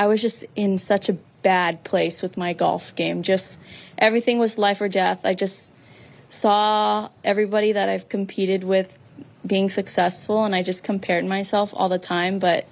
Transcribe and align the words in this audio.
I 0.00 0.06
was 0.06 0.22
just 0.22 0.46
in 0.56 0.78
such 0.78 1.10
a 1.10 1.12
bad 1.42 1.84
place 1.84 2.22
with 2.22 2.38
my 2.38 2.54
golf 2.54 2.94
game. 2.94 3.22
Just 3.22 3.58
everything 3.98 4.38
was 4.38 4.56
life 4.56 4.80
or 4.80 4.88
death. 4.88 5.26
I 5.26 5.34
just 5.34 5.74
saw 6.30 7.10
everybody 7.22 7.72
that 7.72 7.90
I've 7.90 8.08
competed 8.08 8.64
with 8.64 8.98
being 9.46 9.68
successful 9.68 10.46
and 10.46 10.54
I 10.54 10.62
just 10.62 10.82
compared 10.82 11.26
myself 11.26 11.74
all 11.76 11.90
the 11.90 11.98
time, 11.98 12.38
but 12.38 12.66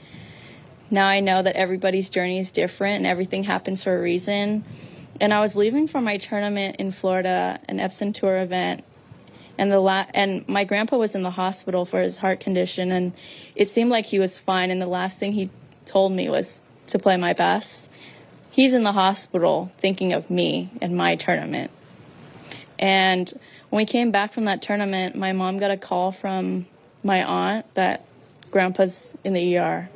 now 0.90 1.06
I 1.06 1.20
know 1.20 1.42
that 1.42 1.54
everybody's 1.54 2.08
journey 2.08 2.38
is 2.38 2.50
different 2.50 2.96
and 2.96 3.06
everything 3.06 3.44
happens 3.44 3.82
for 3.82 3.94
a 3.94 4.00
reason. 4.00 4.64
And 5.20 5.34
I 5.34 5.40
was 5.40 5.54
leaving 5.54 5.86
for 5.86 6.00
my 6.00 6.16
tournament 6.16 6.76
in 6.76 6.90
Florida, 6.92 7.60
an 7.68 7.76
Epson 7.76 8.14
Tour 8.14 8.38
event, 8.38 8.84
and 9.58 9.70
the 9.70 9.80
la- 9.80 10.06
and 10.14 10.48
my 10.48 10.64
grandpa 10.64 10.96
was 10.96 11.14
in 11.14 11.24
the 11.24 11.32
hospital 11.32 11.84
for 11.84 12.00
his 12.00 12.16
heart 12.16 12.40
condition, 12.40 12.90
and 12.90 13.12
it 13.54 13.68
seemed 13.68 13.90
like 13.90 14.06
he 14.06 14.18
was 14.18 14.38
fine. 14.38 14.70
And 14.70 14.80
the 14.80 14.86
last 14.86 15.18
thing 15.18 15.32
he 15.32 15.50
told 15.84 16.12
me 16.12 16.30
was 16.30 16.62
to 16.88 16.98
play 16.98 17.16
my 17.16 17.32
best. 17.32 17.88
He's 18.50 18.74
in 18.74 18.82
the 18.82 18.92
hospital 18.92 19.70
thinking 19.78 20.12
of 20.12 20.30
me 20.30 20.70
and 20.80 20.96
my 20.96 21.16
tournament. 21.16 21.70
And 22.78 23.32
when 23.70 23.82
we 23.82 23.86
came 23.86 24.10
back 24.10 24.32
from 24.32 24.46
that 24.46 24.62
tournament, 24.62 25.16
my 25.16 25.32
mom 25.32 25.58
got 25.58 25.70
a 25.70 25.76
call 25.76 26.12
from 26.12 26.66
my 27.02 27.22
aunt 27.22 27.72
that 27.74 28.04
grandpa's 28.50 29.14
in 29.24 29.32
the 29.32 29.58
ER. 29.58 29.88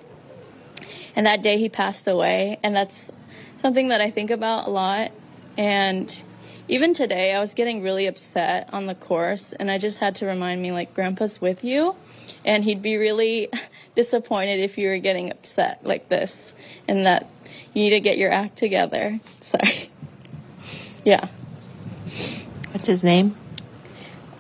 And 1.17 1.27
that 1.27 1.43
day 1.43 1.59
he 1.59 1.69
passed 1.69 2.07
away. 2.07 2.59
And 2.63 2.75
that's 2.75 3.11
something 3.61 3.89
that 3.89 4.01
I 4.01 4.11
think 4.11 4.31
about 4.31 4.67
a 4.67 4.71
lot. 4.71 5.13
And 5.57 6.23
even 6.73 6.95
today, 6.95 7.35
I 7.35 7.39
was 7.39 7.53
getting 7.53 7.83
really 7.83 8.07
upset 8.07 8.71
on 8.73 8.87
the 8.87 8.95
course. 8.95 9.53
And 9.53 9.71
I 9.71 9.77
just 9.77 10.01
had 10.01 10.15
to 10.17 10.27
remind 10.27 10.63
me, 10.63 10.73
like, 10.73 10.95
grandpa's 10.95 11.39
with 11.39 11.63
you. 11.63 11.95
And 12.47 12.65
he'd 12.65 12.81
be 12.81 12.97
really 12.97 13.51
disappointed 13.95 14.59
if 14.59 14.79
you 14.79 14.89
were 14.89 14.97
getting 14.97 15.31
upset 15.31 15.85
like 15.85 16.09
this. 16.09 16.55
And 16.89 17.05
that 17.05 17.29
you 17.75 17.83
need 17.83 17.91
to 17.91 18.01
get 18.01 18.17
your 18.17 18.33
act 18.33 18.57
together. 18.57 19.21
Sorry. 19.43 19.91
Yeah. 21.05 21.29
What's 22.71 22.87
his 22.87 23.05
name? 23.05 23.37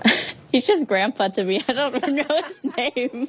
He's 0.52 0.66
just 0.66 0.88
grandpa 0.88 1.28
to 1.28 1.44
me. 1.44 1.62
I 1.68 1.72
don't 1.74 2.14
know 2.14 2.42
his 2.44 2.60
name. 2.78 3.28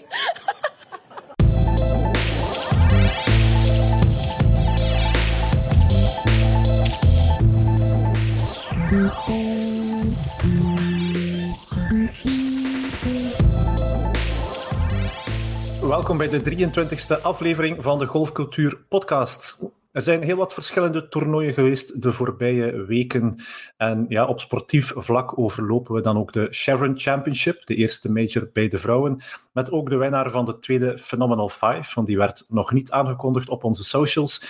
Welkom 15.82 16.18
bij 16.18 16.30
de 16.30 16.72
23e 16.72 17.22
aflevering 17.22 17.84
van 17.84 18.00
de 18.00 18.06
Golfcultuur 18.06 18.78
Podcast. 18.90 19.72
Er 19.92 20.02
zijn 20.02 20.24
heel 20.24 20.36
wat 20.36 20.54
verschillende 20.54 21.08
toernooien 21.08 21.54
geweest 21.54 22.02
de 22.02 22.12
voorbije 22.12 22.86
weken. 22.86 23.40
En 23.78 24.06
ja, 24.10 24.26
op 24.26 24.40
sportief 24.40 24.94
vlak 24.96 25.38
overlopen 25.38 25.96
we 25.96 26.02
dan 26.02 26.18
ook 26.18 26.34
de 26.34 26.48
Chevron 26.50 27.00
Championship, 27.00 27.66
de 27.66 27.76
eerste 27.76 28.12
major 28.12 28.50
bij 28.54 28.68
de 28.68 28.78
vrouwen. 28.78 29.22
Met 29.54 29.72
ook 29.72 29.90
de 29.90 29.98
winnaar 29.98 30.32
van 30.32 30.46
de 30.46 30.60
tweede 30.60 30.98
Phenomenal 30.98 31.50
Five, 31.50 31.92
want 31.96 32.08
die 32.08 32.18
werd 32.18 32.46
nog 32.48 32.72
niet 32.72 32.92
aangekondigd 32.92 33.50
op 33.50 33.64
onze 33.64 33.84
socials. 33.84 34.42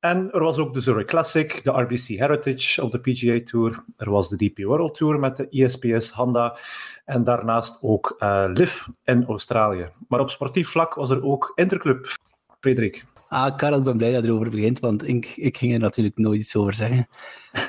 En 0.00 0.32
er 0.32 0.40
was 0.40 0.58
ook 0.58 0.74
de 0.74 0.80
Zurich 0.80 1.06
Classic, 1.06 1.64
de 1.64 1.70
RBC 1.70 2.06
Heritage 2.06 2.82
op 2.82 2.90
de 2.90 3.00
PGA 3.00 3.40
Tour. 3.44 3.84
Er 3.96 4.10
was 4.10 4.28
de 4.28 4.36
DP 4.36 4.58
World 4.58 4.94
Tour 4.94 5.18
met 5.18 5.36
de 5.36 5.48
ESPS 5.48 6.10
Honda. 6.10 6.58
En 7.04 7.24
daarnaast 7.24 7.78
ook 7.82 8.16
uh, 8.18 8.44
LIV 8.52 8.86
in 9.04 9.24
Australië. 9.26 9.90
Maar 10.08 10.20
op 10.20 10.30
sportief 10.30 10.68
vlak 10.68 10.94
was 10.94 11.10
er 11.10 11.24
ook 11.24 11.52
Interclub. 11.54 12.16
Frederik. 12.60 13.04
Ah, 13.28 13.56
Karel, 13.56 13.78
ik 13.78 13.84
ben 13.84 13.96
blij 13.96 14.12
dat 14.12 14.22
je 14.22 14.28
erover 14.28 14.50
begint, 14.50 14.80
want 14.80 15.08
ik, 15.08 15.32
ik 15.36 15.56
ging 15.56 15.72
er 15.72 15.78
natuurlijk 15.78 16.16
nooit 16.16 16.40
iets 16.40 16.56
over 16.56 16.74
zeggen. 16.74 17.08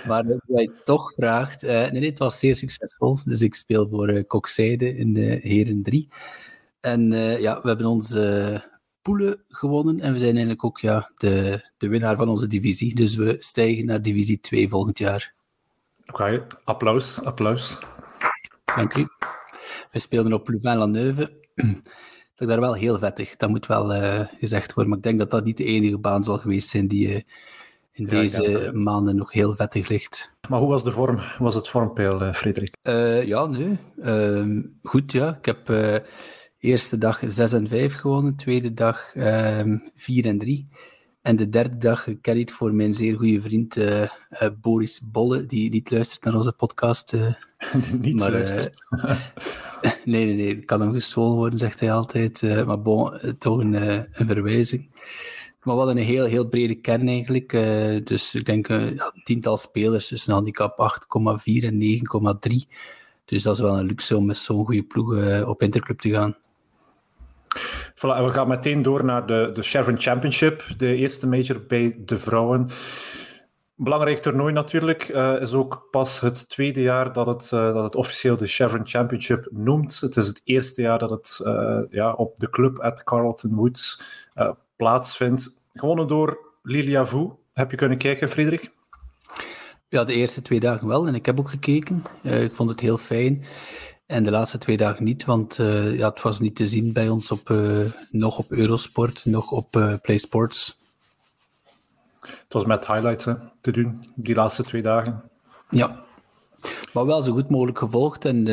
Maar 0.08 0.24
dat 0.24 0.42
je 0.46 0.72
toch 0.84 1.14
vraagt... 1.14 1.64
Uh, 1.64 1.70
nee, 1.70 1.92
nee, 1.92 2.10
het 2.10 2.20
was 2.20 2.40
zeer 2.40 2.56
succesvol. 2.56 3.18
Dus 3.26 3.42
ik 3.42 3.56
speel 3.56 3.88
voor 3.88 4.10
uh, 4.10 4.24
Kokzijde 4.28 4.96
in 4.96 5.14
de 5.14 5.40
Heren 5.42 5.84
3. 5.84 6.10
En 6.80 7.12
ja, 7.42 7.62
we 7.62 7.68
hebben 7.68 7.86
onze 7.86 8.64
poelen 9.02 9.42
gewonnen. 9.48 10.00
En 10.00 10.12
we 10.12 10.18
zijn 10.20 10.32
eigenlijk 10.32 10.64
ook 10.64 10.80
ja, 10.80 11.12
de, 11.18 11.66
de 11.78 11.88
winnaar 11.88 12.16
van 12.16 12.30
onze 12.30 12.48
divisie. 12.48 12.96
Dus 12.96 13.16
we 13.16 13.36
stijgen 13.40 13.86
naar 13.86 14.02
divisie 14.02 14.40
2 14.40 14.70
volgend 14.70 14.98
jaar. 14.98 15.34
Oké, 16.02 16.12
okay. 16.12 16.46
applaus, 16.64 17.24
applaus. 17.24 17.80
Dank 18.76 18.96
u. 18.96 19.08
We 19.92 20.00
speelden 20.00 20.34
op 20.34 20.50
Louvain-la-Neuve 20.50 21.32
ik 22.38 22.48
daar 22.48 22.60
wel 22.60 22.74
heel 22.74 23.00
vettig. 23.00 23.36
Dat 23.36 23.50
moet 23.50 23.66
wel 23.66 23.96
uh, 23.96 24.20
gezegd 24.40 24.74
worden. 24.74 24.88
Maar 24.88 24.98
ik 24.98 25.04
denk 25.04 25.20
dat 25.20 25.32
dat 25.32 25.44
niet 25.44 25.58
de 25.58 25.64
enige 25.64 25.98
baan 25.98 26.24
zal 26.24 26.38
geweest 26.38 26.70
zijn 26.70 26.88
die 26.88 27.08
uh, 27.08 27.16
in 27.92 28.06
ja, 28.06 28.10
deze 28.10 28.72
maanden 28.74 29.16
nog 29.16 29.32
heel 29.32 29.56
vettig 29.56 29.88
ligt. 29.88 30.34
Maar 30.50 30.60
hoe 30.60 30.70
was 30.70 30.84
de 30.84 30.92
vorm? 30.92 31.22
Was 31.40 31.56
het 31.56 31.68
vormpeil, 31.68 32.22
uh, 32.22 32.34
Frederik? 32.34 32.76
ja, 33.26 33.46
nee. 33.46 33.78
Ehm, 34.02 34.62
goed, 34.84 35.12
ja. 35.12 35.38
Ik 35.38 35.46
heb 35.46 35.68
eerste 36.60 36.98
dag 36.98 37.22
6 37.28 37.54
en 37.54 37.68
5 37.68 37.94
gewonnen, 37.94 38.36
tweede 38.36 38.74
dag 38.74 39.12
4 39.12 40.26
ehm, 40.26 40.26
en 40.26 40.38
3. 40.38 40.68
En 41.22 41.36
de 41.36 41.50
derde 41.50 41.78
dag 41.78 42.08
carried 42.22 42.52
voor 42.52 42.74
mijn 42.74 42.94
zeer 42.94 43.16
goede 43.16 43.42
vriend 43.42 43.76
uh, 43.76 44.02
uh, 44.02 44.10
Boris 44.62 45.02
Bolle, 45.04 45.46
die 45.46 45.70
niet 45.70 45.92
luistert 45.92 46.24
naar 46.24 46.36
onze 46.36 46.52
podcast. 46.52 47.14
Uh, 47.74 47.92
niet 47.92 48.16
maar, 48.16 48.32
luistert. 48.32 48.84
nee, 50.06 50.26
nee, 50.26 50.36
nee, 50.36 50.56
het 50.56 50.66
kan 50.66 50.82
hem 50.82 50.94
gestolen 50.94 51.36
worden, 51.36 51.60
zegt 51.60 51.80
hij 51.80 51.92
altijd. 51.92 52.42
maar 52.66 52.82
bon, 52.82 53.20
toch 53.40 53.58
een, 53.58 53.74
een 53.74 54.28
verwijzing. 54.28 54.90
Maar 55.64 55.76
hadden 55.76 55.98
een 55.98 56.04
heel, 56.04 56.26
heel 56.26 56.48
brede 56.48 56.76
kern 56.76 57.08
eigenlijk. 57.08 57.50
dus 58.08 58.36
ik 58.36 58.46
denk 58.46 58.68
een 58.68 59.00
tiental 59.24 59.58
spelers, 59.58 60.08
dus 60.08 60.28
een 60.28 60.34
handicap 60.34 60.92
8,4 61.42 61.44
en 61.44 61.82
9,3. 62.42 62.56
Dus 63.26 63.44
dat 63.44 63.56
is 63.56 63.62
wel 63.62 63.78
een 63.78 63.86
luxe 63.86 64.18
om 64.18 64.26
met 64.26 64.38
zo'n 64.38 64.66
goede 64.66 64.84
ploeg 64.84 65.44
op 65.46 65.62
Interclub 65.62 66.00
te 66.00 66.10
gaan. 66.10 66.36
Voilà, 67.96 68.24
we 68.24 68.30
gaan 68.30 68.48
meteen 68.48 68.82
door 68.82 69.06
naar 69.06 69.26
de, 69.26 69.50
de 69.54 69.62
Chevron 69.62 70.00
Championship, 70.00 70.64
de 70.78 70.96
eerste 70.96 71.28
major 71.28 71.62
bij 71.68 71.96
de 72.06 72.18
vrouwen. 72.18 72.70
Belangrijk 73.82 74.18
toernooi 74.18 74.54
natuurlijk. 74.54 75.10
Uh, 75.10 75.42
is 75.42 75.54
ook 75.54 75.88
pas 75.92 76.20
het 76.20 76.50
tweede 76.50 76.82
jaar 76.82 77.14
dat 77.14 77.28
het, 77.28 77.52
uh, 77.54 77.74
dat 77.74 77.84
het 77.84 77.96
officieel 77.96 78.38
de 78.38 78.46
Chevron 78.48 78.88
Championship 78.88 79.48
noemt. 79.52 80.00
Het 80.00 80.18
is 80.18 80.28
het 80.28 80.42
eerste 80.44 80.82
jaar 80.82 81.00
dat 81.00 81.10
het 81.10 81.40
uh, 81.44 81.80
ja, 81.90 82.14
op 82.14 82.40
de 82.40 82.50
club 82.50 82.80
at 82.80 83.04
Carlton 83.04 83.56
Woods 83.56 84.02
plaatsvindt. 84.76 85.50
Gewonnen 85.74 86.08
door 86.08 86.38
Lilia 86.64 87.06
Vu. 87.06 87.30
Heb 87.54 87.72
je 87.72 87.78
kunnen 87.78 87.98
kijken, 87.98 88.30
Frederik? 88.30 88.72
Ja, 89.88 90.04
de 90.04 90.14
eerste 90.14 90.42
twee 90.42 90.60
dagen 90.60 90.88
wel. 90.88 91.08
En 91.08 91.16
ik 91.16 91.26
heb 91.26 91.40
ook 91.40 91.50
gekeken. 91.50 92.04
ik 92.22 92.56
vond 92.56 92.70
het 92.70 92.80
heel 92.80 92.98
fijn. 92.98 93.46
En 94.10 94.24
de 94.24 94.32
laatste 94.32 94.58
twee 94.58 94.78
dagen 94.78 95.04
niet, 95.04 95.26
want 95.26 95.58
uh, 95.58 95.98
ja, 95.98 96.10
het 96.10 96.22
was 96.22 96.40
niet 96.40 96.56
te 96.56 96.68
zien 96.68 96.94
bij 96.94 97.10
ons 97.10 97.32
op, 97.32 97.50
uh, 97.50 97.86
nog 98.12 98.38
op 98.38 98.52
Eurosport, 98.52 99.26
nog 99.26 99.52
op 99.52 99.76
uh, 99.76 99.94
Play 100.02 100.18
Sports. 100.18 100.78
Het 102.20 102.54
was 102.54 102.66
met 102.66 102.88
highlights 102.88 103.26
hè, 103.26 103.34
te 103.62 103.72
doen, 103.72 104.04
die 104.16 104.36
laatste 104.36 104.64
twee 104.64 104.82
dagen. 104.82 105.24
Ja, 105.70 106.04
maar 106.94 107.06
wel 107.06 107.22
zo 107.22 107.34
goed 107.34 107.50
mogelijk 107.50 107.78
gevolgd. 107.78 108.26
En 108.26 108.48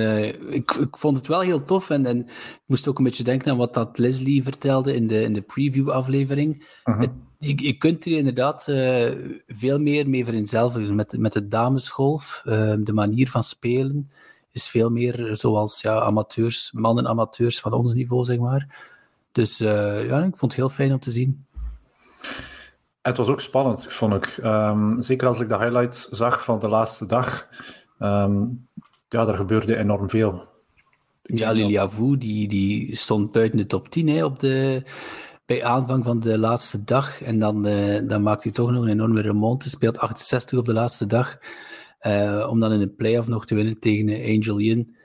ik, 0.53 0.73
ik 0.73 0.97
vond 0.97 1.17
het 1.17 1.27
wel 1.27 1.41
heel 1.41 1.65
tof. 1.65 1.91
En, 1.91 2.07
en 2.07 2.19
ik 2.19 2.63
moest 2.67 2.89
ook 2.89 2.99
een 2.99 3.05
beetje 3.05 3.25
denken 3.25 3.51
aan 3.51 3.59
wat 3.59 3.75
dat 3.75 3.99
Leslie 3.99 4.43
vertelde 4.43 4.95
in 4.95 5.07
de, 5.07 5.23
in 5.23 5.33
de 5.33 5.43
preview-aflevering. 5.43 6.67
-huh. 6.85 7.03
Je, 7.39 7.63
je, 7.63 7.73
kunt 7.73 8.05
hier 8.05 8.19
inderdaad 8.19 8.65
veel 9.47 9.79
meer 9.79 10.09
mee 10.09 10.25
vereenzelvigen 10.25 10.95
met, 10.95 11.19
met 11.19 11.33
de 11.33 11.49
damesgolf, 11.49 12.43
de 12.79 12.93
manier 12.93 13.31
van 13.31 13.43
spelen 13.43 14.11
is 14.57 14.69
veel 14.69 14.91
meer 14.91 15.29
zoals 15.33 15.81
ja, 15.81 16.01
amateurs, 16.01 16.73
mannen 16.73 17.07
amateurs 17.07 17.61
van 17.61 17.73
ons 17.73 17.95
niveau, 17.95 18.25
zeg 18.25 18.39
maar. 18.39 18.95
Dus 19.33 19.61
uh, 19.61 20.07
ja, 20.07 20.19
ik 20.19 20.37
vond 20.37 20.53
het 20.53 20.55
heel 20.55 20.69
fijn 20.69 20.93
om 20.93 20.99
te 20.99 21.11
zien. 21.11 21.47
Het 23.03 23.17
was 23.17 23.29
ook 23.29 23.41
spannend, 23.41 23.87
vond 23.93 24.15
ik. 24.15 24.39
Um, 24.45 25.03
zeker 25.03 25.29
als 25.29 25.41
ik 25.41 25.49
de 25.49 25.59
highlights 25.59 26.09
zag 26.09 26.45
van 26.45 26.59
de 26.59 26.69
laatste 26.69 27.07
dag. 27.07 27.49
Um, 27.99 28.69
ja, 29.09 29.27
er 29.27 29.37
gebeurde 29.37 29.77
enorm 29.77 30.11
veel. 30.11 30.49
Ja, 31.23 31.51
Lilia 31.51 31.89
Vu, 31.89 32.19
die, 32.19 32.49
die 32.49 32.97
stond 32.97 33.33
buiten 33.33 33.59
de 33.59 33.67
top 33.67 33.89
10 33.89 34.09
hè, 34.09 34.25
op 34.25 34.39
de, 34.39 34.83
bij 35.47 35.65
aanvang 35.65 36.05
van 36.05 36.21
de 36.21 36.39
laatste 36.39 36.85
dag. 36.85 37.23
En 37.23 37.39
dan, 37.39 37.67
uh, 37.67 38.09
dan 38.09 38.23
maakt 38.23 38.43
hij 38.43 38.53
toch 38.53 38.71
nog 38.71 38.83
een 38.83 38.91
enorme 38.91 39.21
remonte. 39.21 39.69
Speelt 39.69 39.99
68 39.99 40.59
op 40.59 40.65
de 40.65 40.73
laatste 40.73 41.07
dag. 41.07 41.39
Uh, 42.07 42.47
om 42.51 42.61
dan 42.61 42.73
in 42.73 42.79
de 42.79 42.89
playoff 42.89 43.29
nog 43.29 43.47
te 43.47 43.55
winnen 43.55 43.79
tegen 43.79 44.09
Angel 44.09 44.61
Yin, 44.61 44.97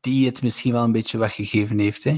die 0.00 0.26
het 0.26 0.42
misschien 0.42 0.72
wel 0.72 0.84
een 0.84 0.92
beetje 0.92 1.18
weggegeven 1.18 1.78
heeft. 1.78 2.04
Hè? 2.04 2.16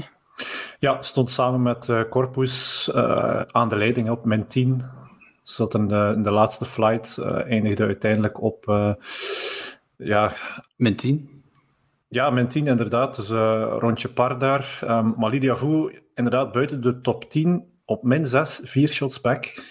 Ja, 0.79 1.01
stond 1.01 1.29
samen 1.29 1.61
met 1.61 1.87
uh, 1.87 2.01
Corpus 2.09 2.89
uh, 2.95 3.41
aan 3.41 3.69
de 3.69 3.75
leiding 3.75 4.09
op 4.09 4.25
min 4.25 4.47
10. 4.47 4.83
Zat 5.43 5.73
in 5.73 5.87
de, 5.87 6.13
in 6.15 6.23
de 6.23 6.31
laatste 6.31 6.65
flight, 6.65 7.17
eindigde 7.17 7.83
uiteindelijk 7.83 8.41
op 8.41 8.65
ja, 9.97 10.33
min 10.75 10.95
10. 10.95 11.43
Ja, 12.07 12.29
min 12.29 12.47
10 12.47 12.67
inderdaad. 12.67 13.15
Dus 13.15 13.29
rondje 13.79 14.09
par 14.09 14.39
daar. 14.39 14.79
Um, 14.83 15.13
maar 15.17 15.29
Lydia 15.29 15.55
Vu 15.55 16.01
inderdaad 16.15 16.51
buiten 16.51 16.81
de 16.81 17.01
top 17.01 17.29
10 17.29 17.65
op 17.85 18.03
min 18.03 18.25
6, 18.25 18.61
vier 18.63 18.87
shots 18.87 19.21
back. 19.21 19.63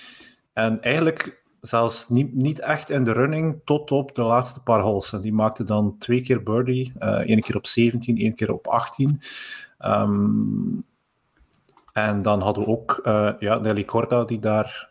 En 0.52 0.82
eigenlijk 0.82 1.44
zelfs 1.66 2.08
niet, 2.08 2.34
niet 2.34 2.60
echt 2.60 2.90
in 2.90 3.04
de 3.04 3.12
running 3.12 3.60
tot 3.64 3.92
op 3.92 4.14
de 4.14 4.22
laatste 4.22 4.62
paar 4.62 4.80
holes. 4.80 5.12
En 5.12 5.20
die 5.20 5.32
maakte 5.32 5.64
dan 5.64 5.98
twee 5.98 6.22
keer 6.22 6.42
birdie. 6.42 6.92
Uh, 6.98 7.08
één 7.08 7.40
keer 7.40 7.56
op 7.56 7.66
17, 7.66 8.16
één 8.16 8.34
keer 8.34 8.52
op 8.52 8.66
18. 8.66 9.20
Um, 9.84 10.84
en 11.92 12.22
dan 12.22 12.40
hadden 12.40 12.64
we 12.64 12.70
ook 12.70 13.00
uh, 13.04 13.30
ja, 13.38 13.58
Nelly 13.58 13.84
Corda, 13.84 14.24
die 14.24 14.38
daar 14.38 14.88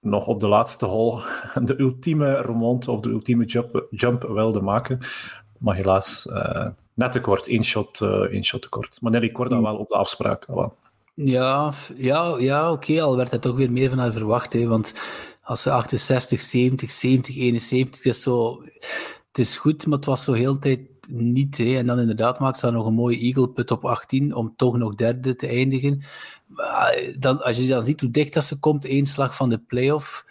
nog 0.00 0.26
op 0.26 0.40
de 0.40 0.48
laatste 0.48 0.86
hole 0.86 1.22
de 1.62 1.80
ultieme 1.80 2.40
remonte 2.40 2.90
of 2.90 3.00
de 3.00 3.10
ultieme 3.10 3.44
jump, 3.44 3.86
jump 3.90 4.22
wilde 4.22 4.60
maken. 4.60 4.98
Maar 5.58 5.74
helaas 5.74 6.26
uh, 6.30 6.66
net 6.94 7.12
te 7.12 7.20
kort, 7.20 7.48
één 7.48 7.64
shot, 7.64 8.00
uh, 8.00 8.08
één 8.08 8.44
shot 8.44 8.62
te 8.62 8.68
kort. 8.68 8.98
Maar 9.00 9.10
Nelly 9.10 9.32
Corda 9.32 9.56
mm. 9.56 9.62
wel 9.62 9.76
op 9.76 9.88
de 9.88 9.94
afspraak. 9.94 10.46
Wel. 10.46 10.74
Ja, 11.14 11.72
ja, 11.96 12.34
ja 12.38 12.72
oké, 12.72 12.90
okay, 12.90 13.00
al 13.00 13.16
werd 13.16 13.32
er 13.32 13.40
toch 13.40 13.56
weer 13.56 13.72
meer 13.72 13.88
van 13.88 13.98
haar 13.98 14.12
verwacht. 14.12 14.52
Hè, 14.52 14.66
want 14.66 14.94
als 15.42 15.62
ze 15.62 15.70
68, 15.70 16.40
70, 16.40 16.90
70, 16.90 17.36
71 17.36 18.04
is 18.04 18.22
zo... 18.22 18.62
Het 19.28 19.38
is 19.38 19.58
goed, 19.58 19.86
maar 19.86 19.96
het 19.96 20.06
was 20.06 20.24
zo 20.24 20.32
heel 20.32 20.58
tijd 20.58 20.80
niet. 21.08 21.58
Hè. 21.58 21.76
En 21.76 21.86
dan 21.86 21.98
inderdaad 21.98 22.38
maakt 22.38 22.58
ze 22.58 22.66
dan 22.66 22.74
nog 22.74 22.86
een 22.86 22.94
mooie 22.94 23.18
eagle 23.18 23.48
put 23.48 23.70
op 23.70 23.84
18 23.84 24.34
om 24.34 24.54
toch 24.56 24.76
nog 24.76 24.94
derde 24.94 25.36
te 25.36 25.46
eindigen. 25.46 26.02
Maar 26.46 27.12
dan, 27.18 27.42
als 27.42 27.56
je 27.56 27.66
dan 27.66 27.82
ziet 27.82 28.00
hoe 28.00 28.10
dicht 28.10 28.34
dat 28.34 28.44
ze 28.44 28.58
komt, 28.58 28.84
één 28.84 29.06
slag 29.06 29.36
van 29.36 29.48
de 29.48 29.58
playoff, 29.58 30.24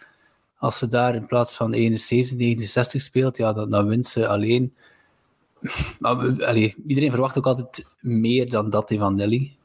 als 0.57 0.77
ze 0.77 0.87
daar 0.87 1.15
in 1.15 1.25
plaats 1.25 1.55
van 1.55 1.73
71, 1.73 2.37
69 2.37 3.01
speelt, 3.01 3.37
ja, 3.37 3.53
dan, 3.53 3.69
dan 3.69 3.87
wint 3.87 4.07
ze 4.07 4.27
alleen. 4.27 4.73
Maar, 5.99 6.55
iedereen 6.87 7.11
verwacht 7.11 7.37
ook 7.37 7.47
altijd 7.47 7.85
meer 7.99 8.49
dan 8.49 8.69
dat 8.69 8.93
van 8.97 9.15
Nelly. 9.15 9.57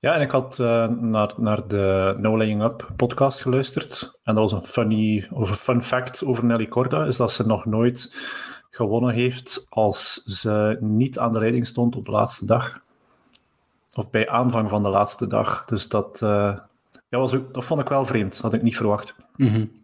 Ja, 0.00 0.14
en 0.14 0.20
ik 0.20 0.30
had 0.30 0.58
uh, 0.60 0.88
naar, 0.88 1.32
naar 1.36 1.68
de 1.68 2.16
No 2.18 2.36
Laying 2.36 2.62
Up 2.62 2.88
podcast 2.96 3.40
geluisterd. 3.40 4.20
En 4.22 4.34
dat 4.34 4.50
was 4.50 4.52
een 4.52 4.68
funny, 4.68 5.28
of 5.30 5.50
een 5.50 5.56
fun 5.56 5.82
fact 5.82 6.24
over 6.24 6.44
Nelly 6.44 6.68
Corda, 6.68 7.04
is 7.04 7.16
dat 7.16 7.32
ze 7.32 7.46
nog 7.46 7.64
nooit 7.64 8.14
gewonnen 8.70 9.14
heeft 9.14 9.66
als 9.68 10.14
ze 10.14 10.76
niet 10.80 11.18
aan 11.18 11.32
de 11.32 11.38
leiding 11.38 11.66
stond 11.66 11.96
op 11.96 12.04
de 12.04 12.10
laatste 12.10 12.46
dag. 12.46 12.80
Of 13.96 14.10
bij 14.10 14.28
aanvang 14.28 14.68
van 14.70 14.82
de 14.82 14.88
laatste 14.88 15.26
dag. 15.26 15.64
Dus 15.64 15.88
dat, 15.88 16.20
uh, 16.22 16.58
ja, 17.08 17.18
was 17.18 17.34
ook, 17.34 17.54
dat 17.54 17.64
vond 17.64 17.80
ik 17.80 17.88
wel 17.88 18.06
vreemd. 18.06 18.32
Dat 18.32 18.42
had 18.42 18.54
ik 18.54 18.62
niet 18.62 18.76
verwacht. 18.76 19.14
Mm. 19.36 19.79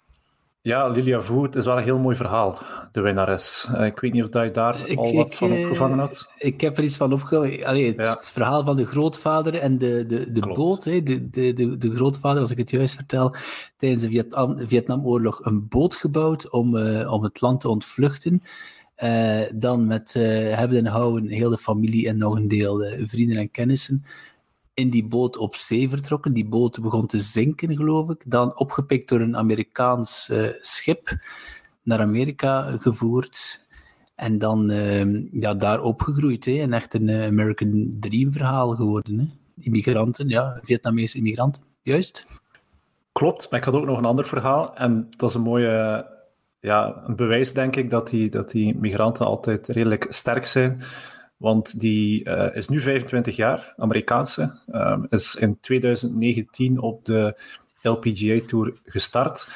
Ja, 0.66 0.88
Lilia 0.88 1.20
Voet 1.20 1.56
is 1.56 1.64
wel 1.64 1.76
een 1.76 1.82
heel 1.82 1.98
mooi 1.98 2.16
verhaal, 2.16 2.58
de 2.92 3.00
winnares. 3.00 3.68
Uh, 3.70 3.84
ik 3.84 4.00
weet 4.00 4.12
niet 4.12 4.22
of 4.22 4.42
je 4.42 4.50
daar 4.50 4.88
ik, 4.88 4.98
al 4.98 5.14
wat 5.14 5.34
van 5.34 5.52
eh, 5.52 5.60
opgevangen 5.60 5.98
had. 5.98 6.32
Ik 6.38 6.60
heb 6.60 6.78
er 6.78 6.84
iets 6.84 6.96
van 6.96 7.12
opgevangen. 7.12 7.64
Allee, 7.64 7.86
het, 7.86 7.96
ja. 7.96 8.10
het, 8.10 8.30
verhaal 8.30 8.64
van 8.64 8.76
de 8.76 8.86
grootvader 8.86 9.54
en 9.54 9.78
de, 9.78 10.04
de, 10.06 10.32
de 10.32 10.40
boot. 10.40 10.84
Hè, 10.84 11.02
de, 11.02 11.30
de, 11.30 11.52
de, 11.52 11.76
de, 11.76 11.90
grootvader, 11.90 12.40
als 12.40 12.50
ik 12.50 12.58
het 12.58 12.70
juist 12.70 12.94
vertel, 12.94 13.34
tijdens 13.76 14.02
de 14.02 14.08
Vietnam, 14.08 14.58
Vietnamoorlog 14.58 15.44
een 15.44 15.68
boot 15.68 15.94
gebouwd 15.94 16.50
om, 16.50 16.76
uh, 16.76 17.12
om 17.12 17.22
het 17.22 17.40
land 17.40 17.60
te 17.60 17.68
ontvluchten. 17.68 18.42
Uh, 19.02 19.40
dan 19.54 19.86
met 19.86 20.14
uh, 20.14 20.54
hebben 20.54 20.78
en 20.78 20.86
houden 20.86 21.28
heel 21.28 21.50
de 21.50 21.58
familie 21.58 22.08
en 22.08 22.18
nog 22.18 22.36
een 22.36 22.48
deel 22.48 22.84
vrienden 23.06 23.36
en 23.36 23.50
kennissen 23.50 24.04
in 24.76 24.90
die 24.90 25.04
boot 25.04 25.36
op 25.36 25.54
zee 25.54 25.88
vertrokken. 25.88 26.32
Die 26.32 26.48
boot 26.48 26.80
begon 26.80 27.06
te 27.06 27.20
zinken, 27.20 27.76
geloof 27.76 28.10
ik. 28.10 28.22
Dan 28.26 28.58
opgepikt 28.58 29.08
door 29.08 29.20
een 29.20 29.36
Amerikaans 29.36 30.32
schip 30.60 31.16
naar 31.82 32.00
Amerika 32.00 32.76
gevoerd. 32.78 33.64
En 34.14 34.38
dan 34.38 34.70
ja, 35.32 35.54
daar 35.54 35.82
opgegroeid. 35.82 36.44
Hè. 36.44 36.60
En 36.60 36.72
echt 36.72 36.94
een 36.94 37.10
American 37.10 37.96
Dream 38.00 38.32
verhaal 38.32 38.70
geworden. 38.70 39.18
Hè. 39.18 39.26
Immigranten, 39.64 40.28
ja, 40.28 40.60
Vietnamese 40.62 41.18
immigranten, 41.18 41.62
juist. 41.82 42.26
Klopt, 43.12 43.50
maar 43.50 43.58
ik 43.58 43.64
had 43.64 43.74
ook 43.74 43.84
nog 43.84 43.98
een 43.98 44.04
ander 44.04 44.24
verhaal. 44.24 44.76
En 44.76 45.08
dat 45.16 45.28
is 45.28 45.34
een 45.34 45.42
mooie 45.42 46.06
ja, 46.60 47.02
een 47.06 47.16
bewijs, 47.16 47.52
denk 47.52 47.76
ik, 47.76 47.90
dat 47.90 48.08
die, 48.08 48.30
dat 48.30 48.50
die 48.50 48.76
migranten 48.76 49.26
altijd 49.26 49.66
redelijk 49.66 50.06
sterk 50.08 50.44
zijn. 50.44 50.82
Want 51.36 51.80
die 51.80 52.24
uh, 52.24 52.56
is 52.56 52.68
nu 52.68 52.80
25 52.80 53.36
jaar, 53.36 53.74
Amerikaanse. 53.76 54.58
Uh, 54.72 55.02
is 55.08 55.34
in 55.34 55.60
2019 55.60 56.80
op 56.80 57.04
de 57.04 57.36
LPGA 57.82 58.40
Tour 58.46 58.72
gestart. 58.84 59.48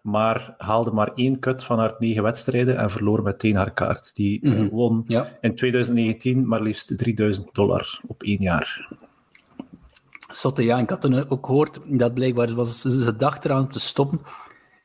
Maar 0.00 0.54
haalde 0.58 0.90
maar 0.90 1.12
één 1.14 1.38
cut 1.38 1.64
van 1.64 1.78
haar 1.78 1.94
negen 1.98 2.22
wedstrijden 2.22 2.76
en 2.76 2.90
verloor 2.90 3.22
meteen 3.22 3.56
haar 3.56 3.72
kaart. 3.72 4.14
Die 4.14 4.38
mm 4.42 4.52
-hmm. 4.52 4.68
won 4.68 5.04
ja. 5.06 5.38
in 5.40 5.54
2019 5.54 6.48
maar 6.48 6.62
liefst 6.62 6.98
3000 6.98 7.48
dollar 7.54 8.00
op 8.06 8.22
één 8.22 8.42
jaar. 8.42 8.88
Zotte, 10.32 10.62
ja. 10.64 10.78
Ik 10.78 10.90
had 10.90 11.00
toen 11.00 11.28
ook 11.28 11.46
gehoord 11.46 11.78
dat 11.86 12.14
blijkbaar 12.14 12.54
was, 12.54 12.80
ze 12.80 13.16
dacht 13.16 13.44
eraan 13.44 13.68
te 13.68 13.80
stoppen. 13.80 14.20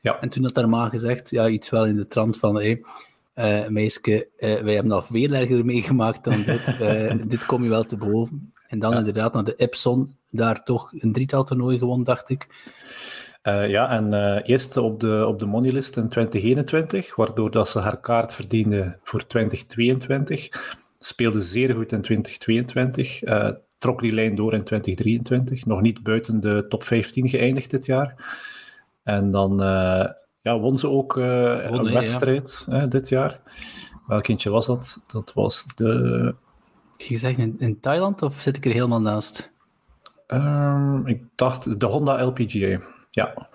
Ja. 0.00 0.20
En 0.20 0.28
toen 0.28 0.42
had 0.42 0.56
haar 0.56 0.68
ma 0.68 0.88
gezegd, 0.88 1.30
ja, 1.30 1.48
iets 1.48 1.70
wel 1.70 1.86
in 1.86 1.96
de 1.96 2.06
trant 2.06 2.38
van, 2.38 2.54
hey, 2.54 2.84
uh, 3.36 3.68
meisje, 3.68 4.28
uh, 4.36 4.60
wij 4.60 4.74
hebben 4.74 4.92
al 4.92 5.02
veel 5.02 5.32
erger 5.32 5.64
meegemaakt 5.64 6.24
dan 6.24 6.42
dit. 6.42 6.76
Uh, 6.80 7.14
dit 7.28 7.46
kom 7.46 7.62
je 7.62 7.68
wel 7.68 7.84
te 7.84 7.96
boven. 7.96 8.52
En 8.66 8.78
dan 8.78 8.90
ja. 8.90 8.98
inderdaad 8.98 9.32
naar 9.32 9.44
de 9.44 9.56
Epson, 9.56 10.16
daar 10.30 10.64
toch 10.64 10.92
een 10.92 11.12
drietal 11.12 11.44
toernooi 11.44 11.78
gewonnen, 11.78 12.04
dacht 12.04 12.28
ik. 12.28 12.46
Ja, 13.42 13.90
en 13.90 14.12
uh, 14.12 14.48
eerst 14.48 14.76
op 14.76 15.00
de, 15.00 15.26
op 15.26 15.38
de 15.38 15.46
moneylist 15.46 15.96
in 15.96 16.08
2021, 16.08 17.16
waardoor 17.16 17.50
dat 17.50 17.68
ze 17.68 17.78
haar 17.78 18.00
kaart 18.00 18.34
verdiende 18.34 18.98
voor 19.02 19.26
2022. 19.26 20.48
Speelde 20.98 21.40
zeer 21.40 21.74
goed 21.74 21.92
in 21.92 22.00
2022. 22.00 23.24
Uh, 23.24 23.50
trok 23.78 24.00
die 24.00 24.12
lijn 24.12 24.34
door 24.34 24.52
in 24.52 24.62
2023. 24.64 25.66
Nog 25.66 25.80
niet 25.80 26.02
buiten 26.02 26.40
de 26.40 26.64
top 26.68 26.84
15 26.84 27.28
geëindigd 27.28 27.70
dit 27.70 27.86
jaar. 27.86 28.14
En 29.02 29.30
dan 29.30 29.60
ja, 30.46 30.58
won 30.58 30.78
ze 30.78 30.88
ook 30.88 31.14
won, 31.14 31.24
een 31.24 31.92
wedstrijd 31.92 32.66
ja. 32.70 32.86
dit 32.86 33.08
jaar. 33.08 33.40
Welk 34.06 34.26
eentje 34.26 34.50
was 34.50 34.66
dat? 34.66 35.04
Dat 35.06 35.32
was 35.34 35.66
de... 35.74 36.34
Je 36.96 37.16
zegt 37.16 37.38
in, 37.38 37.54
in 37.58 37.80
Thailand 37.80 38.22
of 38.22 38.40
zit 38.40 38.56
ik 38.56 38.64
er 38.64 38.72
helemaal 38.72 39.00
naast? 39.00 39.50
Um, 40.26 41.06
ik 41.06 41.22
dacht 41.34 41.80
de 41.80 41.86
Honda 41.86 42.24
LPGA, 42.24 42.80
ja. 43.10 43.48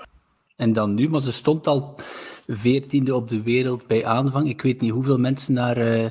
En 0.55 0.73
dan 0.73 0.93
nu, 0.93 1.09
maar 1.09 1.21
ze 1.21 1.31
stond 1.31 1.67
al 1.67 1.99
veertiende 2.47 3.15
op 3.15 3.29
de 3.29 3.41
wereld 3.41 3.87
bij 3.87 4.05
aanvang. 4.05 4.49
Ik 4.49 4.61
weet 4.61 4.81
niet 4.81 4.91
hoeveel 4.91 5.17
mensen 5.17 5.53
naar 5.53 5.77
uh, 5.77 6.09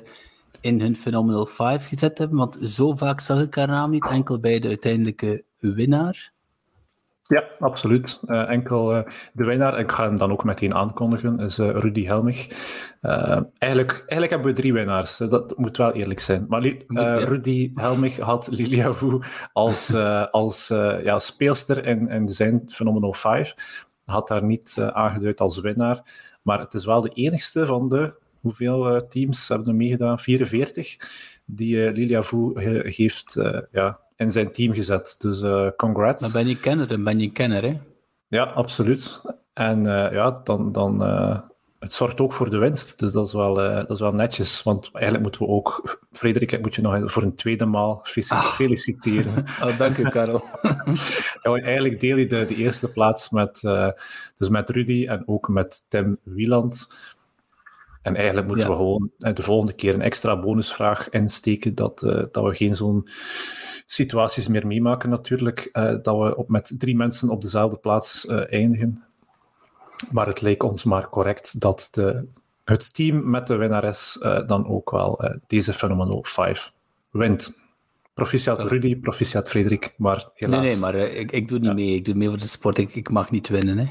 in 0.61 0.81
hun 0.81 0.97
Phenomenal 0.97 1.47
5 1.47 1.87
gezet 1.87 2.19
hebben, 2.19 2.39
want 2.39 2.59
zo 2.61 2.97
vaak 2.97 3.21
zag 3.21 3.43
ik 3.43 3.55
haar 3.55 3.67
naam 3.67 3.91
niet, 3.91 4.07
enkel 4.07 4.41
bij 4.41 4.59
de 4.59 4.69
uiteindelijke 4.69 5.45
winnaar. 5.59 6.33
Ja, 7.31 7.45
absoluut. 7.59 8.23
Uh, 8.27 8.51
enkel 8.51 8.97
uh, 8.97 9.03
de 9.33 9.45
winnaar, 9.45 9.79
ik 9.79 9.93
ga 9.93 10.05
hem 10.05 10.17
dan 10.17 10.33
ook 10.33 10.45
meteen 10.45 10.75
aankondigen, 10.75 11.39
is 11.39 11.59
uh, 11.59 11.69
Rudy 11.69 12.05
Helmich. 12.05 12.49
eigenlijk, 13.59 13.93
eigenlijk 13.93 14.31
hebben 14.31 14.49
we 14.49 14.53
drie 14.53 14.73
winnaars, 14.73 15.17
dat 15.17 15.59
moet 15.59 15.77
wel 15.77 15.93
eerlijk 15.93 16.21
zijn. 16.21 16.47
Maar 16.49 16.63
Rudy 17.23 17.71
Helmich 17.75 18.19
had 18.19 18.49
Lilia 18.51 18.93
Vu 18.93 19.19
als, 19.53 19.95
als 20.41 20.69
ja, 21.03 21.19
speelster 21.19 21.87
in, 21.87 22.09
in 22.09 22.29
zijn 22.29 22.63
Phenomenal 22.67 23.13
5. 23.13 23.55
Had 24.05 24.29
haar 24.29 24.45
niet 24.45 24.77
aangeduid 24.93 25.41
als 25.41 25.61
winnaar, 25.61 26.03
maar 26.43 26.61
het 26.61 26.75
is 26.75 26.85
wel 26.85 27.01
de 27.01 27.11
enigste 27.15 27.67
van 27.67 27.89
de, 27.89 28.15
hoeveel 28.41 29.07
teams 29.09 29.49
hebben 29.49 29.69
er 29.69 29.75
meegedaan? 29.75 30.19
44, 30.19 30.97
die 31.45 31.93
Lilia 31.93 32.23
Vu 32.23 32.53
geeft 32.91 33.41
ja, 33.71 34.01
in 34.21 34.31
zijn 34.31 34.53
team 34.53 34.75
gezet. 34.75 35.15
Dus 35.19 35.43
uh, 35.43 35.69
congrats. 35.77 36.23
Dan 36.23 36.33
ben 36.33 36.49
je 36.49 36.61
kenner, 36.61 36.89
dan 36.89 37.05
ben 37.05 37.19
je 37.19 37.33
kenner, 37.33 37.63
hè? 37.63 37.79
Ja, 38.27 38.43
absoluut. 38.45 39.23
En 39.53 39.79
uh, 39.79 40.13
ja, 40.13 40.41
dan... 40.45 40.73
dan 40.73 41.03
uh, 41.03 41.41
het 41.79 41.93
zorgt 41.93 42.21
ook 42.21 42.33
voor 42.33 42.51
de 42.51 42.59
winst, 42.59 42.99
dus 42.99 43.13
dat 43.13 43.27
is 43.27 43.33
wel, 43.33 43.55
dat 43.55 43.91
is 43.91 44.01
wel 44.01 44.13
netjes. 44.13 44.63
Want 44.63 44.91
eigenlijk 44.93 45.23
moeten 45.25 45.43
we 45.43 45.49
ook... 45.49 45.99
Frederik, 46.13 46.53
ik 46.53 46.63
moet 46.63 46.75
je 46.75 46.83
nog 46.83 47.13
voor 47.13 47.23
een 47.23 47.35
tweede 47.35 47.65
maal 47.65 48.01
feliciteren. 48.55 49.45
Ah. 49.45 49.67
Oh, 49.69 49.79
dank 49.79 49.97
u, 49.97 50.09
Karel. 50.09 50.45
ja, 51.43 51.55
eigenlijk 51.55 52.01
deel 52.01 52.17
je 52.17 52.27
de, 52.27 52.45
de 52.45 52.57
eerste 52.57 52.91
plaats 52.91 53.31
met, 53.31 53.61
dus 54.37 54.49
met 54.49 54.71
Rudy 54.71 55.07
en 55.07 55.23
ook 55.27 55.49
met 55.49 55.87
Tim 55.89 56.19
Wieland. 56.23 56.97
En 58.03 58.17
eigenlijk 58.17 58.47
moeten 58.47 58.65
ja. 58.65 58.71
we 58.71 58.77
gewoon 58.77 59.11
de 59.19 59.43
volgende 59.43 59.73
keer 59.73 59.95
een 59.95 60.03
extra 60.03 60.41
bonusvraag 60.41 61.09
insteken, 61.09 61.75
dat, 61.75 61.99
dat 62.31 62.45
we 62.45 62.55
geen 62.55 62.75
zo'n 62.75 63.09
situaties 63.87 64.49
meer 64.49 64.67
meemaken 64.67 65.11
natuurlijk, 65.11 65.69
uh, 65.73 65.85
dat 66.03 66.19
we 66.19 66.37
op, 66.37 66.49
met 66.49 66.73
drie 66.79 66.97
mensen 66.97 67.29
op 67.29 67.41
dezelfde 67.41 67.77
plaats 67.77 68.25
uh, 68.25 68.53
eindigen. 68.53 69.03
Maar 70.11 70.27
het 70.27 70.41
leek 70.41 70.63
ons 70.63 70.85
maar 70.85 71.09
correct 71.09 71.61
dat 71.61 71.89
de, 71.91 72.27
het 72.65 72.95
team 72.95 73.31
met 73.31 73.47
de 73.47 73.57
winnares 73.57 74.19
dan 74.47 74.67
ook 74.67 74.91
wel 74.91 75.39
deze 75.47 75.73
Phenomenal 75.73 76.25
5 76.27 76.73
wint. 77.11 77.53
Proficiat 78.15 78.63
Rudy, 78.63 78.97
proficiat 78.97 79.49
Frederik, 79.49 79.95
maar 79.97 80.29
helaas... 80.35 80.61
Nee, 80.61 80.71
nee, 80.71 80.81
maar 80.81 80.95
ik, 80.95 81.33
ik 81.33 81.49
doe 81.49 81.59
niet 81.59 81.69
ja. 81.69 81.75
mee. 81.75 81.95
Ik 81.95 82.05
doe 82.05 82.15
mee 82.15 82.29
voor 82.29 82.39
de 82.39 82.47
sport. 82.47 82.79
Ik, 82.79 82.95
ik 82.95 83.11
mag 83.11 83.31
niet 83.31 83.49
winnen, 83.49 83.79
hè. 83.79 83.87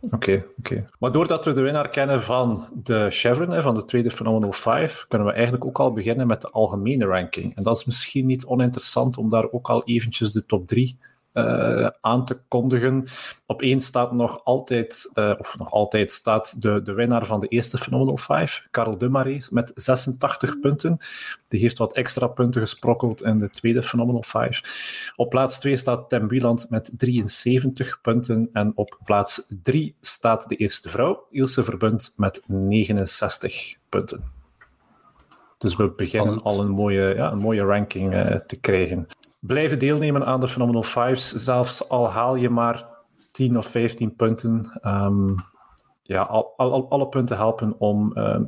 Oké, 0.00 0.44
oké. 0.58 0.84
Maar 0.98 1.12
doordat 1.12 1.44
we 1.44 1.52
de 1.52 1.60
winnaar 1.60 1.88
kennen 1.88 2.22
van 2.22 2.68
de 2.82 3.06
Chevron, 3.10 3.62
van 3.62 3.74
de 3.74 3.84
tweede 3.84 4.10
Phenomenal 4.10 4.52
5, 4.52 5.04
kunnen 5.08 5.26
we 5.26 5.32
eigenlijk 5.32 5.64
ook 5.64 5.78
al 5.78 5.92
beginnen 5.92 6.26
met 6.26 6.40
de 6.40 6.50
algemene 6.50 7.04
ranking. 7.04 7.56
En 7.56 7.62
dat 7.62 7.76
is 7.76 7.84
misschien 7.84 8.26
niet 8.26 8.44
oninteressant 8.44 9.16
om 9.16 9.28
daar 9.28 9.50
ook 9.50 9.68
al 9.68 9.84
eventjes 9.84 10.32
de 10.32 10.46
top 10.46 10.66
3 10.66 10.98
uh, 11.34 11.88
aan 12.00 12.24
te 12.24 12.40
kondigen. 12.48 13.04
Op 13.46 13.62
één 13.62 13.80
staat 13.80 14.12
nog 14.12 14.44
altijd, 14.44 15.10
uh, 15.14 15.32
of 15.38 15.58
nog 15.58 15.70
altijd 15.70 16.10
staat 16.10 16.62
de, 16.62 16.82
de 16.82 16.92
winnaar 16.92 17.26
van 17.26 17.40
de 17.40 17.48
eerste 17.48 17.78
Phenomenal 17.78 18.16
5, 18.16 18.66
Karel 18.70 18.98
Dumarais, 18.98 19.50
met 19.50 19.72
86 19.74 20.60
punten. 20.60 20.98
Die 21.48 21.60
heeft 21.60 21.78
wat 21.78 21.92
extra 21.92 22.26
punten 22.26 22.60
gesprokkeld 22.60 23.22
in 23.22 23.38
de 23.38 23.50
tweede 23.50 23.82
Phenomenal 23.82 24.22
5. 24.22 25.12
Op 25.16 25.30
plaats 25.30 25.58
2 25.60 25.76
staat 25.76 26.08
Tem 26.08 26.28
Wieland 26.28 26.66
met 26.70 26.90
73 26.96 28.00
punten. 28.00 28.48
En 28.52 28.72
op 28.74 28.98
plaats 29.04 29.46
3 29.62 29.94
staat 30.00 30.48
de 30.48 30.56
eerste 30.56 30.88
vrouw, 30.88 31.24
Ilse 31.28 31.64
Verbund, 31.64 32.12
met 32.16 32.42
69 32.46 33.74
punten. 33.88 34.38
Dus 35.58 35.76
we 35.76 35.90
beginnen 35.96 36.38
Spannend. 36.38 36.58
al 36.58 36.64
een 36.64 36.70
mooie, 36.70 37.14
ja, 37.14 37.32
een 37.32 37.40
mooie 37.40 37.62
ranking 37.62 38.14
uh, 38.14 38.34
te 38.34 38.56
krijgen 38.56 39.06
blijven 39.40 39.78
deelnemen 39.78 40.26
aan 40.26 40.40
de 40.40 40.48
Phenomenal 40.48 40.82
Fives. 40.82 41.28
Zelfs 41.28 41.88
al 41.88 42.10
haal 42.10 42.34
je 42.34 42.50
maar 42.50 42.86
10 43.32 43.56
of 43.56 43.66
15 43.66 44.16
punten. 44.16 44.80
Um, 44.82 45.34
ja, 46.02 46.22
al, 46.22 46.54
al, 46.56 46.90
alle 46.90 47.08
punten 47.08 47.36
helpen 47.36 47.74
om 47.78 48.12
uh, 48.14 48.40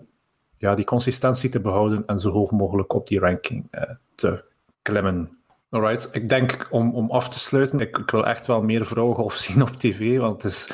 ja, 0.57 0.75
die 0.75 0.85
consistentie 0.85 1.51
te 1.51 1.61
behouden 1.61 2.07
en 2.07 2.19
zo 2.19 2.31
hoog 2.31 2.51
mogelijk 2.51 2.93
op 2.93 3.09
die 3.09 3.19
ranking 3.19 3.69
uh, 3.71 3.83
te 4.15 4.45
klimmen. 4.83 5.37
Alright, 5.71 6.09
ik 6.13 6.29
denk 6.29 6.69
om, 6.71 6.95
om 6.95 7.11
af 7.11 7.29
te 7.29 7.39
sluiten, 7.39 7.81
ik, 7.81 7.99
ik 7.99 8.11
wil 8.11 8.27
echt 8.27 8.47
wel 8.47 8.63
meer 8.63 8.87
vrouwengolf 8.87 9.35
zien 9.47 9.63
op 9.63 9.69
tv, 9.69 10.19
want 10.19 10.43
het 10.43 10.53
is, 10.53 10.73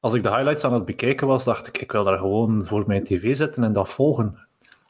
als 0.00 0.14
ik 0.14 0.22
de 0.22 0.28
highlights 0.28 0.64
aan 0.64 0.72
het 0.72 0.84
bekijken 0.84 1.26
was, 1.26 1.44
dacht 1.44 1.66
ik, 1.66 1.78
ik 1.78 1.92
wil 1.92 2.04
daar 2.04 2.18
gewoon 2.18 2.66
voor 2.66 2.84
mijn 2.86 3.04
tv 3.04 3.36
zitten 3.36 3.64
en 3.64 3.72
dat 3.72 3.88
volgen 3.88 4.47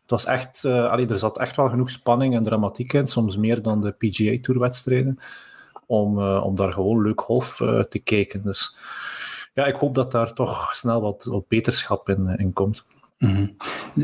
het 0.09 0.25
was 0.25 0.35
echt, 0.35 0.63
uh, 0.67 0.91
allee, 0.91 1.07
er 1.07 1.19
zat 1.19 1.39
echt 1.39 1.57
wel 1.57 1.69
genoeg 1.69 1.91
spanning 1.91 2.35
en 2.35 2.43
dramatiek 2.43 2.93
in, 2.93 3.07
soms 3.07 3.37
meer 3.37 3.63
dan 3.63 3.81
de 3.81 3.91
PGA 3.91 4.39
Tour-wedstrijden, 4.41 5.19
om, 5.87 6.19
uh, 6.19 6.45
om 6.45 6.55
daar 6.55 6.73
gewoon 6.73 7.03
leuk 7.03 7.21
golf 7.21 7.61
uh, 7.61 7.81
te 7.81 7.99
kijken. 7.99 8.43
Dus 8.43 8.77
ja, 9.55 9.65
ik 9.65 9.75
hoop 9.75 9.95
dat 9.95 10.13
daar 10.13 10.33
toch 10.33 10.75
snel 10.75 11.01
wat, 11.01 11.25
wat 11.25 11.49
beterschap 11.49 12.09
in, 12.09 12.29
in 12.29 12.53
komt. 12.53 12.87
Mm 13.19 13.35
-hmm. 13.35 13.57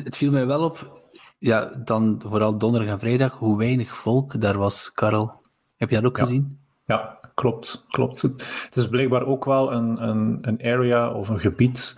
Het 0.05 0.17
viel 0.17 0.31
mij 0.31 0.47
wel 0.47 0.63
op, 0.63 1.01
ja, 1.39 1.73
dan 1.85 2.21
vooral 2.25 2.59
donderdag 2.59 2.91
en 2.91 2.99
vrijdag, 2.99 3.39
hoe 3.39 3.59
weinig 3.59 3.97
volk 3.97 4.41
daar 4.41 4.59
was, 4.59 4.93
Karel. 4.93 5.41
Heb 5.77 5.91
je 5.91 5.97
dat 5.97 6.05
ook 6.05 6.17
ja. 6.17 6.23
gezien? 6.23 6.59
Ja, 6.87 7.19
klopt. 7.35 7.85
klopt. 7.89 8.23
Het 8.23 8.77
is 8.77 8.89
blijkbaar 8.89 9.27
ook 9.27 9.45
wel 9.45 9.73
een, 9.73 10.09
een, 10.09 10.39
een 10.43 10.63
area 10.63 11.13
of 11.13 11.29
een 11.29 11.41
gebied 11.41 11.95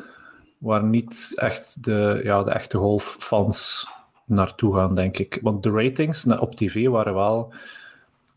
waar 0.59 0.85
niet 0.85 1.33
echt 1.35 1.85
de, 1.85 2.21
ja, 2.25 2.43
de 2.43 2.51
echte 2.51 2.79
golffans 2.79 3.89
naartoe 4.25 4.75
gaan, 4.75 4.95
denk 4.95 5.19
ik. 5.19 5.39
Want 5.43 5.63
de 5.63 5.71
ratings 5.71 6.27
op 6.27 6.55
tv 6.55 6.87
waren 6.89 7.15
wel 7.15 7.55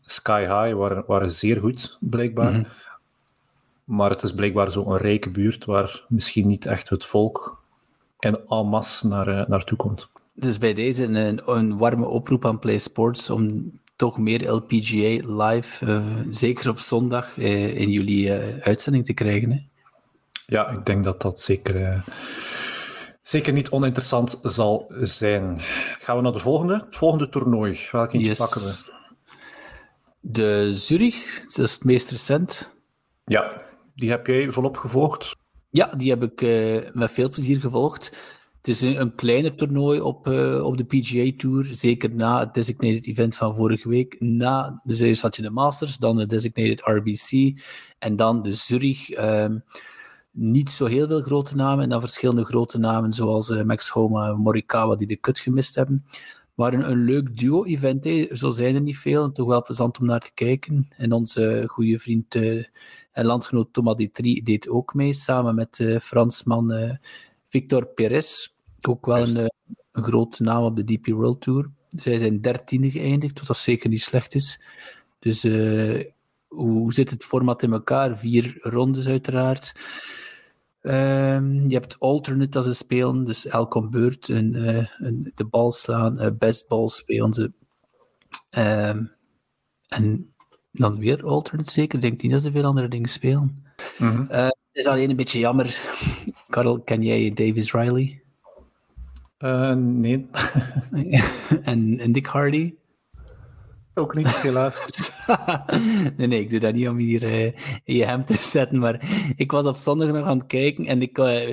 sky 0.04 0.40
high, 0.40 0.76
waren, 0.76 1.04
waren 1.06 1.30
zeer 1.30 1.60
goed, 1.60 1.96
blijkbaar. 2.00 2.52
Mm 2.52 2.54
-hmm. 2.54 2.66
Maar 3.84 4.10
het 4.10 4.22
is 4.22 4.32
blijkbaar 4.32 4.70
zo'n 4.70 4.96
rijke 4.96 5.30
buurt 5.30 5.64
waar 5.64 6.04
misschien 6.08 6.46
niet 6.46 6.66
echt 6.66 6.88
het 6.88 7.04
volk 7.04 7.58
in 8.18 8.38
en 8.48 8.66
masse 8.66 9.08
naar, 9.08 9.28
uh, 9.28 9.46
naartoe 9.46 9.78
komt. 9.78 10.08
Dus 10.34 10.58
bij 10.58 10.74
deze 10.74 11.04
een, 11.04 11.50
een 11.50 11.78
warme 11.78 12.06
oproep 12.06 12.44
aan 12.44 12.58
Play 12.58 12.78
Sports 12.78 13.30
om 13.30 13.72
toch 13.96 14.18
meer 14.18 14.50
LPGA 14.50 15.44
live, 15.44 15.86
uh, 15.86 16.04
zeker 16.30 16.70
op 16.70 16.78
zondag, 16.78 17.36
uh, 17.36 17.76
in 17.76 17.90
jullie 17.90 18.32
uitzending 18.60 19.04
te 19.04 19.12
krijgen. 19.12 19.50
Hè? 19.50 19.58
Ja, 20.50 20.68
ik 20.68 20.86
denk 20.86 21.04
dat 21.04 21.22
dat 21.22 21.40
zeker 21.40 22.02
zeker 23.22 23.52
niet 23.52 23.70
oninteressant 23.70 24.38
zal 24.42 24.92
zijn. 25.00 25.56
Gaan 25.98 26.16
we 26.16 26.22
naar 26.22 26.32
de 26.32 26.38
volgende? 26.38 26.74
Het 26.74 26.96
volgende 26.96 27.28
toernooi. 27.28 27.78
Welk 27.92 28.12
eentje 28.12 28.28
yes. 28.28 28.38
pakken 28.38 28.60
we? 28.60 28.92
De 30.20 30.72
Zurich, 30.72 31.44
dat 31.56 31.66
is 31.66 31.74
het 31.74 31.84
meest 31.84 32.10
recent. 32.10 32.74
Ja, 33.24 33.62
die 33.94 34.10
heb 34.10 34.26
jij 34.26 34.50
volop 34.50 34.76
gevolgd? 34.76 35.36
Ja, 35.70 35.86
die 35.96 36.10
heb 36.10 36.22
ik 36.22 36.40
uh, 36.40 36.90
met 36.92 37.10
veel 37.10 37.28
plezier 37.28 37.60
gevolgd. 37.60 38.18
Het 38.56 38.68
is 38.68 38.80
een, 38.80 39.00
een 39.00 39.14
kleiner 39.14 39.54
toernooi 39.54 40.00
op, 40.00 40.28
uh, 40.28 40.64
op 40.64 40.76
de 40.76 40.84
PGA 40.84 41.30
Tour, 41.36 41.68
zeker 41.70 42.14
na 42.14 42.38
het 42.38 42.54
designated 42.54 43.06
event 43.06 43.36
van 43.36 43.56
vorige 43.56 43.88
week. 43.88 44.16
Na, 44.18 44.80
dus 44.84 45.00
eerst 45.00 45.22
had 45.22 45.36
je 45.36 45.42
de 45.42 45.50
Masters, 45.50 45.96
dan 45.96 46.16
de 46.16 46.26
designated 46.26 46.80
RBC 46.80 47.60
en 47.98 48.16
dan 48.16 48.42
de 48.42 48.52
Zurich. 48.52 49.18
Um, 49.18 49.64
niet 50.40 50.70
zo 50.70 50.86
heel 50.86 51.06
veel 51.06 51.22
grote 51.22 51.56
namen. 51.56 51.84
En 51.84 51.90
dan 51.90 52.00
verschillende 52.00 52.44
grote 52.44 52.78
namen 52.78 53.12
zoals 53.12 53.50
uh, 53.50 53.62
Max 53.62 53.88
Homa 53.88 54.28
en 54.28 54.36
Morikawa 54.36 54.96
die 54.96 55.06
de 55.06 55.16
kut 55.16 55.38
gemist 55.38 55.74
hebben. 55.74 56.06
Maar 56.54 56.72
een, 56.72 56.90
een 56.90 57.04
leuk 57.04 57.36
duo-event. 57.36 58.28
Zo 58.38 58.50
zijn 58.50 58.74
er 58.74 58.80
niet 58.80 58.98
veel. 58.98 59.24
En 59.24 59.32
toch 59.32 59.46
wel 59.46 59.62
plezant 59.62 59.98
om 59.98 60.06
naar 60.06 60.20
te 60.20 60.30
kijken. 60.34 60.88
En 60.96 61.12
onze 61.12 61.64
goede 61.66 61.98
vriend 61.98 62.34
uh, 62.34 62.64
en 63.12 63.24
landgenoot 63.24 63.72
Thomas 63.72 63.96
Detri 63.96 64.42
deed 64.42 64.68
ook 64.68 64.94
mee. 64.94 65.12
Samen 65.12 65.54
met 65.54 65.78
uh, 65.78 65.98
Fransman 65.98 66.98
Victor 67.48 67.86
Perez. 67.86 68.48
Ook 68.80 69.06
wel 69.06 69.28
een, 69.28 69.50
een 69.92 70.02
grote 70.02 70.42
naam 70.42 70.62
op 70.62 70.76
de 70.76 70.84
DP 70.84 71.06
World 71.06 71.40
Tour. 71.40 71.70
Zij 71.90 72.18
zijn 72.18 72.40
dertiende 72.40 72.90
geëindigd, 72.90 73.38
wat 73.38 73.48
dat 73.48 73.56
zeker 73.56 73.88
niet 73.88 74.02
slecht 74.02 74.34
is. 74.34 74.62
Dus 75.18 75.42
hoe 76.48 76.92
zit 76.92 77.10
het 77.10 77.24
format 77.24 77.62
in 77.62 77.72
elkaar? 77.72 78.18
Vier 78.18 78.58
rondes 78.60 79.06
uiteraard. 79.06 79.72
Um, 80.82 81.68
je 81.68 81.74
hebt 81.74 81.98
alternate 81.98 82.56
als 82.56 82.66
ze 82.66 82.74
spelen, 82.74 83.24
dus 83.24 83.46
elke 83.46 83.88
beurt 83.88 84.28
een, 84.28 84.54
uh, 84.54 84.86
een, 84.98 85.32
de 85.34 85.44
bal 85.44 85.72
slaan, 85.72 86.22
uh, 86.22 86.30
best 86.38 86.68
bal 86.68 86.88
spelen 86.88 87.32
ze. 87.32 87.52
Um, 88.58 89.12
en 89.88 90.34
dan 90.72 90.98
weer 90.98 91.24
alternate 91.24 91.70
zeker. 91.70 91.94
Ik 91.94 92.02
denk 92.02 92.22
niet 92.22 92.32
dat 92.32 92.42
ze 92.42 92.50
veel 92.50 92.64
andere 92.64 92.88
dingen 92.88 93.08
spelen. 93.08 93.64
Mm 93.98 94.08
-hmm. 94.08 94.26
uh, 94.30 94.44
het 94.44 94.56
is 94.72 94.86
alleen 94.86 95.10
een 95.10 95.16
beetje 95.16 95.38
jammer. 95.38 95.78
Karel, 96.48 96.80
ken 96.80 97.02
jij 97.02 97.32
Davis 97.32 97.72
Riley? 97.72 98.22
nee. 99.74 100.26
en, 101.62 101.98
en 101.98 102.12
Dick 102.12 102.26
Hardy? 102.26 102.74
Ook 104.00 104.14
niet, 104.14 104.42
helaas. 104.42 105.10
nee, 106.16 106.26
nee, 106.26 106.40
ik 106.40 106.50
doe 106.50 106.60
dat 106.60 106.74
niet 106.74 106.88
om 106.88 106.96
hier 106.96 107.22
uh, 107.22 107.44
in 107.84 107.94
je 107.96 108.04
hem 108.04 108.24
te 108.24 108.34
zetten, 108.34 108.78
maar 108.78 109.08
ik 109.36 109.50
was 109.50 109.66
op 109.66 109.76
zondag 109.76 110.08
nog 110.08 110.26
aan 110.26 110.38
het 110.38 110.46
kijken 110.46 110.86
en 110.86 111.02
ik, 111.02 111.18
uh, 111.18 111.50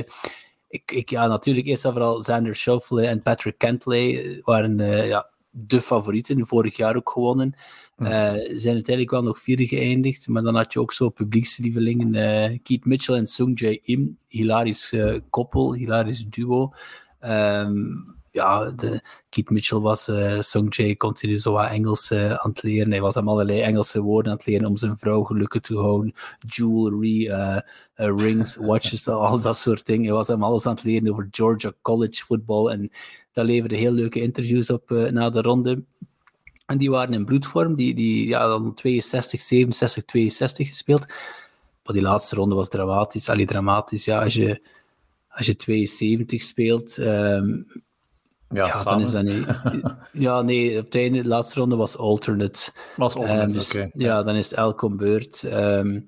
ik, 0.67 0.91
ik 0.91 1.09
ja, 1.09 1.27
natuurlijk 1.27 1.67
eerst 1.67 1.85
en 1.85 1.91
vooral 1.91 2.19
Xander 2.19 2.55
Schauffele 2.55 3.05
en 3.05 3.21
Patrick 3.21 3.57
Cantley 3.57 4.39
waren 4.43 4.79
uh, 4.79 5.07
ja, 5.07 5.29
de 5.49 5.81
favorieten, 5.81 6.47
vorig 6.47 6.77
jaar 6.77 6.95
ook 6.95 7.09
gewonnen. 7.09 7.55
Uh, 7.97 8.07
zijn 8.33 8.73
uiteindelijk 8.73 9.11
wel 9.11 9.23
nog 9.23 9.39
vierde 9.39 9.67
geëindigd, 9.67 10.27
maar 10.27 10.43
dan 10.43 10.55
had 10.55 10.73
je 10.73 10.79
ook 10.79 10.93
zo 10.93 11.09
publiekslievelingen, 11.09 12.13
uh, 12.13 12.59
Keith 12.63 12.85
Mitchell 12.85 13.15
en 13.15 13.27
Sung 13.27 13.59
Jae 13.59 13.79
Im, 13.81 14.17
hilarisch 14.27 14.93
koppel, 15.29 15.73
hilarisch 15.73 16.25
duo. 16.25 16.73
Um, 17.21 18.16
ja, 18.37 18.71
de, 18.71 19.01
Keith 19.29 19.49
Mitchell 19.49 19.79
was 19.79 20.07
uh, 20.07 20.41
Song 20.41 20.69
Jae 20.69 20.97
continu 20.97 21.39
zo 21.39 21.51
wat 21.51 21.69
Engels 21.69 22.11
uh, 22.11 22.33
aan 22.33 22.49
het 22.49 22.63
leren. 22.63 22.91
Hij 22.91 23.01
was 23.01 23.15
hem 23.15 23.29
allerlei 23.29 23.61
Engelse 23.61 24.01
woorden 24.01 24.31
aan 24.31 24.37
het 24.37 24.45
leren 24.45 24.67
om 24.67 24.77
zijn 24.77 24.97
vrouw 24.97 25.23
gelukkig 25.23 25.61
te 25.61 25.75
houden. 25.75 26.13
Jewelry, 26.47 27.27
uh, 27.27 27.57
rings, 27.95 28.55
watches, 28.69 29.07
al 29.07 29.39
dat 29.39 29.57
soort 29.57 29.85
dingen. 29.85 30.05
Hij 30.05 30.13
was 30.13 30.27
hem 30.27 30.43
alles 30.43 30.65
aan 30.65 30.75
het 30.75 30.83
leren 30.83 31.11
over 31.11 31.27
Georgia 31.31 31.73
College 31.81 32.23
football. 32.23 32.71
En 32.71 32.91
dat 33.33 33.45
leverde 33.45 33.75
heel 33.75 33.91
leuke 33.91 34.21
interviews 34.21 34.69
op 34.69 34.89
na 34.89 35.29
de 35.29 35.41
ronde. 35.41 35.83
En 36.65 36.77
die 36.77 36.89
waren 36.89 37.13
in 37.13 37.25
bloedvorm. 37.25 37.75
Die, 37.75 37.95
die 37.95 38.27
ja, 38.27 38.47
dan 38.47 38.73
62, 38.73 39.41
67, 39.41 40.03
62 40.03 40.67
gespeeld. 40.67 41.05
Maar 41.83 41.93
die 41.93 42.01
laatste 42.01 42.35
ronde 42.35 42.55
was 42.55 42.69
dramatisch. 42.69 43.29
Allee, 43.29 43.45
dramatisch. 43.45 44.05
Ja, 44.05 44.23
als 44.23 44.33
je, 44.33 44.67
als 45.27 45.45
je 45.45 45.55
72 45.55 46.41
speelt... 46.41 46.97
Um, 46.97 47.85
ja, 48.49 48.65
ja 48.65 48.83
dan 48.83 49.01
is 49.01 49.11
dat 49.11 49.23
niet. 49.23 49.45
ja, 50.25 50.41
nee, 50.41 50.77
op 50.79 50.85
het 50.85 50.95
einde, 50.95 51.21
de 51.21 51.27
laatste 51.27 51.59
ronde 51.59 51.75
was 51.75 51.97
alternate. 51.97 52.71
Was 52.95 53.15
alternate, 53.15 53.47
um, 53.47 53.53
dus, 53.53 53.69
okay. 53.69 53.89
Ja, 53.91 54.23
dan 54.23 54.35
is 54.35 54.49
het 54.49 54.57
elk 54.57 54.97
beurt. 54.97 55.43
Um, 55.43 56.05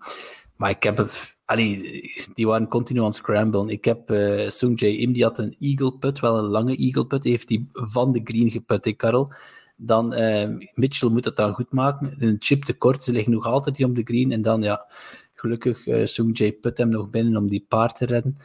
maar 0.56 0.70
ik 0.70 0.84
heb... 0.84 1.10
Allee, 1.46 2.02
die 2.34 2.48
waren 2.48 2.68
continu 2.68 3.00
aan 3.00 3.06
het 3.06 3.16
scramblen. 3.16 3.70
Ik 3.70 3.86
heb 3.86 4.12
uh, 4.12 4.50
Sung 4.50 4.80
Jae 4.80 4.98
Im, 4.98 5.14
die 5.14 5.24
had 5.24 5.40
een 5.40 5.56
eagle 5.60 5.98
put, 5.98 6.20
wel 6.20 6.38
een 6.38 6.50
lange 6.50 6.76
eagle 6.76 7.06
put, 7.06 7.24
heeft 7.24 7.48
die 7.48 7.70
van 7.74 8.12
de 8.12 8.22
green 8.24 8.50
geput, 8.50 8.86
hè, 8.86 8.92
Karel. 8.92 9.34
Dan 9.76 10.14
uh, 10.14 10.50
Mitchell 10.74 11.10
moet 11.10 11.24
dat 11.24 11.36
dan 11.36 11.54
goed 11.54 11.72
maken. 11.72 12.16
Een 12.18 12.36
chip 12.40 12.64
tekort, 12.64 13.04
ze 13.04 13.12
liggen 13.12 13.34
nog 13.34 13.46
altijd 13.46 13.76
die 13.76 13.86
om 13.86 13.94
de 13.94 14.04
green. 14.04 14.32
En 14.32 14.42
dan, 14.42 14.62
ja, 14.62 14.86
gelukkig 15.34 15.88
uh, 15.88 16.06
Sung 16.06 16.38
Jae 16.38 16.52
put 16.52 16.78
hem 16.78 16.90
nog 16.90 17.10
binnen 17.10 17.38
om 17.38 17.50
die 17.50 17.66
paard 17.68 17.96
te 17.96 18.06
redden. 18.06 18.38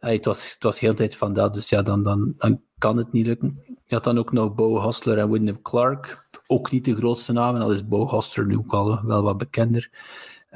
Allee, 0.00 0.16
het, 0.16 0.24
was, 0.24 0.52
het 0.52 0.62
was 0.62 0.80
heel 0.80 0.94
tijd 0.94 1.16
van 1.16 1.32
dat, 1.32 1.54
dus 1.54 1.68
ja, 1.68 1.82
dan, 1.82 2.02
dan, 2.02 2.34
dan 2.38 2.60
kan 2.78 2.96
het 2.96 3.12
niet 3.12 3.26
lukken. 3.26 3.62
Je 3.66 3.94
had 3.94 4.04
dan 4.04 4.18
ook 4.18 4.32
nog 4.32 4.54
Bo 4.54 4.80
Hostler 4.80 5.18
en 5.18 5.30
Wyndham 5.30 5.62
Clark. 5.62 6.28
Ook 6.46 6.70
niet 6.70 6.84
de 6.84 6.94
grootste 6.94 7.32
namen, 7.32 7.60
al 7.60 7.72
is 7.72 7.88
Bo 7.88 8.06
Hostler 8.06 8.46
nu 8.46 8.56
ook 8.56 8.72
al 8.72 9.04
wel 9.04 9.22
wat 9.22 9.38
bekender. 9.38 9.90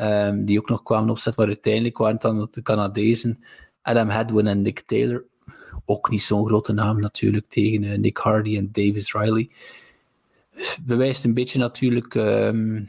Um, 0.00 0.44
die 0.44 0.58
ook 0.58 0.68
nog 0.68 0.82
kwamen 0.82 1.10
opzetten, 1.10 1.42
maar 1.42 1.52
uiteindelijk 1.52 1.98
waren 1.98 2.14
het 2.14 2.22
dan 2.22 2.48
de 2.50 2.62
Canadezen 2.62 3.44
Adam 3.82 4.08
Hadwin 4.08 4.46
en 4.46 4.62
Nick 4.62 4.80
Taylor. 4.80 5.24
Ook 5.84 6.10
niet 6.10 6.22
zo'n 6.22 6.46
grote 6.46 6.72
naam 6.72 7.00
natuurlijk, 7.00 7.46
tegen 7.48 7.82
uh, 7.82 7.98
Nick 7.98 8.16
Hardy 8.16 8.56
en 8.56 8.68
Davis 8.72 9.12
Riley. 9.12 9.50
Bewijst 10.82 11.24
een 11.24 11.34
beetje 11.34 11.58
natuurlijk... 11.58 12.14
Um, 12.14 12.88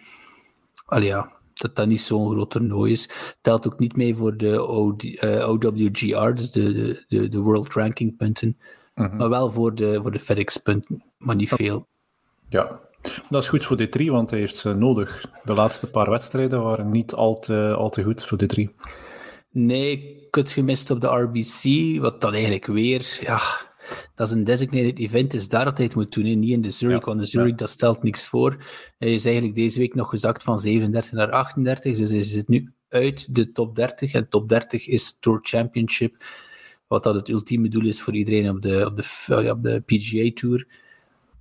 ja, 1.00 1.32
dat 1.54 1.76
dat 1.76 1.88
niet 1.88 2.02
zo'n 2.02 2.32
groot 2.32 2.52
toernooi 2.52 2.92
is. 2.92 3.10
Telt 3.42 3.68
ook 3.68 3.80
niet 3.80 3.96
mee 3.96 4.16
voor 4.16 4.38
de 4.38 4.64
OWGR, 4.64 6.32
dus 6.32 6.52
de, 6.52 7.04
de, 7.08 7.30
de 7.30 7.40
World 7.40 7.74
Ranking 7.74 8.18
punten. 8.18 8.58
Mhm. 9.02 9.16
Maar 9.16 9.30
wel 9.30 9.52
voor 9.52 9.76
de, 9.76 10.00
voor 10.02 10.12
de 10.12 10.20
FedEx 10.20 10.58
punten, 10.58 11.04
maar 11.18 11.36
niet 11.36 11.50
veel. 11.50 11.88
Ja, 12.50 12.80
dat 13.30 13.42
is 13.42 13.48
goed 13.48 13.66
voor 13.66 13.82
D3, 13.82 14.06
want 14.06 14.30
hij 14.30 14.40
heeft 14.40 14.56
ze 14.56 14.74
nodig. 14.74 15.26
De 15.44 15.54
laatste 15.54 15.90
paar 15.90 16.10
wedstrijden 16.10 16.64
waren 16.64 16.92
niet 16.92 17.14
al 17.14 17.38
te, 17.38 17.74
al 17.78 17.90
te 17.90 18.04
goed 18.04 18.26
voor 18.26 18.40
D3. 18.44 18.64
Nee, 19.52 20.28
kut 20.30 20.52
gemist 20.52 20.92
op 20.92 21.02
de 21.02 21.08
RBC, 21.08 22.00
wat 22.02 22.22
dan 22.22 22.34
eigenlijk 22.34 22.66
weer, 22.66 23.20
ja, 23.22 23.40
dat 24.16 24.28
is 24.28 24.34
een 24.34 24.44
designated 24.44 25.00
event, 25.00 25.34
is 25.34 25.48
daar 25.48 25.66
dat 25.66 25.78
hij 25.78 25.86
het 25.86 25.96
moet 25.96 26.14
doen, 26.14 26.40
niet 26.40 26.50
in 26.50 26.62
de 26.62 26.72
Zurich, 26.72 27.06
want 27.06 27.20
de 27.20 27.26
Zurich, 27.26 27.56
dat 27.56 27.70
stelt 27.70 28.04
niks 28.04 28.28
voor. 28.28 28.58
Hij 28.98 29.14
is 29.14 29.26
eigenlijk 29.26 29.56
deze 29.56 29.80
week 29.80 29.96
nog 29.96 30.10
gezakt 30.10 30.44
van 30.44 30.60
37 30.60 31.12
naar 31.12 31.32
38, 31.32 31.98
dus 31.98 32.10
hij 32.10 32.24
zit 32.24 32.48
nu 32.48 32.74
uit 32.90 33.36
de 33.36 33.52
top 33.52 33.76
30, 33.76 34.14
en 34.14 34.30
top 34.30 34.50
30 34.50 34.88
is 34.88 35.18
Tour 35.20 35.40
Championship, 35.42 36.16
wat 36.92 37.04
dat 37.04 37.16
het 37.16 37.30
ultieme 37.30 37.70
doel 37.70 37.86
is 37.86 38.02
voor 38.02 38.16
iedereen 38.16 38.50
op 38.50 38.62
de, 38.62 38.86
op 38.86 38.96
de, 38.96 39.52
op 39.52 39.64
de 39.64 39.84
PGA 39.86 40.32
Tour. 40.34 40.68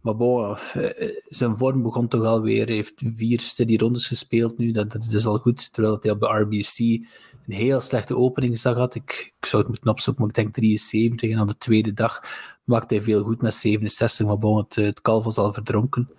Maar 0.01 0.17
bon, 0.17 0.57
eh, 0.57 1.09
zijn 1.29 1.57
vorm 1.57 1.83
begon 1.83 2.09
toch 2.09 2.25
alweer. 2.25 2.67
Hij 2.67 2.75
heeft 2.75 3.03
vier 3.05 3.41
steady 3.41 3.77
rondes 3.77 4.07
gespeeld 4.07 4.59
nu. 4.59 4.71
Dat, 4.71 4.93
dat 4.93 5.13
is 5.13 5.27
al 5.27 5.39
goed. 5.39 5.73
Terwijl 5.73 5.99
hij 6.01 6.11
op 6.11 6.21
de 6.21 6.27
RBC 6.27 6.79
een 6.79 7.55
heel 7.55 7.81
slechte 7.81 8.17
openingsdag 8.17 8.77
had. 8.77 8.95
Ik, 8.95 9.35
ik 9.41 9.47
zou 9.47 9.63
het 9.63 9.71
moeten 9.71 9.91
opzoeken, 9.91 10.23
maar 10.23 10.31
ik 10.31 10.43
denk 10.43 10.55
73. 10.55 11.31
En 11.31 11.39
aan 11.39 11.47
de 11.47 11.59
tweede 11.59 11.93
dag 11.93 12.23
maakte 12.65 12.95
hij 12.95 13.03
veel 13.03 13.23
goed 13.23 13.43
met 13.43 13.55
67. 13.55 14.27
Maar 14.27 14.39
bon, 14.39 14.57
het, 14.57 14.75
het 14.75 15.01
kalf 15.01 15.25
was 15.25 15.37
al 15.37 15.53
verdronken. 15.53 16.11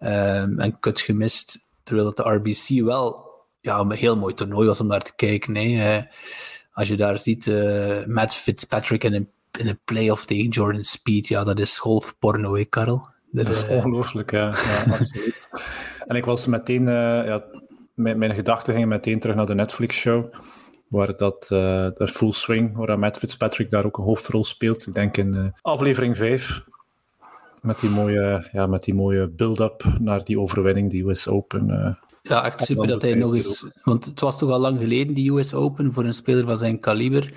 Um, 0.00 0.60
en 0.60 0.78
kut 0.80 1.00
gemist. 1.00 1.66
Terwijl 1.82 2.06
het 2.06 2.16
de 2.16 2.22
RBC 2.22 2.84
wel 2.84 3.30
ja, 3.60 3.78
een 3.78 3.92
heel 3.92 4.16
mooi 4.16 4.34
toernooi 4.34 4.66
was 4.66 4.80
om 4.80 4.86
naar 4.86 5.02
te 5.02 5.14
kijken. 5.16 5.54
Hè. 5.54 6.02
Als 6.74 6.88
je 6.88 6.96
daar 6.96 7.18
ziet, 7.18 7.46
uh, 7.46 8.04
Matt 8.06 8.34
Fitzpatrick 8.34 9.04
in 9.04 9.14
een, 9.14 9.28
in 9.58 9.68
een 9.68 9.78
playoff 9.84 10.24
tegen 10.24 10.48
Jordan 10.48 10.82
Speed, 10.82 11.28
ja, 11.28 11.44
dat 11.44 11.58
is 11.58 11.78
golfporno, 11.78 12.54
hè, 12.54 12.64
Karel? 12.64 13.08
Dat, 13.30 13.48
is 13.48 13.66
ongelooflijk, 13.66 14.30
ja. 14.30 14.48
ja 14.48 14.92
absoluut. 14.98 15.48
en 16.06 16.16
ik 16.16 16.24
was 16.24 16.46
meteen, 16.46 16.82
uh, 16.82 17.26
ja, 17.26 17.44
mijn, 17.94 18.18
mijn 18.18 18.34
gedachten 18.34 18.72
gingen 18.72 18.88
meteen 18.88 19.18
terug 19.18 19.36
naar 19.36 19.46
de 19.46 19.54
Netflix-show, 19.54 20.34
waar 20.88 21.16
dat, 21.16 21.48
uh, 21.52 21.58
de 21.94 22.08
Full 22.08 22.32
Swing, 22.32 22.76
waar 22.76 22.98
Matt 22.98 23.18
Fitzpatrick 23.18 23.70
daar 23.70 23.84
ook 23.84 23.98
een 23.98 24.04
hoofdrol 24.04 24.44
speelt. 24.44 24.86
Ik 24.86 24.94
denk 24.94 25.16
in 25.16 25.54
aflevering 25.60 26.16
5, 26.16 26.64
met 27.60 27.80
die 27.80 27.90
mooie, 27.90 28.48
ja, 28.52 28.66
met 28.66 28.84
die 28.84 28.94
mooie 28.94 29.26
build-up 29.28 29.84
naar 29.98 30.24
die 30.24 30.40
overwinning, 30.40 30.90
die 30.90 31.04
US 31.08 31.28
Open. 31.28 31.96
Ja, 32.28 32.44
echt 32.44 32.62
super 32.62 32.86
dat 32.86 33.02
hij 33.02 33.14
nog 33.14 33.34
eens... 33.34 33.66
Want 33.82 34.04
het 34.04 34.20
was 34.20 34.38
toch 34.38 34.50
al 34.50 34.58
lang 34.58 34.78
geleden, 34.78 35.14
die 35.14 35.32
US 35.32 35.54
Open, 35.54 35.92
voor 35.92 36.04
een 36.04 36.14
speler 36.14 36.44
van 36.44 36.56
zijn 36.56 36.80
kaliber. 36.80 37.32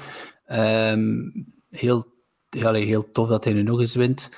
Um, 0.51 1.31
heel, 1.69 2.05
ja, 2.49 2.73
heel 2.73 3.11
tof 3.11 3.29
dat 3.29 3.43
hij 3.43 3.53
nu 3.53 3.63
nog 3.63 3.79
eens 3.79 3.95
wint. 3.95 4.29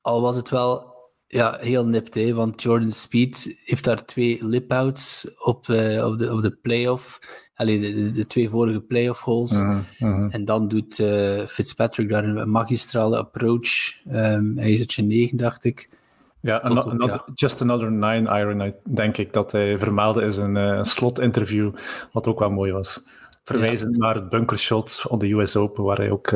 Al 0.00 0.20
was 0.20 0.36
het 0.36 0.48
wel 0.48 0.94
ja, 1.26 1.58
heel 1.60 1.86
nipt, 1.86 2.14
hè, 2.14 2.34
want 2.34 2.62
Jordan 2.62 2.90
Speed 2.90 3.58
heeft 3.64 3.84
daar 3.84 4.04
twee 4.04 4.46
lip-outs 4.46 5.34
op, 5.38 5.66
uh, 5.66 6.06
op, 6.06 6.18
de, 6.18 6.32
op 6.32 6.42
de 6.42 6.50
playoff. 6.50 7.18
Allee, 7.54 7.80
de, 7.80 8.10
de, 8.10 8.26
twee 8.26 8.48
vorige 8.48 8.80
playoff 8.80 9.20
holes. 9.20 9.52
Uh 9.52 9.78
-huh. 9.98 10.34
En 10.34 10.44
dan 10.44 10.68
doet 10.68 10.98
uh, 10.98 11.46
Fitzpatrick 11.46 12.08
daar 12.08 12.24
een 12.24 12.50
magistrale 12.50 13.16
approach. 13.16 13.94
Um, 14.06 14.58
hij 14.58 14.72
is 14.72 14.80
het 14.80 14.96
9, 14.96 15.36
dacht 15.36 15.64
ik. 15.64 15.88
Ja, 16.42 16.60
another, 16.60 17.06
ja, 17.06 17.22
just 17.34 17.60
another 17.60 17.92
nine 17.92 18.38
iron, 18.38 18.74
denk 18.84 19.16
ik, 19.16 19.32
dat 19.32 19.52
hij 19.52 19.78
vermeldde 19.78 20.22
is 20.22 20.36
een 20.36 20.56
uh, 20.56 20.82
slot-interview, 20.82 21.70
wat 22.12 22.26
ook 22.26 22.38
wel 22.38 22.50
mooi 22.50 22.72
was. 22.72 23.06
Verwijzend 23.44 23.96
ja. 23.96 24.06
naar 24.06 24.14
het 24.14 24.28
bunkershot 24.28 25.04
op 25.08 25.20
de 25.20 25.32
US 25.32 25.56
Open, 25.56 25.84
waar 25.84 25.96
hij 25.96 26.10
ook 26.10 26.32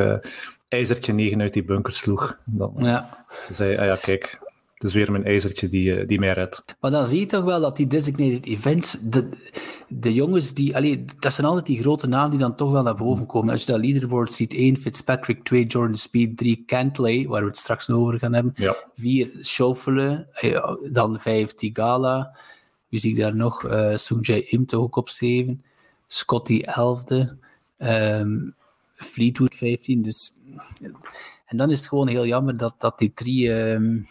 ijzertje 0.69 1.13
9 1.13 1.41
uit 1.41 1.53
die 1.53 1.65
bunker 1.65 1.93
sloeg. 1.93 2.39
Dan 2.45 2.75
ja. 2.77 3.09
zei 3.51 3.77
ah 3.77 3.85
ja, 3.85 3.97
kijk, 4.01 4.41
is 4.87 4.95
weer 4.95 5.11
mijn 5.11 5.25
ijzertje 5.25 5.69
die, 5.69 6.05
die 6.05 6.19
mij 6.19 6.33
redt. 6.33 6.65
Maar 6.81 6.91
dan 6.91 7.07
zie 7.07 7.21
je 7.21 7.27
toch 7.27 7.45
wel 7.45 7.61
dat 7.61 7.77
die 7.77 7.87
designated 7.87 8.47
events, 8.47 8.97
de, 9.01 9.29
de 9.89 10.15
jongens 10.15 10.55
die, 10.55 10.77
allee, 10.77 11.05
dat 11.19 11.33
zijn 11.33 11.47
altijd 11.47 11.67
die 11.67 11.81
grote 11.81 12.07
namen 12.07 12.31
die 12.31 12.39
dan 12.39 12.55
toch 12.55 12.71
wel 12.71 12.83
naar 12.83 12.97
boven 12.97 13.27
komen. 13.27 13.53
Als 13.53 13.65
je 13.65 13.73
dat 13.73 13.81
leaderboard 13.81 14.33
ziet, 14.33 14.55
1 14.55 14.77
Fitzpatrick, 14.77 15.45
2 15.45 15.67
Jordan 15.67 15.97
Speed, 15.97 16.37
3 16.37 16.63
Cantley, 16.67 17.27
waar 17.27 17.41
we 17.41 17.47
het 17.47 17.57
straks 17.57 17.87
nog 17.87 17.99
over 17.99 18.19
gaan 18.19 18.33
hebben, 18.33 18.55
4 18.55 18.75
ja. 18.97 19.27
Schoffelen, 19.41 20.29
dan 20.93 21.21
5 21.21 21.55
Tigala, 21.55 22.37
wie 22.89 23.01
zie 23.01 23.11
ik 23.11 23.19
daar 23.19 23.37
nog? 23.37 23.63
Uh, 23.65 23.97
Sungjae 23.97 24.45
Im 24.45 24.67
toch 24.67 24.81
ook 24.81 24.97
op 24.97 25.09
7, 25.09 25.63
Scotty 26.07 26.63
11e, 26.63 27.25
um, 27.79 28.55
Fleetwood 28.95 29.55
15, 29.55 30.03
dus 30.03 30.33
en 31.47 31.57
dan 31.57 31.71
is 31.71 31.79
het 31.79 31.89
gewoon 31.89 32.09
heel 32.09 32.27
jammer 32.27 32.57
dat, 32.57 32.75
dat 32.79 32.99
die 32.99 33.13
drie, 33.15 33.53
um, 33.53 34.07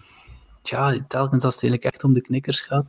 tja, 0.65 1.05
telkens 1.07 1.43
als 1.43 1.53
het 1.53 1.63
eigenlijk 1.63 1.93
echt 1.93 2.03
om 2.03 2.13
de 2.13 2.21
knikkers 2.21 2.61
gaat, 2.61 2.85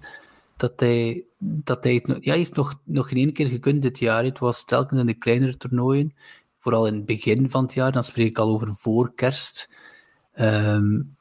dat 0.57 0.73
hij, 0.77 1.25
dat 1.39 1.85
hij 1.85 2.03
het 2.05 2.25
ja, 2.25 2.35
heeft 2.35 2.55
nog, 2.55 2.81
nog 2.85 3.09
geen 3.09 3.19
één 3.19 3.33
keer 3.33 3.49
gekund 3.49 3.83
dit 3.83 3.99
jaar. 3.99 4.25
Het 4.25 4.39
was 4.39 4.65
telkens 4.65 5.01
in 5.01 5.07
de 5.07 5.15
kleinere 5.15 5.57
toernooien, 5.57 6.15
vooral 6.57 6.87
in 6.87 6.95
het 6.95 7.07
begin 7.07 7.51
van 7.51 7.62
het 7.62 7.75
jaar, 7.75 7.93
dan 7.93 8.05
spreek 8.05 8.27
ik 8.27 8.39
al 8.39 8.49
over 8.49 8.75
voor 8.75 9.15
kerst. 9.15 9.75
Um, 10.41 11.17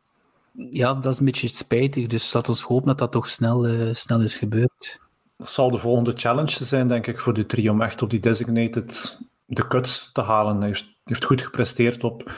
ja, 0.69 0.93
dat 0.93 1.13
is 1.13 1.19
een 1.19 1.25
beetje 1.25 1.47
spijtig, 1.47 2.07
dus 2.07 2.33
laten 2.33 2.53
we 2.53 2.63
hopen 2.67 2.87
dat 2.87 2.97
dat 2.97 3.11
toch 3.11 3.29
snel, 3.29 3.67
uh, 3.67 3.93
snel 3.93 4.21
is 4.21 4.37
gebeurd. 4.37 4.99
Dat 5.37 5.49
zal 5.49 5.71
de 5.71 5.77
volgende 5.77 6.11
challenge 6.15 6.65
zijn, 6.65 6.87
denk 6.87 7.07
ik, 7.07 7.19
voor 7.19 7.33
de 7.33 7.45
trio 7.45 7.71
om 7.71 7.81
echt 7.81 8.01
op 8.01 8.09
die 8.09 8.19
designated 8.19 9.19
de 9.45 9.67
cuts 9.67 10.09
te 10.11 10.21
halen. 10.21 10.57
Hij 10.57 10.67
heeft, 10.67 10.85
heeft 11.03 11.25
goed 11.25 11.41
gepresteerd 11.41 12.03
op 12.03 12.31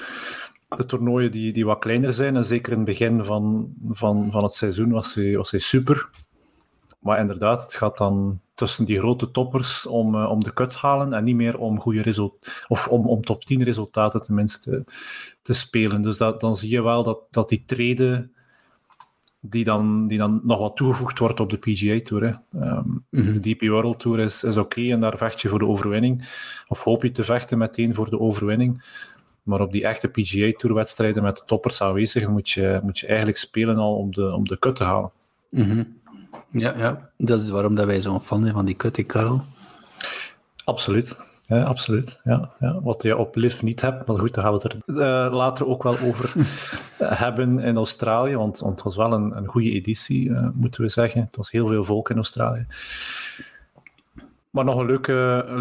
de 0.75 0.85
toernooien 0.85 1.31
die, 1.31 1.53
die 1.53 1.65
wat 1.65 1.79
kleiner 1.79 2.13
zijn. 2.13 2.35
En 2.35 2.45
zeker 2.45 2.71
in 2.71 2.77
het 2.77 2.87
begin 2.87 3.23
van, 3.23 3.73
van, 3.91 4.31
van 4.31 4.43
het 4.43 4.53
seizoen 4.53 4.91
was 4.91 5.15
hij, 5.15 5.37
was 5.37 5.51
hij 5.51 5.59
super. 5.59 6.09
Maar 6.99 7.19
inderdaad, 7.19 7.61
het 7.61 7.73
gaat 7.73 7.97
dan 7.97 8.39
tussen 8.53 8.85
die 8.85 8.99
grote 8.99 9.31
toppers 9.31 9.85
om, 9.85 10.15
uh, 10.15 10.29
om 10.29 10.43
de 10.43 10.53
cut 10.53 10.75
halen 10.75 11.13
en 11.13 11.23
niet 11.23 11.35
meer 11.35 11.57
om 11.57 11.79
goede 11.79 12.01
resultaten, 12.01 12.51
of 12.67 12.87
om, 12.87 13.07
om 13.07 13.21
top 13.21 13.43
10 13.43 13.63
resultaten 13.63 14.21
tenminste 14.21 14.85
te 15.41 15.53
spelen. 15.53 16.01
Dus 16.01 16.17
dat, 16.17 16.39
dan 16.39 16.55
zie 16.55 16.69
je 16.69 16.83
wel 16.83 17.03
dat, 17.03 17.19
dat 17.29 17.49
die 17.49 17.63
treden 17.65 18.31
die 19.39 19.63
dan, 19.63 20.07
die 20.07 20.17
dan 20.17 20.41
nog 20.43 20.59
wat 20.59 20.75
toegevoegd 20.75 21.19
wordt 21.19 21.39
op 21.39 21.49
de 21.49 21.57
PGA 21.57 21.99
Tour. 22.03 22.23
Hè. 22.23 22.61
Um, 22.67 23.05
mm-hmm. 23.09 23.31
De 23.31 23.39
DP 23.39 23.61
World 23.61 23.99
Tour 23.99 24.19
is, 24.19 24.43
is 24.43 24.57
oké 24.57 24.79
okay, 24.79 24.91
en 24.91 24.99
daar 24.99 25.17
vecht 25.17 25.41
je 25.41 25.49
voor 25.49 25.59
de 25.59 25.67
overwinning. 25.67 26.29
Of 26.67 26.83
hoop 26.83 27.03
je 27.03 27.11
te 27.11 27.23
vechten 27.23 27.57
meteen 27.57 27.95
voor 27.95 28.09
de 28.09 28.19
overwinning. 28.19 28.83
Maar 29.47 29.61
op 29.61 29.71
die 29.71 29.83
echte 29.83 30.07
PGA 30.07 30.51
Tour 30.57 30.75
wedstrijden 30.75 31.23
met 31.23 31.35
de 31.35 31.41
toppers 31.45 31.81
aanwezig 31.81 32.27
moet 32.27 32.49
je, 32.49 32.79
moet 32.83 32.99
je 32.99 33.07
eigenlijk 33.07 33.37
spelen 33.37 33.77
al 33.77 33.95
om 33.95 34.11
de, 34.11 34.33
om 34.33 34.47
de 34.47 34.59
cut 34.59 34.75
te 34.75 34.83
halen. 34.83 35.11
Mm-hmm. 35.49 35.97
Ja, 36.51 36.73
ja, 36.77 37.09
dat 37.17 37.41
is 37.41 37.49
waarom 37.49 37.75
dat 37.75 37.85
wij 37.85 38.01
zo'n 38.01 38.21
fan 38.21 38.41
zijn 38.41 38.53
van 38.53 38.65
die 38.65 38.75
cut, 38.75 39.05
Karel. 39.05 39.41
Absoluut. 40.63 41.17
Ja, 41.43 41.63
absoluut. 41.63 42.19
Ja, 42.23 42.51
ja. 42.59 42.81
Wat 42.81 43.03
je 43.03 43.17
op 43.17 43.35
LIV 43.35 43.61
niet 43.61 43.81
hebt, 43.81 44.07
maar 44.07 44.19
goed, 44.19 44.33
daar 44.33 44.43
gaan 44.43 44.53
we 44.53 44.59
het 44.63 44.73
er 44.73 44.81
uh, 44.85 45.33
later 45.33 45.67
ook 45.67 45.83
wel 45.83 45.97
over 45.99 46.33
hebben 47.23 47.59
in 47.59 47.77
Australië, 47.77 48.35
want, 48.35 48.59
want 48.59 48.73
het 48.73 48.83
was 48.83 48.95
wel 48.95 49.13
een, 49.13 49.37
een 49.37 49.47
goede 49.47 49.71
editie, 49.71 50.29
uh, 50.29 50.47
moeten 50.53 50.81
we 50.81 50.89
zeggen. 50.89 51.21
Het 51.21 51.35
was 51.35 51.51
heel 51.51 51.67
veel 51.67 51.83
volk 51.83 52.09
in 52.09 52.15
Australië. 52.15 52.65
Maar 54.57 54.65
nog 54.65 54.77
een 54.77 54.85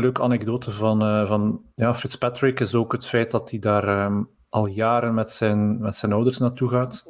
leuke, 0.01 0.23
anekdote 0.23 0.71
van, 0.71 1.03
uh, 1.03 1.29
van 1.29 1.63
ja, 1.75 1.95
Fitzpatrick 1.95 2.61
is 2.61 2.75
ook 2.75 2.93
het 2.93 3.07
feit 3.07 3.31
dat 3.31 3.51
hij 3.51 3.59
daar 3.59 4.05
um, 4.05 4.29
al 4.49 4.67
jaren 4.67 5.15
met 5.15 5.31
zijn, 5.31 5.81
met 5.81 5.97
zijn 5.97 6.13
ouders 6.13 6.39
naartoe 6.39 6.71
gaat. 6.71 7.05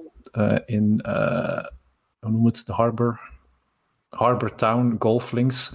in, 0.67 1.01
hoe 2.21 2.31
noem 2.31 2.47
het, 2.47 2.63
de 2.67 2.73
Harbor, 2.73 3.21
Harbor 4.09 4.55
Town 4.55 4.97
Golflinks 4.99 5.73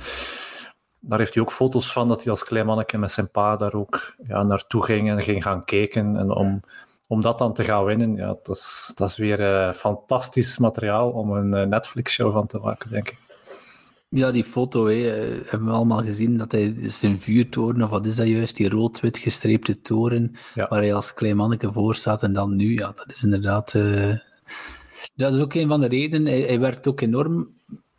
daar 1.02 1.20
heeft 1.20 1.34
hij 1.34 1.44
ook 1.44 1.52
foto's 1.52 1.92
van 1.92 2.08
dat 2.08 2.24
hij 2.24 2.32
als 2.32 2.44
klein 2.44 2.66
manneke 2.66 2.98
met 2.98 3.12
zijn 3.12 3.32
pa 3.32 3.56
daar 3.56 3.74
ook 3.74 4.16
ja, 4.28 4.44
naartoe 4.44 4.84
ging 4.84 5.10
en 5.10 5.22
ging 5.22 5.44
gaan 5.44 5.66
kijken. 5.66 6.18
En 6.18 6.32
om, 6.32 6.62
om 7.08 7.22
dat 7.22 7.38
dan 7.38 7.54
te 7.54 7.64
gaan 7.64 7.84
winnen, 7.84 8.16
ja, 8.16 8.36
dat, 8.44 8.56
is, 8.56 8.92
dat 8.96 9.10
is 9.10 9.18
weer 9.18 9.40
uh, 9.40 9.74
fantastisch 9.74 10.58
materiaal 10.58 11.10
om 11.10 11.32
een 11.32 11.54
uh, 11.54 11.68
Netflix-show 11.68 12.34
van 12.34 12.48
te 12.48 12.58
maken, 12.58 12.90
denk 12.90 13.10
ik. 13.10 13.18
Ja, 14.16 14.32
die 14.32 14.44
foto 14.44 14.86
hè, 14.86 14.94
eh, 14.94 15.50
hebben 15.50 15.68
we 15.68 15.74
allemaal 15.74 16.04
gezien. 16.04 16.38
Dat 16.38 16.52
hij 16.52 16.76
zijn 16.90 17.20
vuurtoren, 17.20 17.82
of 17.82 17.90
wat 17.90 18.06
is 18.06 18.16
dat 18.16 18.28
juist, 18.28 18.56
die 18.56 18.70
rood-wit 18.70 19.18
gestreepte 19.18 19.82
toren, 19.82 20.36
ja. 20.56 20.68
waar 20.70 20.82
hij 20.82 20.94
als 20.94 21.14
klein 21.14 21.36
manneke 21.36 21.72
voor 21.72 21.96
staat. 21.96 22.24
En 22.24 22.34
dan 22.34 22.56
nu, 22.56 22.74
ja, 22.74 22.92
dat 22.96 23.12
is 23.12 23.24
inderdaad... 23.24 23.74
Uh, 23.74 24.18
dat 25.16 25.34
is 25.34 25.42
ook 25.42 25.54
een 25.54 25.68
van 25.68 25.80
de 25.80 25.88
redenen. 25.88 26.32
Hij, 26.32 26.42
hij 26.42 26.60
werd 26.60 26.88
ook 26.88 27.02
enorm 27.02 27.48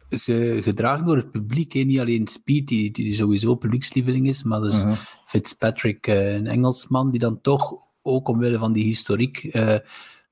ge, 0.09 0.61
gedragen 0.63 1.07
door 1.07 1.17
het 1.17 1.31
publiek. 1.31 1.73
Hè. 1.73 1.81
Niet 1.81 2.01
alleen 2.01 2.27
Speed, 2.27 2.69
die, 2.69 2.91
die 2.91 3.15
sowieso 3.15 3.55
publiekslieveling 3.55 4.27
is, 4.29 4.43
maar 4.43 4.61
dus 4.61 4.77
uh-huh. 4.77 4.99
Fitzpatrick, 5.25 6.07
uh, 6.07 6.35
een 6.35 6.47
Engelsman, 6.47 7.11
die 7.11 7.21
dan 7.21 7.41
toch 7.41 7.75
ook 8.03 8.29
omwille 8.29 8.59
van 8.59 8.73
die 8.73 8.85
historiek 8.85 9.43
uh, 9.43 9.77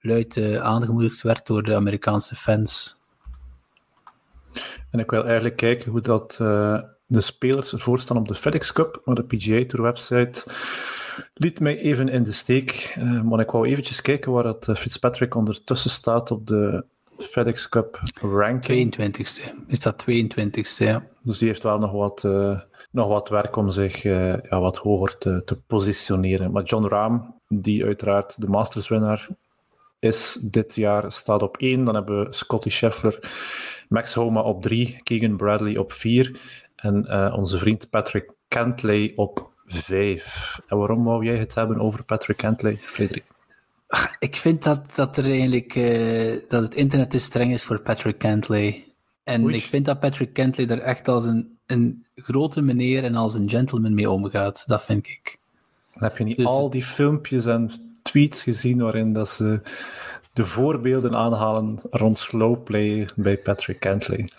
luid 0.01 0.37
uh, 0.37 0.61
aangemoedigd 0.61 1.23
werd 1.23 1.47
door 1.47 1.63
de 1.63 1.75
Amerikaanse 1.75 2.35
fans. 2.35 2.99
En 4.91 4.99
ik 4.99 5.11
wil 5.11 5.25
eigenlijk 5.25 5.57
kijken 5.57 5.91
hoe 5.91 6.01
dat, 6.01 6.37
de 7.07 7.21
spelers 7.21 7.75
voorstaan 7.77 8.17
op 8.17 8.29
de 8.29 8.35
FedEx 8.35 8.73
Cup, 8.73 9.03
maar 9.05 9.15
de 9.15 9.25
PGA 9.25 9.65
Tour 9.67 9.83
website 9.83 10.45
liet 11.35 11.61
mij 11.61 11.79
even 11.79 12.09
in 12.09 12.23
de 12.23 12.33
steek. 12.33 12.97
Uh, 12.99 13.23
maar 13.23 13.41
ik 13.41 13.51
wou 13.51 13.69
eventjes 13.69 14.03
kijken 14.03 14.33
waar 14.33 14.43
dat 14.43 14.71
Fitzpatrick 14.75 15.35
ondertussen 15.35 15.91
staat 15.91 16.31
op 16.31 16.47
de 16.47 16.85
FedEx 17.19 17.69
Cup 17.69 18.01
ranking. 18.21 18.97
22e. 19.01 19.67
Is 19.67 19.81
dat 19.81 20.05
22e, 20.11 20.77
ja. 20.77 21.07
Dus 21.23 21.39
die 21.39 21.49
heeft 21.49 21.63
wel 21.63 21.79
nog 21.79 21.93
wat, 21.93 22.23
uh, 22.27 22.61
nog 22.91 23.09
wat 23.09 23.29
werk 23.29 23.57
om 23.57 23.71
zich 23.71 24.03
ja, 24.03 24.61
wat 24.61 24.77
hoger 24.77 25.19
te, 25.19 25.43
te 25.45 25.57
positioneren. 25.57 26.51
Maar 26.51 26.63
John 26.63 26.87
Rahm, 26.87 27.19
die 27.49 27.85
uiteraard 27.85 28.41
de 28.41 28.49
Masters-winnaar 28.49 29.29
is 30.01 30.39
dit 30.43 30.75
jaar, 30.75 31.13
staat 31.13 31.43
op 31.43 31.57
1. 31.57 31.85
Dan 31.85 31.95
hebben 31.95 32.25
we 32.25 32.33
Scotty 32.35 32.69
Scheffler, 32.69 33.19
Max 33.89 34.15
Homa 34.15 34.41
op 34.41 34.63
3, 34.63 35.01
Keegan 35.03 35.37
Bradley 35.37 35.77
op 35.77 35.93
4 35.93 36.41
en 36.77 37.05
uh, 37.09 37.35
onze 37.37 37.59
vriend 37.59 37.91
Patrick 37.91 38.31
Cantley 38.49 39.13
op 39.17 39.51
5. 39.67 40.61
En 40.67 40.79
waarom 40.79 41.05
wou 41.05 41.25
jij 41.25 41.37
het 41.37 41.55
hebben 41.55 41.79
over 41.79 42.05
Patrick 42.05 42.37
Cantley, 42.37 42.77
Frederik? 42.77 43.25
Ik 44.19 44.37
vind 44.37 44.63
dat, 44.63 44.95
dat 44.95 45.17
er 45.17 45.25
eigenlijk 45.25 45.75
uh, 45.75 46.37
dat 46.49 46.63
het 46.63 46.75
internet 46.75 47.11
te 47.11 47.19
streng 47.19 47.53
is 47.53 47.63
voor 47.63 47.81
Patrick 47.81 48.19
Cantley. 48.19 48.85
En 49.25 49.45
Oei. 49.45 49.55
ik 49.55 49.65
vind 49.65 49.85
dat 49.85 50.01
Patrick 50.01 50.33
Cantley 50.33 50.69
er 50.69 50.79
echt 50.79 51.09
als 51.09 51.25
een, 51.25 51.59
een 51.67 52.07
grote 52.15 52.61
meneer 52.63 53.05
en 53.05 53.15
als 53.15 53.35
een 53.35 53.51
gentleman 53.51 53.95
mee 53.95 54.11
omgaat. 54.11 54.63
Dat 54.67 54.85
vind 54.85 55.07
ik. 55.07 55.39
Dan 55.93 56.09
heb 56.09 56.19
je 56.19 56.25
niet 56.25 56.37
dus 56.37 56.47
al 56.47 56.71
die 56.71 56.83
filmpjes 56.83 57.47
en 57.47 57.71
tweets 58.03 58.43
gezien 58.43 58.83
waarin 58.83 59.13
dat 59.13 59.29
ze 59.29 59.61
de 60.33 60.45
voorbeelden 60.45 61.17
aanhalen 61.17 61.79
rond 61.91 62.19
slowplay 62.19 63.09
bij 63.17 63.39
Patrick 63.39 63.79
Cantley. 63.79 64.31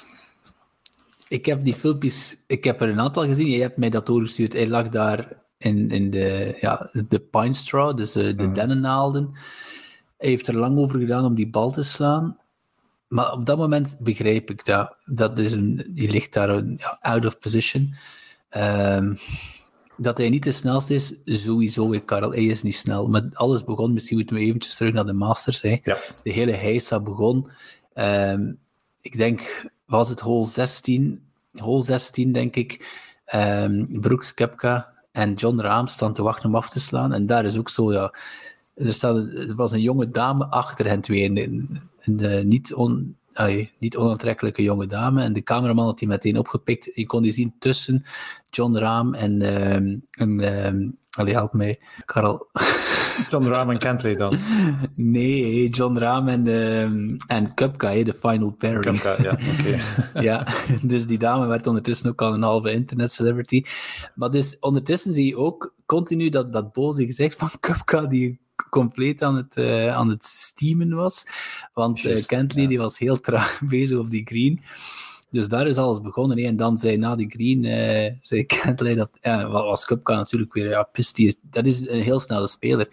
Ik 1.28 1.46
heb 1.46 1.64
die 1.64 1.74
filmpjes, 1.74 2.44
ik 2.48 2.64
heb 2.64 2.82
er 2.82 2.90
een 2.90 3.00
aantal 3.00 3.24
gezien. 3.24 3.48
Je 3.48 3.62
hebt 3.62 3.78
mij 3.78 3.90
dat 3.90 4.06
doorgestuurd. 4.06 4.54
Hij 4.54 4.68
lag 4.68 4.90
daar 4.90 5.28
in, 5.58 5.90
in 5.90 6.10
de, 6.10 6.58
ja, 6.62 6.90
de 7.08 7.20
pine 7.20 7.54
straw, 7.54 7.98
dus 7.98 8.12
de, 8.12 8.36
de 8.36 8.44
mm. 8.44 8.54
dennennaalden. 8.54 9.32
Hij 10.18 10.30
heeft 10.30 10.48
er 10.48 10.56
lang 10.56 10.78
over 10.78 11.00
gedaan 11.00 11.26
om 11.26 11.36
die 11.36 11.50
bal 11.50 11.72
te 11.72 11.84
slaan. 11.84 12.38
Maar 13.08 13.32
op 13.32 13.46
dat 13.46 13.58
moment 13.58 14.00
begrijp 14.00 14.50
ik 14.50 14.66
dat. 14.66 14.96
dat 15.06 15.40
is 15.40 15.54
een, 15.54 15.86
die 15.90 16.12
ligt 16.12 16.34
daar 16.34 16.64
ja, 16.78 16.98
out 17.02 17.26
of 17.26 17.40
position. 17.40 17.96
Um, 18.58 19.18
dat 20.02 20.18
hij 20.18 20.30
niet 20.30 20.44
de 20.44 20.52
snelste 20.52 20.94
is, 20.94 21.14
sowieso. 21.26 21.92
Ik, 21.92 22.06
Karel, 22.06 22.32
hij 22.32 22.46
is 22.46 22.64
niet 22.64 22.76
snel. 22.76 23.08
Maar 23.08 23.30
alles 23.34 23.64
begon, 23.64 23.94
misschien 23.94 24.18
moeten 24.18 24.36
we 24.36 24.42
eventjes 24.42 24.76
terug 24.76 24.94
naar 24.94 25.06
de 25.06 25.14
Masters. 25.14 25.62
Hè. 25.62 25.80
Ja. 25.84 25.98
De 26.24 26.32
hele 26.32 26.52
heisa 26.52 27.00
begon. 27.00 27.48
Um, 27.96 28.60
ik 29.02 29.18
denk, 29.18 29.70
was 29.86 30.10
het 30.10 30.20
hole 30.20 30.46
16? 30.46 31.24
Hole 31.52 31.84
16, 31.84 32.32
denk 32.32 32.56
ik. 32.56 33.00
Um, 33.36 33.88
Brooks 34.02 34.34
Kepka 34.34 34.94
en 35.12 35.34
John 35.34 35.60
Rahm 35.60 35.86
staan 35.86 36.14
te 36.14 36.24
wachten 36.24 36.50
om 36.50 36.56
af 36.56 36.70
te 36.70 36.80
slaan. 36.80 37.14
En 37.14 37.26
daar 37.26 37.46
is 37.46 37.58
ook 37.58 37.70
zo, 37.70 37.94
ja... 37.94 38.14
Er, 38.74 38.94
staat, 38.94 39.16
er 39.16 39.56
was 39.56 39.72
een 39.72 39.82
jonge 39.82 40.10
dame 40.10 40.46
achter 40.46 40.88
hen 40.88 41.02
twee. 41.02 41.22
In, 41.22 41.82
in 42.02 42.18
de 42.18 42.42
niet 42.46 42.74
on, 42.74 43.18
niet 43.80 43.98
onaantrekkelijke 43.98 44.64
jonge 44.64 44.88
dame. 44.88 45.24
En 45.24 45.34
de 45.34 45.44
cameraman 45.44 45.86
had 45.86 46.00
die 46.00 46.08
meteen 46.08 46.38
opgepikt. 46.38 46.96
Je 46.96 47.06
kon 47.06 47.22
die 47.22 47.32
zien 47.32 47.54
tussen 47.60 48.04
John 48.50 48.76
Rahm 48.76 49.14
en... 49.14 49.42
Um, 49.76 50.06
en 50.12 50.66
um, 50.66 51.00
allee, 51.18 51.34
help 51.34 51.54
mij, 51.54 51.80
Karel. 52.06 52.48
John 53.30 53.46
Rahm 53.46 53.70
en 53.70 53.80
Kentley 53.80 54.16
dan? 54.16 54.38
Nee, 54.96 55.70
John 55.70 55.98
Rahm 55.98 56.28
en, 56.28 56.48
um, 56.48 57.18
en 57.28 57.54
Kupka, 57.54 58.04
de 58.04 58.14
final 58.14 58.52
pairing. 58.52 58.84
Kupka, 58.84 59.24
ja, 59.24 59.32
oké. 59.60 59.80
Okay. 60.10 60.24
ja, 60.24 60.48
dus 60.82 61.06
die 61.08 61.18
dame 61.18 61.46
werd 61.46 61.68
ondertussen 61.68 62.10
ook 62.10 62.22
al 62.22 62.34
een 62.34 62.42
halve 62.42 62.72
internet 62.72 63.12
celebrity. 63.12 63.64
Maar 64.16 64.32
dus 64.32 64.60
ondertussen 64.60 65.14
zie 65.14 65.26
je 65.26 65.38
ook 65.38 65.74
continu 65.86 66.30
dat, 66.30 66.54
dat 66.54 66.74
boze 66.74 67.06
gezicht 67.06 67.38
van 67.38 67.50
Kupka, 67.60 68.06
die 68.06 68.40
compleet 68.70 69.22
aan 69.22 69.36
het, 69.36 69.58
uh, 69.58 69.96
aan 69.96 70.10
het 70.10 70.24
steamen 70.24 70.96
was. 70.96 71.24
Want 71.74 72.04
uh, 72.04 72.26
Kentley 72.26 72.64
ja. 72.64 72.70
die 72.70 72.80
was 72.80 72.98
heel 72.98 73.20
traag 73.20 73.62
bezig 73.70 73.98
op 73.98 74.10
die 74.10 74.26
green. 74.26 74.62
Dus 75.30 75.48
daar 75.48 75.68
is 75.68 75.78
alles 75.78 76.02
begonnen. 76.02 76.38
Hè. 76.38 76.46
En 76.46 76.56
dan 76.56 76.78
zei 76.78 76.98
na 76.98 77.16
die 77.16 77.30
green, 77.30 77.64
uh, 77.64 78.18
zei 78.22 78.46
Kentley 78.46 78.96
dat, 78.96 79.10
ja, 79.22 79.50
was 79.50 79.86
Kupka 79.86 80.16
natuurlijk 80.16 80.54
weer, 80.54 80.70
ja, 80.70 80.84
pist, 80.84 81.20
is, 81.20 81.38
dat 81.42 81.66
is 81.66 81.88
een 81.88 82.02
heel 82.02 82.20
snelle 82.20 82.48
speler. 82.48 82.88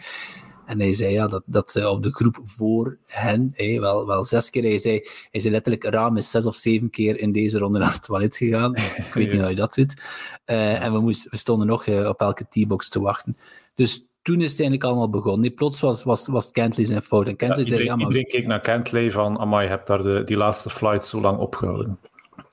En 0.68 0.81
hij 0.81 0.92
zei 0.92 1.12
ja, 1.12 1.26
dat, 1.26 1.42
dat 1.46 1.70
ze 1.70 1.88
op 1.88 2.02
de 2.02 2.11
groep 2.11 2.40
voor 2.42 2.98
hen, 3.07 3.52
wel, 3.57 4.07
wel 4.07 4.24
zes 4.24 4.50
keer, 4.50 4.62
hij 4.62 4.78
zei, 4.78 5.09
hij 5.31 5.40
zei 5.40 5.52
letterlijk, 5.52 5.85
Raam 5.85 6.16
is 6.16 6.31
zes 6.31 6.46
of 6.46 6.54
zeven 6.54 6.90
keer 6.90 7.18
in 7.18 7.33
deze 7.33 7.59
ronde 7.59 7.78
naar 7.78 7.92
het 7.92 8.02
toilet 8.02 8.37
gegaan. 8.37 8.76
Ik 9.07 9.14
weet 9.14 9.33
niet 9.33 9.40
hoe 9.40 9.50
je 9.50 9.54
dat 9.54 9.74
doet. 9.74 10.02
Uh, 10.46 10.83
en 10.83 10.92
we, 10.92 11.00
moest, 11.00 11.31
we 11.31 11.37
stonden 11.37 11.66
nog 11.66 11.87
uh, 11.87 12.09
op 12.09 12.20
elke 12.20 12.46
T-box 12.48 12.88
te 12.88 13.00
wachten. 13.00 13.37
Dus 13.74 14.07
toen 14.29 14.41
is 14.41 14.51
het 14.51 14.61
eigenlijk 14.61 14.85
allemaal 14.85 15.11
begonnen. 15.11 15.41
Nee, 15.41 15.51
plots 15.51 15.81
was, 15.81 16.05
was, 16.05 16.29
was 16.29 16.51
Kentley 16.51 16.87
zijn 16.87 17.03
fout. 17.03 17.29
En 17.29 17.37
Kentley 17.37 17.64
ja, 17.64 17.64
iedereen, 17.64 17.87
zei, 17.87 17.99
ja, 17.99 18.05
maar... 18.05 18.07
iedereen 18.07 18.41
keek 18.41 18.47
naar 18.47 18.61
Kentley 18.61 19.11
van, 19.11 19.38
amai, 19.38 19.64
je 19.64 19.69
hebt 19.71 19.87
daar 19.87 20.03
de, 20.03 20.23
die 20.25 20.37
laatste 20.37 20.71
flight 20.71 21.05
zo 21.05 21.21
lang 21.21 21.38
opgehouden. 21.38 21.99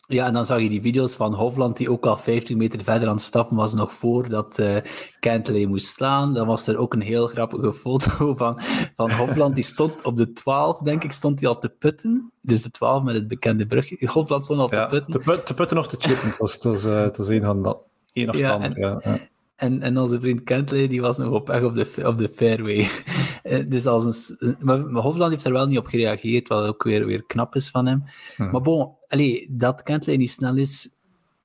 Ja, 0.08 0.26
en 0.26 0.34
dan 0.34 0.46
zag 0.46 0.60
je 0.60 0.70
die 0.70 0.82
video's 0.82 1.16
van 1.16 1.34
Hofland, 1.34 1.78
die 1.78 1.92
ook 1.92 2.06
al 2.06 2.18
50 2.18 2.56
meter 2.56 2.84
verder 2.84 3.08
aan 3.08 3.16
het 3.16 3.24
stappen 3.24 3.58
was, 3.58 3.74
nog 3.74 3.94
voordat 3.94 4.60
uh, 4.60 4.76
Kentley 5.20 5.66
moest 5.66 5.88
slaan. 5.88 6.34
Dan 6.34 6.48
was 6.48 6.68
er 6.68 6.78
ook 6.78 6.94
een 6.94 7.02
heel 7.02 7.28
grappige 7.28 7.74
foto 7.74 8.36
van, 8.42 8.60
van 8.96 9.12
Hofland, 9.12 9.56
die 9.56 9.64
stond 9.64 10.02
op 10.02 10.18
de 10.18 10.34
12, 10.34 10.80
denk 10.80 11.04
ik, 11.04 11.12
stond 11.12 11.40
hij 11.40 11.50
al 11.50 11.60
te 11.60 11.70
putten. 11.70 12.32
Dus 12.42 12.62
de 12.62 12.72
12 12.72 13.04
met 13.04 13.16
het 13.16 13.28
bekende 13.28 13.66
brug. 13.66 13.90
Hofland 14.00 14.44
stond 14.44 14.60
al 14.60 14.74
ja, 14.74 14.86
te 14.86 14.96
putten. 14.96 15.12
Te, 15.12 15.32
put, 15.32 15.46
te, 15.46 15.54
putten 15.54 15.78
of 15.78 15.88
te 15.88 15.98
chippen, 16.00 16.30
dat 16.30 16.38
was, 16.38 16.58
was, 16.62 16.86
uh, 16.86 17.08
was 17.18 17.28
een 17.28 17.42
van 17.42 17.64
dat. 17.64 17.78
Een 18.14 18.30
of 18.30 18.38
ja, 18.38 18.52
ander, 18.52 18.80
ja. 18.80 19.20
En, 19.56 19.82
en 19.82 19.98
onze 19.98 20.20
vriend 20.20 20.44
Kentley, 20.44 20.88
die 20.88 21.02
was 21.02 21.18
nog 21.18 21.30
op 21.30 21.48
weg 21.48 21.63
op 21.63 21.76
de, 21.76 22.08
op 22.08 22.18
de 22.18 22.30
fairway. 22.30 22.89
dus 23.68 23.86
als 23.86 24.36
een, 24.39 24.56
maar 24.60 24.80
Hofland 24.80 25.32
heeft 25.32 25.46
er 25.46 25.52
wel 25.52 25.68
niet 25.68 25.78
op 25.78 25.88
gereageerd, 25.88 26.48
wat 26.48 26.68
ook 26.68 26.84
weer, 26.84 27.06
weer 27.06 27.24
knap 27.26 27.56
is 27.56 27.70
van 27.70 27.86
hem. 27.86 28.04
Hmm. 28.36 28.52
Maar 28.52 28.62
bon, 28.62 28.91
allez, 29.08 29.48
dat 29.50 29.84
Kentley 29.84 30.18
niet 30.18 30.32
snel 30.32 30.58
is, 30.58 30.89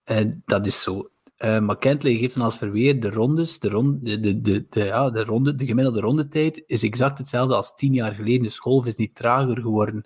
uh, 0.06 0.20
dat 0.44 0.66
is 0.66 0.82
zo. 0.82 1.10
Uh, 1.38 1.58
maar 1.58 1.78
Kentley 1.78 2.14
geeft 2.14 2.34
dan 2.34 2.44
als 2.44 2.56
verweer 2.56 3.00
de 3.00 3.10
rondes, 3.10 3.58
de, 3.58 3.68
ronde, 3.68 3.98
de, 4.02 4.20
de, 4.20 4.40
de, 4.40 4.66
de, 4.70 4.84
ja, 4.84 5.10
de, 5.10 5.24
ronde, 5.24 5.54
de 5.54 5.66
gemiddelde 5.66 6.00
rondetijd 6.00 6.62
is 6.66 6.82
exact 6.82 7.18
hetzelfde 7.18 7.54
als 7.54 7.74
tien 7.74 7.92
jaar 7.92 8.14
geleden. 8.14 8.42
Dus 8.42 8.58
golf 8.58 8.86
is 8.86 8.96
niet 8.96 9.14
trager 9.14 9.60
geworden. 9.60 10.04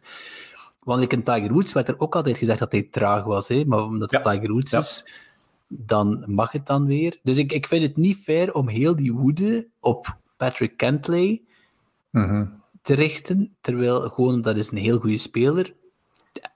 Want 0.83 1.03
ik 1.03 1.12
in 1.12 1.23
Tiger 1.23 1.53
Woods 1.53 1.73
werd 1.73 1.88
er 1.88 1.99
ook 1.99 2.17
altijd 2.17 2.38
gezegd 2.38 2.59
dat 2.59 2.73
hij 2.73 2.88
traag 2.90 3.25
was, 3.25 3.49
hè? 3.49 3.64
maar 3.64 3.83
omdat 3.83 4.11
het 4.11 4.25
ja. 4.25 4.33
Tiger 4.33 4.53
Woods 4.53 4.71
ja. 4.71 4.79
is 4.79 5.12
dan 5.68 6.24
mag 6.27 6.53
het 6.53 6.66
dan 6.66 6.87
weer. 6.87 7.18
Dus 7.22 7.37
ik, 7.37 7.53
ik 7.53 7.66
vind 7.66 7.83
het 7.83 7.96
niet 7.96 8.16
fair 8.16 8.55
om 8.55 8.68
heel 8.68 8.96
die 8.96 9.12
woede 9.12 9.68
op 9.81 10.18
Patrick 10.37 10.77
Kentley 10.77 11.42
mm 12.11 12.29
-hmm. 12.29 12.62
te 12.83 12.94
richten, 12.94 13.57
terwijl 13.61 14.00
gewoon, 14.00 14.42
dat 14.42 14.57
is 14.57 14.70
een 14.70 14.79
heel 14.79 14.98
goede 14.98 15.18
speler. 15.18 15.74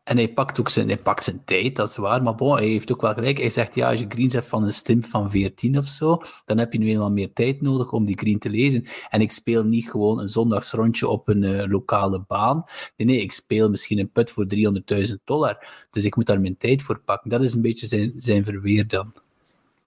En 0.05 0.17
hij 0.17 0.29
pakt 0.29 0.61
ook 0.61 0.69
zijn, 0.69 0.89
hij 0.89 0.99
pakt 0.99 1.25
zijn 1.25 1.45
tijd, 1.45 1.77
dat 1.77 1.89
is 1.89 1.97
waar. 1.97 2.23
Maar 2.23 2.35
bon, 2.35 2.57
hij 2.57 2.67
heeft 2.67 2.93
ook 2.93 3.01
wel 3.01 3.15
gelijk. 3.15 3.39
Hij 3.39 3.51
zegt, 3.51 3.75
ja, 3.75 3.91
als 3.91 4.01
je 4.01 4.07
greens 4.09 4.35
hebt 4.35 4.47
van 4.47 4.65
een 4.65 4.73
stimp 4.73 5.05
van 5.05 5.31
14 5.31 5.79
of 5.79 5.87
zo, 5.87 6.23
dan 6.45 6.59
heb 6.59 6.73
je 6.73 6.79
nu 6.79 6.89
eenmaal 6.89 7.11
meer 7.11 7.33
tijd 7.33 7.61
nodig 7.61 7.93
om 7.93 8.05
die 8.05 8.19
green 8.19 8.39
te 8.39 8.51
lezen. 8.51 8.85
En 9.09 9.21
ik 9.21 9.31
speel 9.31 9.65
niet 9.65 9.91
gewoon 9.91 10.19
een 10.19 10.29
zondagsrondje 10.29 11.09
op 11.09 11.29
een 11.29 11.43
uh, 11.43 11.65
lokale 11.67 12.25
baan. 12.27 12.65
Nee, 12.97 13.21
ik 13.21 13.33
speel 13.33 13.71
misschien 13.71 13.99
een 13.99 14.11
put 14.11 14.31
voor 14.31 14.47
300.000 14.55 15.15
dollar. 15.25 15.67
Dus 15.91 16.05
ik 16.05 16.17
moet 16.17 16.27
daar 16.27 16.41
mijn 16.41 16.57
tijd 16.57 16.83
voor 16.83 17.01
pakken. 17.05 17.31
Dat 17.31 17.43
is 17.43 17.55
een 17.55 17.63
beetje 17.63 17.87
zijn, 17.87 18.15
zijn 18.17 18.45
verweer 18.45 18.89
dan. 18.89 19.13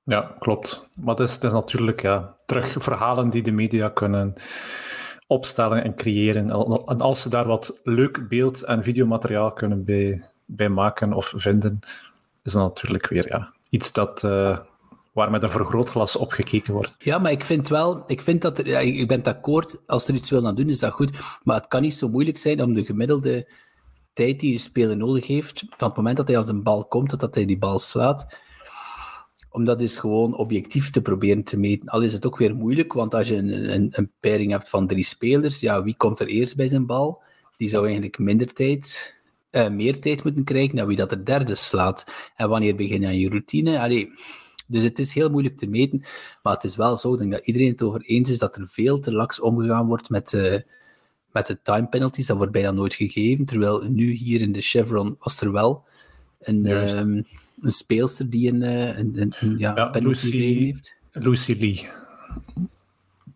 Ja, 0.04 0.36
klopt. 0.40 0.90
Maar 1.00 1.16
het 1.16 1.30
is, 1.30 1.34
het 1.34 1.52
natuurlijk 1.52 2.02
ja, 2.02 2.36
terug 2.46 2.76
verhalen 2.78 3.30
die 3.30 3.44
de 3.44 3.52
media 3.52 3.90
kunnen 3.90 4.34
opstellen 5.32 5.84
en 5.84 5.96
creëren. 5.96 6.50
En 6.86 7.02
als 7.02 7.22
ze 7.22 7.30
daar 7.30 7.48
wat 7.48 7.80
leuk 7.84 8.28
beeld- 8.30 8.64
en 8.64 8.84
videomateriaal 8.84 9.52
kunnen 9.52 9.84
bij, 9.84 10.24
bij 10.46 10.70
maken 10.70 11.14
of 11.14 11.34
vinden, 11.36 11.80
is 12.44 12.52
dat 12.52 12.64
natuurlijk 12.64 13.08
weer 13.08 13.28
ja, 13.28 13.54
iets 13.70 13.92
dat, 13.92 14.24
uh, 14.24 14.58
waar 15.14 15.32
met 15.32 15.44
een 15.44 15.50
vergrootglas 15.50 16.16
op 16.16 16.32
gekeken 16.32 16.74
wordt. 16.74 16.96
Ja, 16.98 17.20
maar 17.20 17.32
ik 17.32 17.44
vind 17.44 17.68
wel, 17.68 18.04
ik 18.08 18.22
vind 18.22 18.42
dat 18.42 18.58
er, 18.58 18.68
ik 18.82 19.08
ben 19.08 19.18
het 19.18 19.28
akkoord, 19.28 19.78
als 19.88 20.08
er 20.08 20.16
iets 20.16 20.30
wil 20.30 20.48
aan 20.48 20.56
doen, 20.56 20.70
is 20.70 20.80
dat 20.80 20.92
goed. 20.92 21.12
Maar 21.44 21.56
het 21.56 21.68
kan 21.68 21.82
niet 21.82 21.94
zo 21.96 22.10
moeilijk 22.10 22.38
zijn 22.38 22.62
om 22.62 22.74
de 22.74 22.86
gemiddelde 22.86 23.52
tijd 24.14 24.40
die 24.40 24.52
je 24.52 24.58
speler 24.58 24.98
nodig 24.98 25.28
heeft, 25.28 25.64
van 25.70 25.88
het 25.88 25.98
moment 25.98 26.18
dat 26.18 26.28
hij 26.28 26.38
als 26.38 26.48
een 26.48 26.64
bal 26.64 26.86
komt, 26.86 27.10
tot 27.10 27.20
dat 27.20 27.36
hij 27.36 27.46
die 27.46 27.58
bal 27.60 27.80
slaat, 27.80 28.38
om 29.52 29.64
dat 29.64 29.82
eens 29.82 29.98
gewoon 29.98 30.36
objectief 30.36 30.90
te 30.90 31.02
proberen 31.02 31.44
te 31.44 31.58
meten. 31.58 31.90
Al 31.90 32.02
is 32.02 32.14
het 32.14 32.26
ook 32.26 32.38
weer 32.38 32.56
moeilijk, 32.56 32.94
want 32.94 33.14
als 33.14 33.28
je 33.28 33.36
een, 33.36 33.74
een, 33.74 33.90
een 33.92 34.12
pairing 34.20 34.52
hebt 34.52 34.70
van 34.70 34.88
drie 34.88 35.04
spelers, 35.04 35.60
ja, 35.60 35.84
wie 35.84 35.96
komt 35.96 36.20
er 36.20 36.28
eerst 36.28 36.56
bij 36.56 36.68
zijn 36.68 36.86
bal? 36.86 37.22
Die 37.58 37.70
zou 37.70 37.84
eigenlijk 37.84 38.20
minder 38.20 38.54
tijd, 38.54 39.16
uh, 39.52 39.70
meer 39.70 40.00
tijd 40.00 40.24
moeten 40.24 40.44
krijgen 40.44 40.76
dan 40.76 40.88
wie 40.88 40.98
dat 40.98 41.12
er 41.12 41.26
derde 41.26 41.56
slaat. 41.56 42.06
En 42.36 42.50
wanneer 42.50 42.76
begin 42.76 43.02
je 43.02 43.08
aan 43.08 43.18
je 43.18 43.30
routine? 43.30 43.80
Allee, 43.80 44.12
dus 44.68 44.84
het 44.84 45.00
is 45.00 45.14
heel 45.14 45.30
moeilijk 45.30 45.58
te 45.58 45.68
meten, 45.68 46.04
maar 46.44 46.54
het 46.54 46.64
is 46.64 46.76
wel 46.76 46.98
zo, 46.98 47.18
denk 47.18 47.32
dat 47.32 47.46
iedereen 47.46 47.72
het 47.72 47.82
over 47.82 48.02
eens 48.02 48.30
is 48.30 48.38
dat 48.38 48.58
er 48.58 48.68
veel 48.68 49.00
te 49.00 49.12
laks 49.12 49.40
omgegaan 49.40 49.88
wordt 49.88 50.10
met, 50.10 50.34
uh, 50.34 50.58
met 51.32 51.48
de 51.48 51.60
time 51.64 51.88
penalties. 51.88 52.26
Dat 52.26 52.38
wordt 52.38 52.52
bijna 52.52 52.72
nooit 52.72 52.94
gegeven, 52.94 53.46
terwijl 53.46 53.88
nu 53.90 54.12
hier 54.12 54.42
in 54.42 54.52
de 54.52 54.62
Chevron 54.62 55.16
was 55.20 55.42
er 55.42 55.52
wel 55.52 55.84
een... 56.40 56.66
Um, 57.00 57.26
een 57.62 57.72
speelster 57.72 58.30
die 58.30 58.52
een, 58.54 58.62
een, 58.62 59.34
een, 59.40 59.58
ja, 59.58 59.76
ja 59.76 59.86
penalty 59.86 60.26
Lucy, 60.26 60.38
heeft. 60.38 60.96
Lucy 61.12 61.56
Lee. 61.60 61.90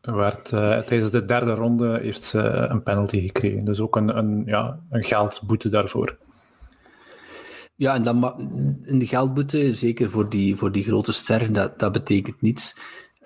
Werd, 0.02 0.52
uh, 0.52 0.80
tijdens 0.80 1.12
de 1.12 1.26
derde 1.26 1.54
ronde 1.54 2.00
heeft 2.02 2.24
ze 2.24 2.40
een 2.40 2.84
penalty 2.84 3.22
gekregen. 3.22 3.66
Dus 3.66 3.80
ook 3.80 3.96
een, 3.96 4.18
een, 4.18 4.44
ja, 4.46 4.80
een 4.90 5.04
geldboete 5.04 5.70
daarvoor. 5.70 6.18
Ja, 7.76 7.94
en 7.94 8.04
dan 8.04 8.24
een 8.84 9.08
geldboete, 9.08 9.74
zeker 9.74 10.10
voor 10.10 10.30
die, 10.30 10.56
voor 10.56 10.72
die 10.72 10.84
grote 10.84 11.12
sterren, 11.12 11.54
dat, 11.54 11.80
dat 11.80 11.92
betekent 11.92 12.42
niets. 12.42 12.80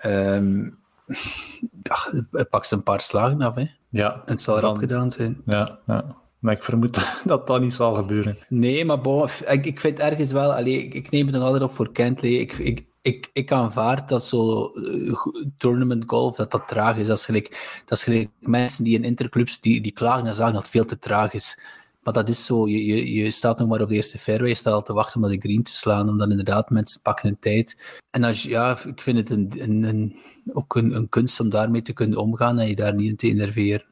Um, 0.06 0.78
ja, 1.82 2.44
pak 2.50 2.64
ze 2.64 2.74
een 2.74 2.82
paar 2.82 3.00
slagen 3.00 3.42
af, 3.42 3.54
hè. 3.54 3.66
Ja. 3.88 4.22
Het 4.24 4.42
zal 4.42 4.56
erop 4.56 4.76
gedaan 4.76 5.10
zijn. 5.10 5.42
Ja, 5.46 5.78
ja. 5.86 6.16
Maar 6.40 6.54
ik 6.54 6.62
vermoed 6.62 6.98
dat 7.24 7.46
dat 7.46 7.60
niet 7.60 7.72
zal 7.72 7.94
gebeuren. 7.94 8.38
Nee, 8.48 8.84
maar 8.84 8.98
ik, 9.46 9.66
ik 9.66 9.80
vind 9.80 9.98
ergens 9.98 10.32
wel... 10.32 10.52
Allee, 10.54 10.88
ik, 10.88 11.10
neem 11.10 11.26
het 11.26 11.34
nog 11.34 11.44
altijd 11.44 11.62
op 11.62 11.72
voor 11.72 11.92
Kentley. 11.92 12.30
Ik, 12.30 12.52
ik, 12.52 12.84
ik, 13.02 13.30
ik 13.32 13.52
aanvaard 13.52 14.08
dat 14.08 14.24
zo 14.24 14.70
uh, 14.74 15.14
tournament 15.58 16.04
golf, 16.06 16.36
dat 16.36 16.50
dat 16.50 16.68
traag 16.68 16.96
is. 16.96 17.06
Dat 17.06 17.18
is 17.18 17.24
gelijk, 17.24 17.80
dat 17.84 17.98
is 17.98 18.04
gelijk 18.04 18.28
mensen 18.40 18.84
die 18.84 18.96
in 18.96 19.04
interclubs, 19.04 19.60
die, 19.60 19.80
die 19.80 19.92
klagen 19.92 20.26
en 20.26 20.34
zeggen 20.34 20.52
dat 20.54 20.62
het 20.62 20.70
veel 20.70 20.84
te 20.84 20.98
traag 20.98 21.32
is. 21.32 21.60
Maar 22.02 22.14
dat 22.14 22.28
is 22.28 22.44
zo, 22.44 22.68
je, 22.68 22.84
je, 22.84 23.12
je 23.12 23.30
staat 23.30 23.58
nog 23.58 23.68
maar 23.68 23.80
op 23.80 23.88
de 23.88 23.94
eerste 23.94 24.18
fairway, 24.18 24.48
je 24.48 24.54
staat 24.54 24.72
al 24.72 24.82
te 24.82 24.92
wachten 24.92 25.22
om 25.22 25.30
de 25.30 25.38
green 25.38 25.62
te 25.62 25.72
slaan, 25.72 26.08
omdat 26.08 26.30
inderdaad 26.30 26.70
mensen 26.70 27.00
pakken 27.00 27.28
hun 27.28 27.38
tijd. 27.38 27.76
En 28.10 28.24
als, 28.24 28.42
ja, 28.42 28.78
ik 28.86 29.02
vind 29.02 29.18
het 29.18 29.30
een, 29.30 29.52
een, 29.58 30.16
ook 30.52 30.76
een, 30.76 30.94
een, 30.94 31.08
kunst 31.08 31.40
om 31.40 31.50
daarmee 31.50 31.82
te 31.82 31.92
kunnen 31.92 32.18
omgaan 32.18 32.58
en 32.58 32.68
je 32.68 32.74
daar 32.74 32.94
niet 32.94 33.10
in 33.10 33.16
te 33.16 33.28
innerveren. 33.28 33.84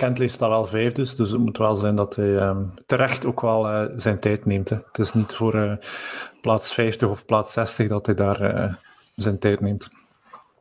Kentley 0.00 0.28
staat 0.28 0.48
wel 0.48 0.66
vijf, 0.66 0.92
dus, 0.92 1.14
dus 1.16 1.30
het 1.30 1.40
moet 1.40 1.58
wel 1.58 1.74
zijn 1.74 1.94
dat 1.94 2.16
hij 2.16 2.48
um, 2.48 2.72
terecht 2.86 3.26
ook 3.26 3.40
wel 3.40 3.70
uh, 3.70 3.84
zijn 3.96 4.20
tijd 4.20 4.46
neemt. 4.46 4.68
Hè. 4.68 4.76
Het 4.76 4.98
is 4.98 5.12
niet 5.12 5.34
voor 5.34 5.54
uh, 5.54 5.72
plaats 6.40 6.72
50 6.72 7.08
of 7.08 7.24
plaats 7.24 7.52
60 7.52 7.88
dat 7.88 8.06
hij 8.06 8.14
daar 8.14 8.54
uh, 8.54 8.74
zijn 9.16 9.38
tijd 9.38 9.60
neemt. 9.60 9.90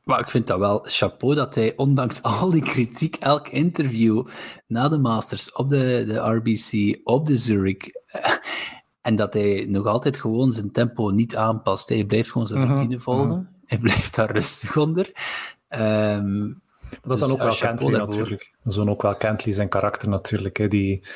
Maar 0.03 0.19
ik 0.19 0.29
vind 0.29 0.47
dat 0.47 0.59
wel 0.59 0.79
chapeau 0.83 1.35
dat 1.35 1.55
hij, 1.55 1.73
ondanks 1.75 2.23
al 2.23 2.51
die 2.51 2.61
kritiek, 2.61 3.15
elk 3.15 3.47
interview 3.47 4.27
na 4.67 4.89
de 4.89 4.97
Masters, 4.97 5.51
op 5.51 5.69
de, 5.69 6.03
de 6.07 6.17
RBC, 6.17 6.99
op 7.03 7.25
de 7.25 7.37
Zurich, 7.37 7.87
en 9.01 9.15
dat 9.15 9.33
hij 9.33 9.65
nog 9.69 9.85
altijd 9.85 10.17
gewoon 10.17 10.51
zijn 10.51 10.71
tempo 10.71 11.09
niet 11.09 11.35
aanpast. 11.35 11.89
Hij 11.89 12.05
blijft 12.05 12.31
gewoon 12.31 12.47
zijn 12.47 12.59
mhm, 12.59 12.69
routine 12.69 12.99
volgen. 12.99 13.25
Mm 13.25 13.31
-hmm. 13.31 13.49
Hij 13.65 13.77
blijft 13.77 14.15
daar 14.15 14.31
rustig 14.31 14.77
onder. 14.77 15.11
Um, 15.69 16.61
dat 17.01 17.11
is 17.11 17.19
dan 17.19 17.29
dus, 17.29 17.31
ook 17.31 17.43
wel 17.43 17.55
Kentley 17.55 17.97
natuurlijk. 17.97 18.51
Dat 18.63 18.73
is 18.73 18.79
dan 18.79 18.89
ook 18.89 19.01
wel 19.01 19.15
Kentley 19.15 19.53
zijn 19.53 19.69
karakter 19.69 20.09
natuurlijk. 20.09 20.57
Hè. 20.57 20.67
Die 20.67 21.07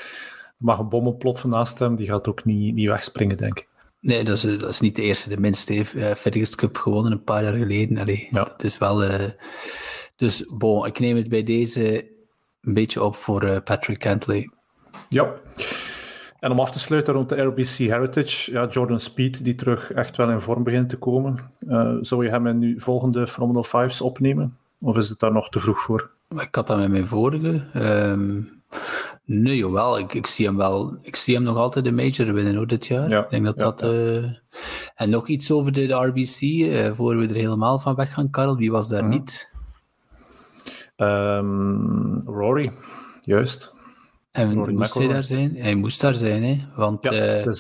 mag 0.57 0.79
een 0.79 0.89
bom 0.89 1.07
oploffen 1.07 1.49
naast 1.49 1.79
hem, 1.79 1.95
die 1.95 2.05
gaat 2.05 2.27
ook 2.27 2.43
niet, 2.43 2.73
niet 2.73 2.88
wegspringen, 2.88 3.38
denk 3.38 3.59
ik. 3.59 3.67
Nee, 3.99 4.23
dat 4.23 4.36
is, 4.36 4.41
dat 4.41 4.69
is 4.69 4.79
niet 4.79 4.95
de 4.95 5.01
eerste. 5.01 5.29
De 5.29 5.39
minste 5.39 5.73
heeft 5.73 5.95
uh, 5.95 6.45
Cup 6.55 6.77
gewonnen 6.77 7.12
een 7.12 7.23
paar 7.23 7.43
jaar 7.43 7.53
geleden. 7.53 7.97
Allee, 7.97 8.27
ja. 8.31 8.43
Dat 8.43 8.63
is 8.63 8.77
wel... 8.77 9.03
Uh, 9.03 9.23
dus, 10.15 10.45
bon, 10.49 10.86
ik 10.86 10.99
neem 10.99 11.15
het 11.15 11.29
bij 11.29 11.43
deze 11.43 12.12
een 12.62 12.73
beetje 12.73 13.03
op 13.03 13.15
voor 13.15 13.43
uh, 13.43 13.57
Patrick 13.63 13.99
Kentley. 13.99 14.49
Ja. 15.09 15.33
En 16.39 16.51
om 16.51 16.59
af 16.59 16.71
te 16.71 16.79
sluiten 16.79 17.13
rond 17.13 17.29
de 17.29 17.41
RBC 17.41 17.67
Heritage, 17.67 18.51
ja, 18.51 18.67
Jordan 18.67 18.99
Speed, 18.99 19.43
die 19.43 19.55
terug 19.55 19.91
echt 19.91 20.17
wel 20.17 20.29
in 20.29 20.41
vorm 20.41 20.63
begint 20.63 20.89
te 20.89 20.97
komen. 20.97 21.51
Uh, 21.59 21.95
zou 22.01 22.23
je 22.23 22.29
hem 22.29 22.47
in 22.47 22.57
nu 22.57 22.79
volgende 22.79 23.27
Phenomenal 23.27 23.63
Fives 23.63 24.01
opnemen? 24.01 24.57
Of 24.84 24.98
is 24.98 25.10
het 25.10 25.19
daar 25.19 25.32
nog 25.32 25.50
te 25.50 25.60
vroeg 25.60 25.80
voor? 25.80 26.12
Ik 26.30 26.56
had 26.56 26.67
dat 26.67 26.78
met 26.78 26.89
mijn 26.89 27.08
vorige. 27.08 27.63
Um, 27.76 28.63
nee, 29.26 29.58
jawel. 29.58 30.00
Ik, 30.00 30.13
ik, 30.13 30.28
zie 30.28 30.46
hem 30.46 30.58
wel. 30.58 30.98
Ik 31.02 31.15
zie 31.15 31.36
hem 31.36 31.43
nog 31.43 31.58
altijd 31.58 31.86
de 31.86 31.91
major 31.91 32.34
winnen 32.34 32.56
hoor, 32.56 32.67
dit 32.67 32.86
jaar. 32.88 33.10
Ja, 33.10 33.24
ik 33.24 33.30
denk 33.30 33.46
dat 33.46 33.56
ja, 33.56 33.63
dat. 33.63 33.80
Ja. 33.80 33.88
Uh... 33.88 34.24
En 34.96 35.10
nog 35.10 35.28
iets 35.28 35.52
over 35.52 35.72
de, 35.72 35.86
de 35.86 35.93
RBC, 35.93 36.41
uh, 36.41 36.86
eh, 36.86 36.96
voor 36.96 37.17
we 37.17 37.28
er 37.28 37.36
helemaal 37.36 37.80
van 37.80 37.96
weg 37.96 38.13
gaan, 38.13 38.30
Karel. 38.30 38.58
Wie 38.58 38.72
was 38.72 38.88
daar 38.89 39.04
mm. 39.04 39.10
niet? 39.10 39.54
Um, 40.98 42.22
Rory, 42.26 42.72
juist. 43.22 43.74
En 44.32 44.54
Rory 44.54 44.74
moest 44.74 44.93
hij 44.93 45.08
daar 45.08 45.24
zijn? 45.24 45.56
Hij 45.56 45.76
moest 45.76 46.02
daar 46.02 46.13
zijn, 46.13 46.43
hè? 46.43 46.65
Want, 46.76 47.04
ja, 47.04 47.46
uh, 47.46 47.54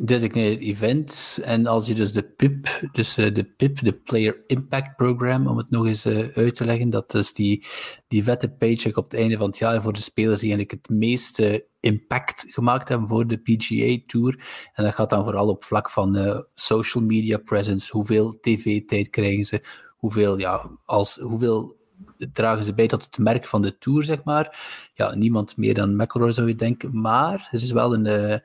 designated 0.00 0.60
events. 0.60 1.40
En 1.40 1.66
als 1.66 1.86
je 1.86 1.94
dus 1.94 2.12
de 2.12 2.22
PIP, 2.22 2.88
dus 2.92 3.18
uh, 3.18 3.34
de 3.34 3.44
PIP, 3.44 3.84
de 3.84 3.92
Player 3.92 4.42
Impact 4.46 4.96
Program, 4.96 5.46
om 5.46 5.56
het 5.56 5.70
nog 5.70 5.86
eens 5.86 6.06
uh, 6.06 6.28
uit 6.34 6.54
te 6.54 6.64
leggen, 6.64 6.90
dat 6.90 7.14
is 7.14 7.32
die, 7.32 7.66
die 8.08 8.22
vette 8.22 8.48
paycheck 8.48 8.96
op 8.96 9.10
het 9.10 9.20
einde 9.20 9.36
van 9.36 9.46
het 9.46 9.58
jaar 9.58 9.82
voor 9.82 9.92
de 9.92 10.00
spelers 10.00 10.40
die 10.40 10.52
eigenlijk 10.52 10.82
het 10.86 10.96
meeste 10.96 11.66
impact 11.80 12.46
gemaakt 12.48 12.88
hebben 12.88 13.08
voor 13.08 13.26
de 13.26 13.36
PGA 13.36 13.98
Tour. 14.06 14.44
En 14.72 14.84
dat 14.84 14.94
gaat 14.94 15.10
dan 15.10 15.24
vooral 15.24 15.48
op 15.48 15.64
vlak 15.64 15.90
van 15.90 16.16
uh, 16.16 16.38
social 16.54 17.04
media 17.04 17.38
presence, 17.38 17.92
hoeveel 17.92 18.38
tv-tijd 18.40 19.10
krijgen 19.10 19.44
ze, 19.44 19.62
hoeveel, 19.96 20.38
ja, 20.38 20.70
als, 20.84 21.16
hoeveel 21.16 21.78
dragen 22.32 22.64
ze 22.64 22.74
bij 22.74 22.86
tot 22.86 23.04
het 23.04 23.18
merk 23.18 23.46
van 23.46 23.62
de 23.62 23.78
Tour, 23.78 24.04
zeg 24.04 24.24
maar. 24.24 24.58
Ja, 24.94 25.14
niemand 25.14 25.56
meer 25.56 25.74
dan 25.74 25.96
McElroy 25.96 26.32
zou 26.32 26.48
je 26.48 26.54
denken, 26.54 27.00
maar 27.00 27.48
er 27.50 27.62
is 27.62 27.72
wel 27.72 27.94
een 27.94 28.42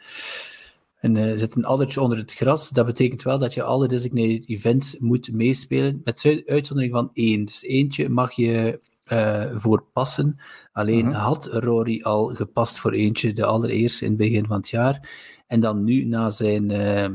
en 1.06 1.16
uh, 1.16 1.38
zit 1.38 1.56
een 1.56 1.66
addertje 1.66 2.02
onder 2.02 2.18
het 2.18 2.34
gras. 2.34 2.70
Dat 2.70 2.86
betekent 2.86 3.24
wel 3.24 3.40
dat 3.40 3.54
je 3.54 3.64
alle 3.64 3.88
designated 3.88 4.50
events 4.50 4.98
moet 4.98 5.32
meespelen, 5.32 6.02
met 6.04 6.44
uitzondering 6.46 6.94
van 6.94 7.10
één. 7.14 7.46
Dus 7.46 7.64
eentje 7.64 8.10
mag 8.10 8.32
je 8.32 8.80
uh, 9.08 9.46
voor 9.56 9.84
passen. 9.94 10.40
Alleen 10.72 11.06
mhm. 11.06 11.16
had 11.16 11.46
Rory 11.46 12.02
al 12.02 12.26
gepast 12.36 12.80
voor 12.80 12.92
eentje, 12.92 13.34
de 13.34 13.46
allereerste 13.46 14.04
in 14.04 14.10
het 14.10 14.20
begin 14.20 14.46
van 14.46 14.58
het 14.58 14.70
jaar. 14.70 15.10
En 15.48 15.60
dan 15.60 15.84
nu, 15.84 16.06
na 16.06 16.30
zijn 16.30 16.70
uh, 16.70 17.08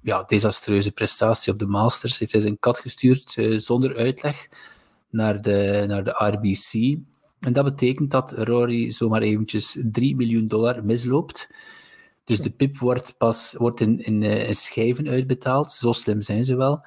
ja, 0.00 0.22
desastreuze 0.22 0.92
prestatie 0.92 1.52
op 1.52 1.58
de 1.58 1.66
Masters, 1.66 2.18
heeft 2.18 2.32
hij 2.32 2.40
zijn 2.40 2.58
kat 2.58 2.78
gestuurd 2.78 3.36
zonder 3.56 3.96
uitleg 3.96 4.48
naar 5.10 5.40
de, 5.40 5.84
naar 5.88 6.04
de 6.04 6.14
RBC. 6.16 6.98
En 7.40 7.52
dat 7.52 7.64
betekent 7.64 8.10
dat 8.10 8.32
Rory 8.32 8.90
zomaar 8.90 9.22
eventjes 9.22 9.78
3 9.92 10.16
miljoen 10.16 10.46
dollar 10.46 10.84
misloopt. 10.84 11.50
Dus 12.24 12.40
de 12.40 12.50
PIP 12.50 12.78
wordt 12.78 13.14
pas 13.18 13.54
wordt 13.58 13.80
in, 13.80 14.04
in, 14.04 14.22
eh, 14.22 14.48
in, 14.48 14.54
schijven 14.54 15.08
uitbetaald. 15.08 15.70
Zo 15.70 15.92
slim 15.92 16.20
zijn 16.20 16.44
ze 16.44 16.56
wel. 16.56 16.84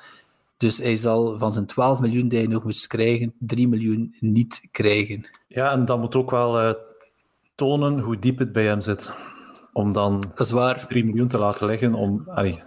Dus 0.57 0.77
hij 0.77 0.95
zal 0.95 1.37
van 1.39 1.53
zijn 1.53 1.65
12 1.65 1.99
miljoen 1.99 2.27
die 2.27 2.39
hij 2.39 2.47
nog 2.47 2.63
moest 2.63 2.87
krijgen, 2.87 3.33
3 3.39 3.67
miljoen 3.67 4.15
niet 4.19 4.67
krijgen. 4.71 5.29
Ja, 5.47 5.71
en 5.71 5.85
dat 5.85 5.99
moet 5.99 6.15
ook 6.15 6.31
wel 6.31 6.61
uh, 6.61 6.73
tonen 7.55 7.99
hoe 7.99 8.19
diep 8.19 8.37
het 8.37 8.51
bij 8.51 8.65
hem 8.65 8.81
zit. 8.81 9.11
Om 9.73 9.93
dan 9.93 10.19
dat 10.19 10.39
is 10.39 10.51
waar. 10.51 10.87
3 10.87 11.05
miljoen 11.05 11.27
te 11.27 11.37
laten 11.37 11.67
liggen 11.67 11.93
om... 11.93 12.23
Allee, 12.27 12.61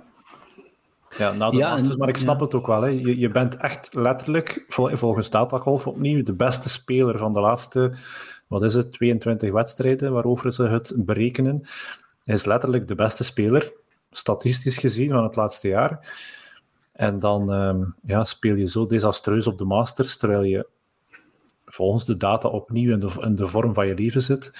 ja, 1.16 1.32
na 1.32 1.50
de 1.50 1.56
ja, 1.56 1.70
Masters, 1.70 1.96
maar 1.96 2.08
ik 2.08 2.16
snap 2.16 2.38
ja. 2.38 2.44
het 2.44 2.54
ook 2.54 2.66
wel. 2.66 2.82
Hè. 2.82 2.88
Je, 2.88 3.18
je 3.18 3.28
bent 3.28 3.56
echt 3.56 3.94
letterlijk, 3.94 4.64
volgens 4.68 5.30
Data 5.30 5.58
Golf 5.58 5.86
opnieuw, 5.86 6.22
de 6.22 6.32
beste 6.32 6.68
speler 6.68 7.18
van 7.18 7.32
de 7.32 7.40
laatste, 7.40 7.96
wat 8.46 8.64
is 8.64 8.74
het, 8.74 8.92
22 8.92 9.52
wedstrijden 9.52 10.12
waarover 10.12 10.52
ze 10.52 10.62
het 10.62 10.92
berekenen. 10.96 11.66
Hij 12.28 12.36
is 12.36 12.44
letterlijk 12.44 12.88
de 12.88 12.94
beste 12.94 13.24
speler, 13.24 13.72
statistisch 14.10 14.76
gezien, 14.76 15.08
van 15.08 15.22
het 15.22 15.36
laatste 15.36 15.68
jaar. 15.68 16.14
En 16.92 17.18
dan 17.18 17.52
um, 17.52 17.94
ja, 18.04 18.24
speel 18.24 18.54
je 18.54 18.68
zo 18.68 18.86
desastreus 18.86 19.46
op 19.46 19.58
de 19.58 19.64
Masters, 19.64 20.16
terwijl 20.16 20.42
je 20.42 20.66
volgens 21.66 22.04
de 22.04 22.16
data 22.16 22.48
opnieuw 22.48 22.92
in 23.20 23.34
de, 23.34 23.46
vorm 23.46 23.74
van 23.74 23.86
je 23.86 23.94
leven 23.94 24.22
zit. 24.22 24.52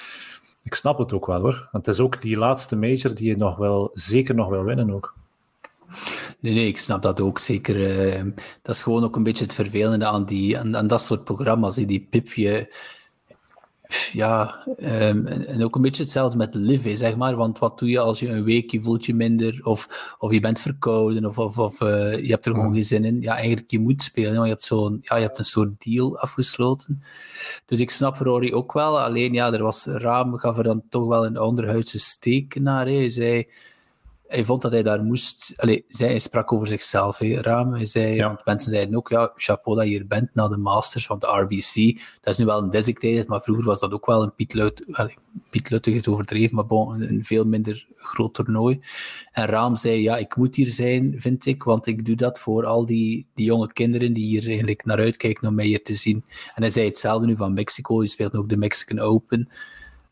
Ik 0.62 0.74
snap 0.74 0.98
het 0.98 1.12
ook 1.12 1.26
wel 1.26 1.40
hoor. 1.40 1.68
Want 1.72 1.86
het 1.86 1.94
is 1.94 2.00
ook 2.00 2.22
die 2.22 2.36
laatste 2.36 2.76
major 2.76 3.14
die 3.14 3.28
je 3.28 3.36
nog 3.36 3.56
wel, 3.56 3.90
zeker 3.94 4.34
nog 4.34 4.48
wil 4.48 4.64
winnen 4.64 4.90
ook. 4.90 5.14
Nee, 6.40 6.54
nee, 6.54 6.66
ik 6.66 6.78
snap 6.78 7.02
dat 7.02 7.20
ook 7.20 7.38
zeker. 7.38 7.76
Uh, 7.76 8.32
dat 8.62 8.74
is 8.74 8.82
gewoon 8.82 9.04
ook 9.04 9.16
een 9.16 9.22
beetje 9.22 9.44
het 9.44 9.54
vervelende 9.54 10.06
aan, 10.06 10.24
die, 10.24 10.58
aan, 10.58 10.86
dat 10.86 11.02
soort 11.02 11.24
programma's. 11.24 11.74
Die 11.74 12.06
pipje 12.10 12.74
ja, 14.12 14.64
um, 14.78 15.26
en 15.26 15.64
ook 15.64 15.76
een 15.76 15.82
beetje 15.82 16.02
hetzelfde 16.02 16.36
met 16.36 16.54
live, 16.54 16.96
zeg 16.96 17.16
maar. 17.16 17.36
Want 17.36 17.58
wat 17.58 17.78
doe 17.78 17.88
je 17.88 17.98
als 17.98 18.20
je 18.20 18.28
een 18.28 18.44
week 18.44 18.70
je 18.70 18.82
voelt 18.82 19.06
je 19.06 19.14
minder, 19.14 19.60
of, 19.62 20.14
of 20.18 20.32
je 20.32 20.40
bent 20.40 20.60
verkouden, 20.60 21.24
of, 21.24 21.38
of, 21.38 21.58
of 21.58 21.80
uh, 21.80 22.22
je 22.22 22.30
hebt 22.30 22.46
er 22.46 22.54
gewoon 22.54 22.72
geen 22.72 22.84
zin 22.84 23.04
in. 23.04 23.20
Ja, 23.20 23.36
eigenlijk, 23.36 23.70
je 23.70 23.78
moet 23.78 24.02
spelen, 24.02 24.32
want 24.32 24.44
je 24.44 24.50
hebt, 24.50 24.64
zo'n, 24.64 24.98
ja, 25.02 25.16
je 25.16 25.22
hebt 25.22 25.38
een 25.38 25.44
soort 25.44 25.84
deal 25.84 26.18
afgesloten. 26.18 27.02
Dus 27.66 27.80
ik 27.80 27.90
snap 27.90 28.16
Rory 28.16 28.52
ook 28.52 28.72
wel. 28.72 29.00
Alleen, 29.00 29.32
ja, 29.32 29.52
er 29.52 29.62
was 29.62 29.84
Raam, 29.84 30.36
gaf 30.36 30.58
er 30.58 30.64
dan 30.64 30.82
toch 30.88 31.06
wel 31.06 31.26
een 31.26 31.40
onderhuidse 31.40 31.98
steek 31.98 32.60
naar. 32.60 32.86
Hij 32.86 33.10
zei 33.10 33.46
hij 34.28 34.44
vond 34.44 34.62
dat 34.62 34.72
hij 34.72 34.82
daar 34.82 35.02
moest. 35.02 35.52
Allez, 35.56 35.80
hij 35.88 36.18
sprak 36.18 36.52
over 36.52 36.66
zichzelf, 36.66 37.18
hè, 37.18 37.40
Raam. 37.40 37.72
Hij 37.72 37.84
zei, 37.84 38.14
ja. 38.14 38.26
want 38.26 38.44
mensen 38.44 38.70
zeiden 38.70 38.96
ook, 38.96 39.08
ja, 39.08 39.32
chapeau 39.36 39.76
dat 39.76 39.86
je 39.86 39.90
hier 39.90 40.06
bent 40.06 40.34
na 40.34 40.48
de 40.48 40.56
Masters, 40.56 41.06
want 41.06 41.20
de 41.20 41.26
RBC, 41.26 42.00
dat 42.20 42.32
is 42.32 42.38
nu 42.38 42.44
wel 42.44 42.62
een 42.62 42.70
designated, 42.70 43.28
maar 43.28 43.42
vroeger 43.42 43.64
was 43.64 43.80
dat 43.80 43.92
ook 43.92 44.06
wel 44.06 44.22
een 44.22 44.34
Piet 44.34 44.54
Lutt, 45.70 45.86
is 45.86 46.08
overdreven, 46.08 46.54
maar 46.54 46.66
bon, 46.66 47.02
een, 47.02 47.24
veel 47.24 47.44
minder 47.44 47.86
groot 47.96 48.34
toernooi. 48.34 48.80
En 49.32 49.46
Raam 49.46 49.76
zei, 49.76 50.02
ja, 50.02 50.16
ik 50.16 50.36
moet 50.36 50.56
hier 50.56 50.66
zijn, 50.66 51.14
vind 51.18 51.46
ik, 51.46 51.62
want 51.62 51.86
ik 51.86 52.04
doe 52.04 52.16
dat 52.16 52.38
voor 52.38 52.64
al 52.66 52.86
die, 52.86 53.26
die 53.34 53.46
jonge 53.46 53.72
kinderen 53.72 54.12
die 54.12 54.26
hier 54.26 54.46
eigenlijk 54.46 54.84
naar 54.84 54.98
uitkijken 54.98 55.48
om 55.48 55.54
mij 55.54 55.66
hier 55.66 55.82
te 55.82 55.94
zien. 55.94 56.24
En 56.54 56.62
hij 56.62 56.70
zei 56.70 56.86
hetzelfde 56.86 57.26
nu 57.26 57.36
van 57.36 57.52
Mexico, 57.52 58.02
je 58.02 58.08
speelt 58.08 58.34
ook 58.34 58.48
de 58.48 58.56
Mexican 58.56 58.98
Open. 58.98 59.48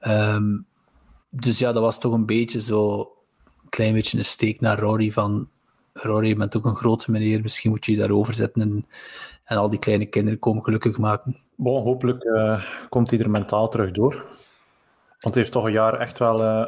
Um, 0.00 0.66
dus 1.31 1.59
ja, 1.59 1.72
dat 1.72 1.83
was 1.83 2.00
toch 2.00 2.12
een 2.12 2.26
beetje 2.26 2.61
zo 2.61 3.11
klein 3.77 3.95
beetje 3.95 4.19
een 4.19 4.25
steek 4.25 4.61
naar 4.61 4.79
Rory 4.79 5.11
van 5.11 5.49
Rory, 5.93 6.29
je 6.29 6.35
bent 6.35 6.57
ook 6.57 6.65
een 6.65 6.75
grote 6.75 7.11
meneer, 7.11 7.43
misschien 7.43 7.71
moet 7.71 7.85
je 7.85 7.93
je 7.93 7.99
daarover 7.99 8.35
zetten 8.35 8.62
en, 8.62 8.87
en 9.45 9.57
al 9.57 9.71
die 9.71 9.79
kleine 9.79 10.07
kinderen 10.07 10.39
komen 10.39 10.62
gelukkig 10.62 10.99
maken. 10.99 11.37
Hopelijk 11.62 12.25
uh, 12.25 12.62
komt 12.89 13.11
hij 13.11 13.19
er 13.19 13.31
mentaal 13.31 13.69
terug 13.69 13.91
door. 13.91 14.12
Want 15.21 15.35
hij 15.35 15.43
heeft 15.43 15.53
toch 15.53 15.65
een 15.65 15.73
jaar 15.73 15.99
echt 15.99 16.19
wel, 16.19 16.43
uh, 16.43 16.67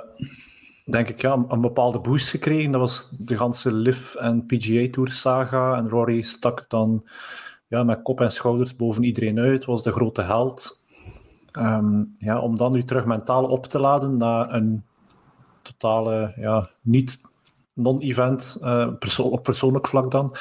denk 0.85 1.09
ik, 1.09 1.21
ja, 1.21 1.44
een 1.49 1.61
bepaalde 1.61 1.99
boost 1.99 2.29
gekregen. 2.29 2.71
Dat 2.71 2.81
was 2.81 3.11
de 3.18 3.37
ganse 3.37 3.75
LIV 3.75 4.14
en 4.14 4.47
PGA 4.47 4.90
Tour 4.90 5.11
saga. 5.11 5.77
En 5.77 5.88
Rory 5.88 6.23
stak 6.23 6.64
dan 6.68 7.05
ja, 7.66 7.83
met 7.83 8.03
kop 8.03 8.21
en 8.21 8.33
schouders 8.33 8.77
boven 8.77 9.05
iedereen 9.05 9.38
uit, 9.38 9.64
was 9.64 9.83
de 9.83 9.92
grote 9.92 10.23
held. 10.23 10.87
Um, 11.59 12.14
ja, 12.18 12.40
om 12.40 12.57
dan 12.57 12.73
nu 12.73 12.85
terug 12.85 13.05
mentaal 13.05 13.44
op 13.44 13.66
te 13.66 13.79
laden 13.79 14.16
na 14.16 14.53
een 14.53 14.85
totale, 15.72 16.33
ja, 16.37 16.68
niet 16.81 17.20
non-event, 17.72 18.57
perso 18.98 19.22
op 19.22 19.42
persoonlijk 19.42 19.88
vlak 19.88 20.11
dan. 20.11 20.37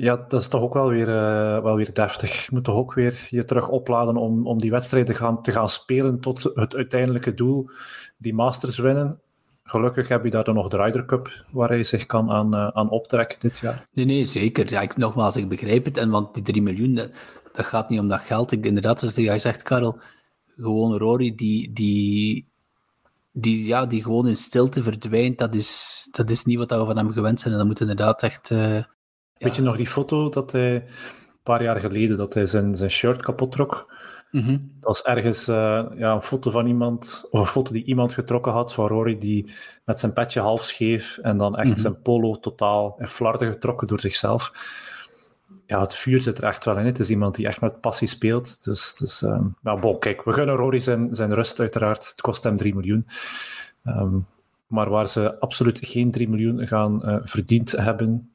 Ja, 0.00 0.16
dat 0.28 0.40
is 0.40 0.48
toch 0.48 0.62
ook 0.62 0.74
wel 0.74 0.88
weer, 0.88 1.08
uh, 1.08 1.62
wel 1.62 1.76
weer 1.76 1.94
deftig. 1.94 2.44
Je 2.44 2.48
moet 2.50 2.64
toch 2.64 2.74
ook 2.74 2.94
weer 2.94 3.26
je 3.30 3.44
terug 3.44 3.68
opladen 3.68 4.16
om, 4.16 4.46
om 4.46 4.58
die 4.58 4.70
wedstrijd 4.70 5.06
te 5.06 5.14
gaan, 5.14 5.42
te 5.42 5.52
gaan 5.52 5.68
spelen 5.68 6.20
tot 6.20 6.50
het 6.54 6.76
uiteindelijke 6.76 7.34
doel, 7.34 7.70
die 8.16 8.34
Masters 8.34 8.78
winnen. 8.78 9.20
Gelukkig 9.62 10.08
heb 10.08 10.24
je 10.24 10.30
daar 10.30 10.44
dan 10.44 10.54
nog 10.54 10.68
de 10.68 10.76
Ryder 10.76 11.04
Cup, 11.04 11.44
waar 11.52 11.68
hij 11.68 11.82
zich 11.82 12.06
kan 12.06 12.30
aan, 12.30 12.54
uh, 12.54 12.68
aan 12.68 12.90
optrekken 12.90 13.38
dit 13.40 13.58
jaar. 13.58 13.88
Nee, 13.92 14.04
nee, 14.04 14.24
zeker. 14.24 14.70
Ja, 14.70 14.80
ik, 14.80 14.96
nogmaals, 14.96 15.36
ik 15.36 15.48
begrijp 15.48 15.84
het. 15.84 15.96
En 15.96 16.10
want 16.10 16.34
die 16.34 16.42
3 16.42 16.62
miljoen, 16.62 16.94
dat, 16.94 17.10
dat, 17.52 17.66
gaat 17.66 17.88
niet 17.88 18.00
om 18.00 18.08
dat 18.08 18.20
geld. 18.20 18.52
Ik, 18.52 18.66
inderdaad, 18.66 18.98
zoals 18.98 19.14
jij 19.14 19.38
zegt, 19.38 19.62
Karel, 19.62 19.98
gewoon 20.56 20.96
Rory, 20.96 21.34
die, 21.34 21.72
die, 21.72 22.49
die, 23.40 23.66
ja, 23.66 23.86
die 23.86 24.02
gewoon 24.02 24.28
in 24.28 24.36
stilte 24.36 24.82
verdwijnt, 24.82 25.38
dat 25.38 25.54
is, 25.54 26.08
dat 26.10 26.30
is 26.30 26.44
niet 26.44 26.58
wat 26.58 26.70
we 26.70 26.84
van 26.84 26.96
hem 26.96 27.12
gewend 27.12 27.40
zijn. 27.40 27.52
En 27.52 27.58
dat 27.58 27.68
moet 27.68 27.80
inderdaad 27.80 28.22
echt... 28.22 28.50
Uh, 28.50 28.82
Weet 29.36 29.56
je 29.56 29.62
nog 29.62 29.76
die 29.76 29.86
foto 29.86 30.28
dat 30.28 30.52
hij 30.52 30.74
een 30.74 30.82
paar 31.42 31.62
jaar 31.62 31.80
geleden 31.80 32.16
dat 32.16 32.34
hij 32.34 32.46
zijn, 32.46 32.76
zijn 32.76 32.90
shirt 32.90 33.22
kapot 33.22 33.52
trok? 33.52 33.92
Mm 34.30 34.42
-hmm. 34.42 34.72
Dat 34.80 34.88
was 34.88 35.02
ergens 35.02 35.48
uh, 35.48 35.84
ja, 35.96 36.12
een 36.12 36.22
foto 36.22 36.50
van 36.50 36.66
iemand, 36.66 37.28
of 37.30 37.40
een 37.40 37.46
foto 37.46 37.72
die 37.72 37.84
iemand 37.84 38.12
getrokken 38.12 38.52
had 38.52 38.74
van 38.74 38.86
Rory, 38.86 39.18
die 39.18 39.52
met 39.84 39.98
zijn 39.98 40.12
petje 40.12 40.40
half 40.40 40.64
scheef 40.64 41.18
en 41.18 41.36
dan 41.36 41.56
echt 41.56 41.66
mm 41.66 41.72
-hmm. 41.72 41.80
zijn 41.80 42.02
polo 42.02 42.38
totaal 42.38 42.94
in 42.98 43.06
flarden 43.06 43.52
getrokken 43.52 43.86
door 43.86 44.00
zichzelf. 44.00 44.52
Ja, 45.70 45.80
het 45.80 45.94
vuur 45.94 46.20
zit 46.20 46.38
er 46.38 46.44
echt 46.44 46.64
wel 46.64 46.78
in. 46.78 46.86
Het 46.86 46.98
is 46.98 47.10
iemand 47.10 47.34
die 47.34 47.46
echt 47.46 47.60
met 47.60 47.80
passie 47.80 48.08
speelt. 48.08 48.64
Dus, 48.64 48.94
dus 48.94 49.20
nou, 49.62 49.80
bon, 49.80 49.98
kijk, 49.98 50.24
we 50.24 50.32
gunnen 50.32 50.56
Rory 50.56 50.78
zijn, 50.78 51.14
zijn 51.14 51.34
rust 51.34 51.60
uiteraard. 51.60 52.08
Het 52.08 52.20
kost 52.20 52.44
hem 52.44 52.56
3 52.56 52.74
miljoen. 52.74 53.06
Um, 53.84 54.26
maar 54.70 54.90
waar 54.90 55.08
ze 55.08 55.40
absoluut 55.40 55.78
geen 55.82 56.10
3 56.10 56.28
miljoen 56.28 56.66
gaan 56.66 57.00
uh, 57.04 57.16
verdiend 57.22 57.70
hebben 57.72 58.30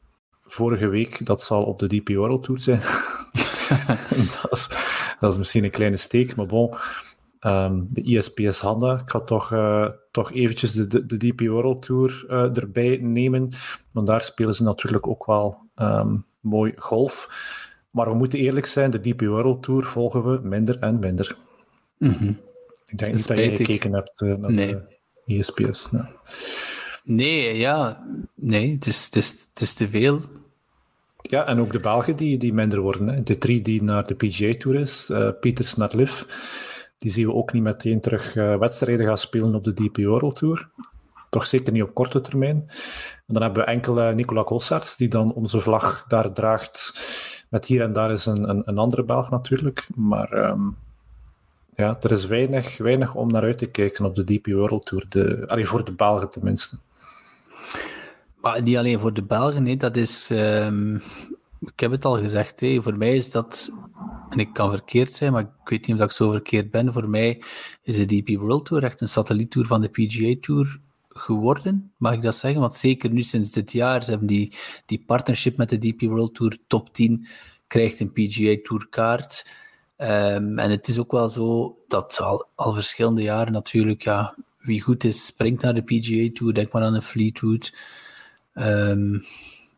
vorige 0.46 0.88
week, 0.88 1.26
dat 1.26 1.42
zal 1.42 1.64
op 1.64 1.80
de 1.80 1.88
DP 1.88 2.10
World 2.10 2.44
Tour 2.44 2.60
zijn. 2.60 2.80
dat, 4.42 4.52
is, 4.52 4.68
dat, 5.20 5.32
is, 5.32 5.38
misschien 5.38 5.64
een 5.64 5.72
kleine 5.72 5.98
steek, 5.98 6.36
maar 6.36 6.46
bon. 6.46 6.74
Um, 7.40 7.88
de 7.90 8.02
ISPS 8.02 8.60
Handa, 8.60 9.00
ik 9.00 9.10
ga 9.10 9.20
toch, 9.20 9.52
uh, 9.52 9.88
toch 10.12 10.32
eventjes 10.32 10.72
de, 10.72 11.06
de, 11.06 11.18
DP 11.18 11.42
World 11.42 11.82
Tour 11.82 12.26
uh, 12.30 12.58
erbij 12.58 12.98
nemen, 13.02 13.50
want 13.92 14.08
daar 14.08 14.22
spelen 14.22 14.54
ze 14.54 14.64
natuurlijk 14.64 15.08
ook 15.08 15.26
wel 15.26 15.60
mooi 16.46 16.74
golf. 16.76 17.30
Maar 17.90 18.10
we 18.10 18.16
moeten 18.16 18.40
eerlijk 18.40 18.66
zijn, 18.66 18.92
de 18.92 19.00
DP 19.00 19.22
World 19.22 19.64
Tour 19.64 19.84
volgen 19.84 20.24
we 20.24 20.40
minder 20.48 20.80
en 20.80 21.00
minder. 21.00 21.38
Mm 21.98 22.10
-hmm. 22.10 22.40
Ik 22.86 22.98
denk 22.98 23.14
niet 23.14 23.28
dat 23.28 23.38
je 23.38 23.56
gekeken 23.56 23.94
hebt 23.94 24.22
uh, 24.22 24.36
naar 24.36 24.52
nee. 24.52 24.76
de 25.26 25.34
ISPS. 25.34 25.92
Nee. 25.92 26.02
nee, 27.04 27.58
ja, 27.58 28.04
nee, 28.36 28.74
het 28.74 28.86
is, 28.86 29.06
het, 29.06 29.16
is, 29.16 29.48
het 29.54 29.62
is 29.62 29.74
te 29.74 29.90
veel. 29.90 30.22
Ja, 31.22 31.48
en 31.48 31.60
ook 31.60 31.72
de 31.72 31.80
Belgen 31.80 32.16
die, 32.16 32.38
die 32.38 32.54
minder 32.54 32.80
worden. 32.80 33.08
Hè. 33.08 33.24
De 33.24 33.38
drie 33.38 33.62
die 33.62 33.84
naar 33.84 34.04
de 34.04 34.14
PGA 34.16 34.54
Tour 34.58 34.80
is, 34.80 35.10
uh, 35.10 35.30
Pieters 35.40 35.76
naar 35.76 35.96
LIV, 35.96 36.22
die 36.98 37.12
zien 37.12 37.26
we 37.26 37.34
ook 37.34 37.54
niet 37.54 37.64
meteen 37.64 38.02
terug 38.02 38.36
uh, 38.36 38.58
wedstrijden 38.58 39.06
gaan 39.06 39.18
spelen 39.18 39.56
op 39.56 39.64
de 39.64 39.74
DP 39.74 39.98
World 39.98 40.36
Tour. 40.36 40.70
Toch 41.36 41.48
zeker 41.48 41.74
niet 41.74 41.84
op 41.84 41.94
korte 41.94 42.22
termijn. 42.22 42.72
Dan 43.28 43.42
hebben 43.42 43.64
we 43.64 43.72
enkel 43.72 44.00
uh, 44.00 44.14
Nicola 44.14 44.44
Kolsaerts, 44.44 44.98
die 44.98 45.08
dan 45.08 45.34
onze 45.34 45.60
vlag 45.60 46.06
daar 46.08 46.34
draagt. 46.34 46.94
Met 47.50 47.66
hier 47.66 47.82
en 47.82 47.94
daar 47.94 48.12
is 48.12 48.26
een, 48.26 48.50
een, 48.50 48.62
een 48.66 48.78
andere 48.78 49.04
Belg 49.04 49.30
natuurlijk. 49.30 49.88
Maar 49.96 50.34
um, 50.34 50.78
ja, 51.74 51.98
er 52.02 52.12
is 52.12 52.26
weinig, 52.26 52.78
weinig 52.78 53.16
om 53.16 53.32
naar 53.32 53.42
uit 53.42 53.58
te 53.58 53.66
kijken 53.66 54.06
op 54.06 54.16
de 54.16 54.24
DP 54.24 54.46
World 54.46 54.86
Tour. 54.86 55.06
De, 55.10 55.64
voor 55.66 55.86
de 55.86 55.92
Belgen 55.92 56.30
tenminste. 56.30 56.78
Maar 58.42 58.62
niet 58.62 58.78
alleen 58.78 59.00
voor 59.00 59.14
de 59.14 59.24
Belgen, 59.24 59.64
nee, 59.64 59.78
dat 59.78 59.96
is. 59.96 60.30
Um, 60.30 61.02
ik 61.60 61.80
heb 61.80 61.92
het 61.92 62.06
al 62.06 62.18
gezegd, 62.18 62.60
hé, 62.60 62.82
voor 62.82 62.98
mij 62.98 63.16
is 63.16 63.32
dat. 63.32 63.72
En 64.30 64.40
ik 64.40 64.54
kan 64.54 64.70
verkeerd 64.70 65.14
zijn, 65.14 65.32
maar 65.32 65.42
ik 65.42 65.70
weet 65.70 65.88
niet 65.88 65.98
of 65.98 66.04
ik 66.04 66.12
zo 66.12 66.32
verkeerd 66.32 66.72
ben. 66.72 66.94
Voor 66.94 67.10
mij 67.10 67.44
is 67.84 67.96
de 67.98 68.06
DP 68.06 68.40
World 68.40 68.66
Tour 68.66 68.84
echt 68.84 69.02
een 69.02 69.10
satelliettour 69.10 69.66
van 69.66 69.82
de 69.82 69.90
PGA 69.90 70.36
Tour 70.42 70.84
geworden, 71.18 71.92
mag 71.98 72.14
ik 72.14 72.22
dat 72.22 72.36
zeggen? 72.36 72.62
Want 72.62 72.76
zeker 72.76 73.10
nu 73.10 73.22
sinds 73.22 73.52
dit 73.52 73.72
jaar, 73.72 74.04
ze 74.04 74.10
hebben 74.10 74.28
die, 74.28 74.54
die 74.86 75.04
partnership 75.06 75.58
met 75.58 75.70
de 75.70 75.78
DP 75.78 76.02
World 76.02 76.36
Tour 76.36 76.58
top 76.68 76.94
10, 76.94 77.28
krijgt 77.68 78.00
een 78.00 78.12
PGA 78.12 78.56
Tour 78.64 78.88
kaart. 78.90 79.50
Um, 79.98 80.60
en 80.60 80.72
het 80.72 80.88
is 80.88 81.00
ook 81.00 81.12
wel 81.12 81.30
zo 81.30 81.78
dat 81.88 82.20
al, 82.22 82.46
al 82.56 82.74
verschillende 82.74 83.22
jaren 83.22 83.54
natuurlijk, 83.54 84.02
ja, 84.02 84.36
wie 84.60 84.82
goed 84.82 85.04
is, 85.04 85.26
springt 85.26 85.62
naar 85.62 85.74
de 85.74 85.82
PGA 85.82 86.30
Tour. 86.34 86.54
Denk 86.54 86.72
maar 86.72 86.84
aan 86.84 86.94
een 86.94 87.02
Fleetwood. 87.02 87.74
Um, 88.54 89.24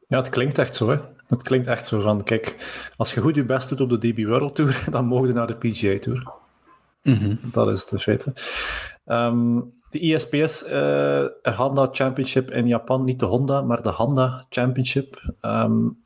ja, 0.08 0.18
het 0.18 0.30
klinkt 0.30 0.58
echt 0.58 0.76
zo, 0.76 0.90
hè. 0.90 0.98
Het 1.28 1.44
klinkt 1.44 1.68
echt 1.68 1.88
zo 1.88 2.02
van, 2.02 2.24
kijk, 2.24 2.56
als 2.98 3.14
je 3.14 3.22
goed 3.22 3.36
je 3.36 3.46
best 3.46 3.70
doet 3.70 3.82
op 3.82 3.90
de 3.90 3.98
DB 3.98 4.26
World 4.26 4.56
Tour, 4.56 4.84
dan 4.90 5.06
mogen 5.06 5.28
je 5.28 5.34
naar 5.34 5.48
de 5.48 5.56
PGA 5.56 6.00
Tour. 6.00 6.32
Mm 7.04 7.14
-hmm. 7.14 7.40
Dat 7.42 7.70
is 7.70 7.86
de 7.86 8.00
feit. 8.00 8.28
Um, 9.06 9.74
de 9.90 10.00
ISPS 10.00 10.64
uh, 10.64 11.56
Honda 11.58 11.88
Championship 11.92 12.52
in 12.52 12.68
Japan, 12.68 13.04
niet 13.04 13.20
de 13.20 13.26
Honda, 13.26 13.62
maar 13.62 13.82
de 13.82 13.90
Honda 13.90 14.46
Championship. 14.50 15.36
Um, 15.42 15.98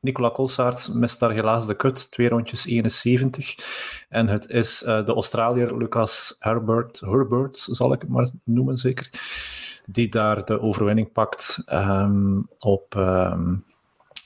Nicola 0.00 0.28
Kolsaerts 0.28 0.92
mist 0.92 1.20
daar 1.20 1.30
helaas 1.30 1.66
de 1.66 1.76
cut, 1.76 2.10
twee 2.10 2.28
rondjes 2.28 2.66
71. 2.66 3.54
En 4.08 4.28
het 4.28 4.48
is 4.48 4.82
uh, 4.82 5.06
de 5.06 5.12
Australiër 5.12 5.76
Lucas 5.76 6.36
Herbert, 6.38 7.00
Herbert, 7.00 7.68
zal 7.70 7.92
ik 7.92 8.00
het 8.00 8.10
maar 8.10 8.30
noemen 8.44 8.76
zeker, 8.76 9.10
die 9.86 10.08
daar 10.08 10.44
de 10.44 10.60
overwinning 10.60 11.12
pakt 11.12 11.62
um, 11.72 12.48
op... 12.58 12.94
Um, 12.94 13.66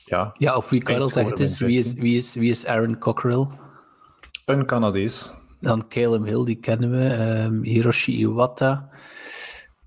ja, 0.05 0.31
ja, 0.37 0.55
op 0.55 0.65
wie 0.65 0.81
Karel 0.81 1.09
zegt 1.09 1.29
het 1.29 1.39
is. 1.39 1.59
Wie 1.59 1.77
is, 1.77 1.93
wie, 1.93 2.17
is, 2.17 2.33
wie 2.33 2.49
is 2.49 2.65
Aaron 2.65 2.97
Cockrell? 2.97 3.47
Een 4.45 4.65
Canadees. 4.65 5.33
Dan 5.59 5.87
Caleb 5.87 6.25
Hill, 6.25 6.45
die 6.45 6.55
kennen 6.55 6.91
we. 6.91 7.43
Um, 7.45 7.63
Hiroshi 7.63 8.19
Iwata. 8.19 8.89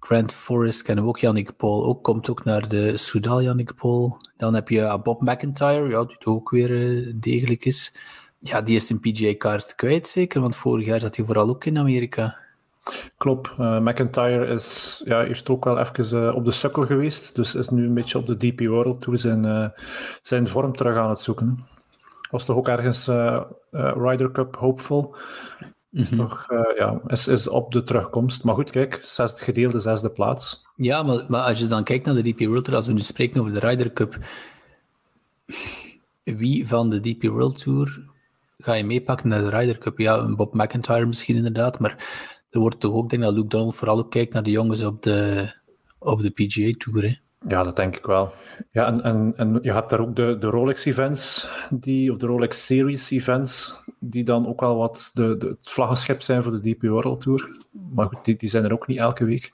Grant 0.06 0.32
Forrest 0.32 0.82
kennen 0.82 1.04
we 1.04 1.10
ook. 1.10 1.18
Yannick 1.18 1.56
Paul 1.56 1.84
ook, 1.84 2.02
komt 2.02 2.30
ook 2.30 2.44
naar 2.44 2.68
de 2.68 2.96
Soudal, 2.96 3.42
Yannick 3.42 3.74
Paul. 3.74 4.16
Dan 4.36 4.54
heb 4.54 4.68
je 4.68 5.00
Bob 5.02 5.20
McIntyre, 5.20 5.88
ja, 5.88 6.04
die 6.04 6.26
ook 6.26 6.50
weer 6.50 6.70
uh, 6.70 7.12
degelijk 7.16 7.64
is. 7.64 7.96
Ja, 8.38 8.62
die 8.62 8.76
is 8.76 8.90
een 8.90 9.00
PGA-kaart 9.00 9.74
kwijt, 9.74 10.08
zeker, 10.08 10.40
want 10.40 10.56
vorig 10.56 10.86
jaar 10.86 11.00
zat 11.00 11.16
hij 11.16 11.24
vooral 11.24 11.48
ook 11.48 11.64
in 11.64 11.78
Amerika. 11.78 12.36
Klopt. 13.16 13.50
Uh, 13.58 13.78
McIntyre 13.78 14.46
is, 14.46 15.02
ja, 15.04 15.24
heeft 15.24 15.48
ook 15.48 15.64
wel 15.64 15.78
even 15.78 16.22
uh, 16.22 16.34
op 16.34 16.44
de 16.44 16.50
sukkel 16.50 16.86
geweest, 16.86 17.34
dus 17.34 17.54
is 17.54 17.68
nu 17.68 17.84
een 17.84 17.94
beetje 17.94 18.18
op 18.18 18.26
de 18.26 18.36
DP 18.36 18.60
World 18.60 19.00
Tour 19.00 19.18
zijn, 19.18 19.72
zijn 20.22 20.48
vorm 20.48 20.76
terug 20.76 20.96
aan 20.96 21.10
het 21.10 21.20
zoeken. 21.20 21.66
Was 22.30 22.44
toch 22.44 22.56
ook 22.56 22.68
ergens 22.68 23.06
Ryder 23.70 24.32
Cup 24.32 24.56
hopeful? 24.56 25.16
Is, 25.90 26.10
mm 26.10 26.18
-hmm. 26.18 26.28
toch, 26.28 26.46
ja, 26.76 27.00
is, 27.06 27.28
is 27.28 27.48
op 27.48 27.72
de 27.72 27.82
terugkomst. 27.82 28.44
Maar 28.44 28.54
goed, 28.54 28.70
kijk, 28.70 29.00
zes, 29.02 29.40
gedeelde 29.40 29.80
zesde 29.80 30.10
plaats. 30.10 30.64
Ja, 30.76 31.02
maar, 31.02 31.24
maar 31.28 31.42
als 31.42 31.58
je 31.58 31.66
dan 31.66 31.84
kijkt 31.84 32.06
naar 32.06 32.14
de 32.14 32.22
DP 32.22 32.38
World 32.38 32.64
Tour, 32.64 32.78
als 32.78 32.86
we 32.86 32.92
nu 32.92 32.98
spreken 32.98 33.40
over 33.40 33.52
de 33.52 33.60
Ryder 33.60 33.92
Cup, 33.92 34.18
wie 36.22 36.68
van 36.68 36.90
de 36.90 37.00
DP 37.00 37.22
World 37.22 37.58
Tour 37.58 38.04
ga 38.58 38.72
je 38.72 38.84
meepakken 38.84 39.28
naar 39.28 39.40
de 39.40 39.48
Ryder 39.48 39.78
Cup? 39.78 39.98
Ja, 39.98 40.18
een 40.18 40.36
Bob 40.36 40.54
McIntyre 40.54 41.06
misschien 41.06 41.36
inderdaad, 41.36 41.78
maar 41.78 42.04
er 42.50 42.60
wordt 42.60 42.80
toch 42.80 42.94
ook, 42.94 43.10
denk 43.10 43.22
dat 43.22 43.34
Luke 43.34 43.48
Donald 43.48 43.74
vooral 43.74 43.98
ook 43.98 44.10
kijkt 44.10 44.32
naar 44.32 44.42
de 44.42 44.50
jongens 44.50 44.84
op 44.84 45.02
de, 45.02 45.52
op 45.98 46.22
de 46.22 46.30
PGA 46.30 46.72
Tour. 46.78 47.02
Hè? 47.08 47.14
Ja, 47.48 47.62
dat 47.62 47.76
denk 47.76 47.96
ik 47.96 48.06
wel. 48.06 48.32
Ja, 48.70 48.86
en, 48.86 49.02
en, 49.02 49.32
en 49.36 49.58
je 49.62 49.72
hebt 49.72 49.90
daar 49.90 50.00
ook 50.00 50.16
de, 50.16 50.36
de 50.38 50.46
Rolex-events, 50.46 51.48
of 51.70 52.16
de 52.16 52.26
Rolex 52.26 52.66
Series-events, 52.66 53.82
die 53.98 54.24
dan 54.24 54.46
ook 54.46 54.62
al 54.62 54.76
wat 54.76 55.10
de, 55.14 55.36
de, 55.36 55.46
het 55.46 55.70
vlaggenschip 55.70 56.22
zijn 56.22 56.42
voor 56.42 56.60
de 56.60 56.70
DP 56.70 56.82
World 56.82 57.20
Tour. 57.20 57.56
Maar 57.94 58.06
goed, 58.06 58.24
die, 58.24 58.36
die 58.36 58.48
zijn 58.48 58.64
er 58.64 58.72
ook 58.72 58.86
niet 58.86 58.98
elke 58.98 59.24
week. 59.24 59.52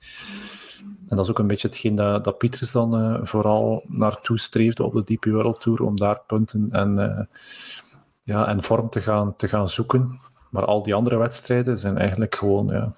En 1.09 1.17
dat 1.17 1.25
is 1.25 1.31
ook 1.31 1.39
een 1.39 1.47
beetje 1.47 1.69
hetgeen 1.69 1.95
dat, 1.95 2.25
dat 2.25 2.39
Pieters 2.39 2.73
dan 2.73 3.01
uh, 3.01 3.19
vooral 3.23 3.85
naartoe 3.89 4.39
streefde 4.39 4.85
op 4.85 4.93
de 4.93 5.15
DP 5.15 5.25
World 5.25 5.61
Tour, 5.61 5.83
om 5.83 5.97
daar 5.97 6.21
punten 6.27 6.69
en, 6.71 6.99
uh, 6.99 7.21
ja, 8.21 8.47
en 8.47 8.63
vorm 8.63 8.89
te 8.89 9.01
gaan, 9.01 9.35
te 9.35 9.49
gaan 9.49 9.69
zoeken. 9.69 10.21
Maar 10.51 10.65
al 10.65 10.83
die 10.83 10.95
andere 10.95 11.17
wedstrijden 11.17 11.79
zijn 11.79 11.99
eigenlijk 11.99 12.35
gewoon 12.35 12.67
ja, 12.67 12.93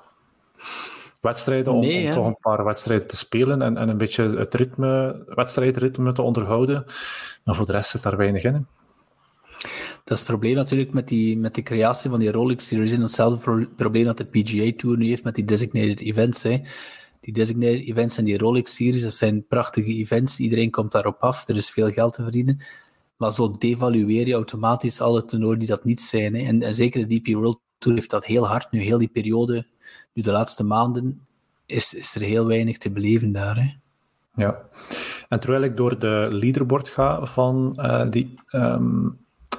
wedstrijden 1.24 1.72
om, 1.72 1.80
Nee, 1.80 2.00
om 2.02 2.06
hè. 2.08 2.14
toch 2.14 2.26
een 2.26 2.36
paar 2.40 2.64
wedstrijden 2.64 3.06
te 3.06 3.16
spelen 3.16 3.62
en, 3.62 3.76
en 3.76 3.88
een 3.88 3.96
beetje 3.98 4.22
het 4.36 4.54
ritme, 4.54 5.22
wedstrijdritme 5.26 6.12
te 6.12 6.22
onderhouden. 6.22 6.84
Maar 7.44 7.54
voor 7.54 7.66
de 7.66 7.72
rest 7.72 7.90
zit 7.90 8.02
daar 8.02 8.16
weinig 8.16 8.44
in. 8.44 8.54
hè. 8.54 8.60
Dat 10.04 10.12
is 10.16 10.18
het 10.18 10.28
probleem 10.28 10.54
natuurlijk 10.54 10.92
met, 10.92 11.08
die, 11.08 11.38
met 11.38 11.54
de 11.54 11.62
creatie 11.62 12.10
van 12.10 12.18
die 12.18 12.30
Rolex 12.30 12.66
Series. 12.66 12.92
En 12.92 13.00
hetzelfde 13.00 13.38
pro- 13.38 13.66
probleem 13.76 14.04
dat 14.04 14.16
de 14.16 14.24
PGA 14.24 14.72
Tour 14.76 14.96
nu 14.98 15.06
heeft 15.06 15.24
met 15.24 15.34
die 15.34 15.44
designated 15.44 16.00
events. 16.00 16.42
Hè. 16.42 16.60
Die 17.20 17.32
designated 17.34 17.86
events 17.86 18.18
en 18.18 18.24
die 18.24 18.38
Rolex 18.38 18.74
Series, 18.74 19.02
dat 19.02 19.12
zijn 19.12 19.44
prachtige 19.48 19.92
events. 19.92 20.38
Iedereen 20.40 20.70
komt 20.70 20.92
daarop 20.92 21.16
af. 21.20 21.48
Er 21.48 21.56
is 21.56 21.70
veel 21.70 21.90
geld 21.90 22.12
te 22.12 22.22
verdienen. 22.22 22.60
Maar 23.16 23.32
zo 23.32 23.50
devalueer 23.50 24.26
je 24.26 24.34
automatisch 24.34 25.00
alle 25.00 25.24
toernooien 25.24 25.58
die 25.58 25.68
dat 25.68 25.84
niet 25.84 26.00
zijn. 26.00 26.34
Hè. 26.34 26.46
En, 26.46 26.62
en 26.62 26.74
zeker 26.74 27.08
de 27.08 27.18
DP 27.20 27.26
World 27.34 27.60
Tour 27.78 27.96
heeft 27.96 28.10
dat 28.10 28.24
heel 28.26 28.46
hard 28.46 28.70
nu, 28.70 28.80
heel 28.80 28.98
die 28.98 29.08
periode, 29.08 29.66
nu 30.12 30.22
de 30.22 30.32
laatste 30.32 30.64
maanden, 30.64 31.26
is, 31.66 31.94
is 31.94 32.14
er 32.14 32.20
heel 32.20 32.46
weinig 32.46 32.78
te 32.78 32.90
beleven 32.90 33.32
daar. 33.32 33.56
Hè. 33.56 33.72
Ja. 34.34 34.60
En 35.28 35.40
terwijl 35.40 35.62
ik 35.62 35.76
door 35.76 35.98
de 35.98 36.28
leaderboard 36.30 36.88
ga 36.88 37.26
van 37.26 37.74
eh, 37.74 38.10
die, 38.10 38.34
ehm, 38.46 39.08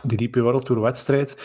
die 0.04 0.30
DP 0.30 0.36
World 0.36 0.66
Tour 0.66 0.82
wedstrijd, 0.82 1.38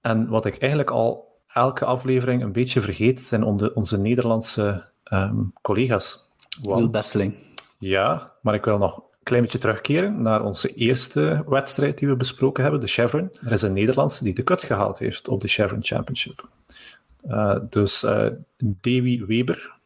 en 0.00 0.28
wat 0.28 0.46
ik 0.46 0.56
eigenlijk 0.56 0.90
al 0.90 1.40
elke 1.46 1.84
aflevering 1.84 2.42
een 2.42 2.52
beetje 2.52 2.80
vergeet, 2.80 3.20
zijn 3.20 3.44
onze, 3.44 3.74
onze 3.74 3.98
Nederlandse 3.98 4.84
ehm, 5.04 5.42
collega's. 5.62 6.30
Will 6.62 6.90
Besseling. 6.90 7.34
Ja, 7.78 8.32
maar 8.42 8.54
ik 8.54 8.64
wil 8.64 8.78
nog 8.78 8.96
een 8.96 9.02
klein 9.22 9.42
beetje 9.42 9.58
terugkeren 9.58 10.22
naar 10.22 10.44
onze 10.44 10.74
eerste 10.74 11.44
wedstrijd 11.46 11.98
die 11.98 12.08
we 12.08 12.16
besproken 12.16 12.62
hebben, 12.62 12.80
de 12.80 12.86
Chevron. 12.86 13.30
Er 13.44 13.52
is 13.52 13.62
een 13.62 13.72
Nederlandse 13.72 14.24
die 14.24 14.34
de 14.34 14.44
cut 14.44 14.62
gehaald 14.62 14.98
heeft 14.98 15.28
op 15.28 15.40
de 15.40 15.48
Chevron 15.48 15.84
Championship. 15.84 16.48
Eh, 17.22 17.56
dus 17.70 18.02
eh 18.02 18.26
Davy 18.58 19.24
Weber 19.26 19.80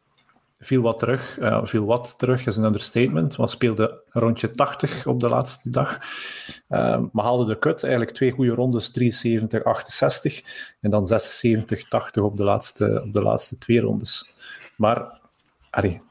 viel 0.59 0.83
wat 0.83 0.99
terug. 0.99 1.39
eh, 1.39 1.61
viel 1.65 1.85
wat 1.85 2.19
terug 2.19 2.47
is 2.47 2.57
een 2.57 2.65
understatement, 2.65 3.37
want 3.37 3.51
speelde 3.51 4.03
rondje 4.09 4.51
80 4.51 5.07
op 5.07 5.21
de 5.21 5.29
laatste 5.29 5.71
dag. 5.71 5.99
Eh, 6.69 7.01
maar 7.13 7.25
haalde 7.25 7.45
de 7.45 7.59
cut 7.59 7.83
eigenlijk 7.83 8.15
twee 8.15 8.31
goede 8.31 8.51
rondes, 8.55 8.91
73, 8.91 9.65
68 9.65 10.43
en 10.81 10.91
dan 10.91 11.07
76, 11.07 11.89
80 11.89 12.23
op 12.23 12.37
de 12.37 12.45
laatste, 12.45 13.03
op 13.05 13.13
de 13.13 13.23
laatste 13.23 13.59
twee 13.59 13.81
rondes. 13.81 14.31
Maar, 14.77 15.21
allee, 15.71 16.05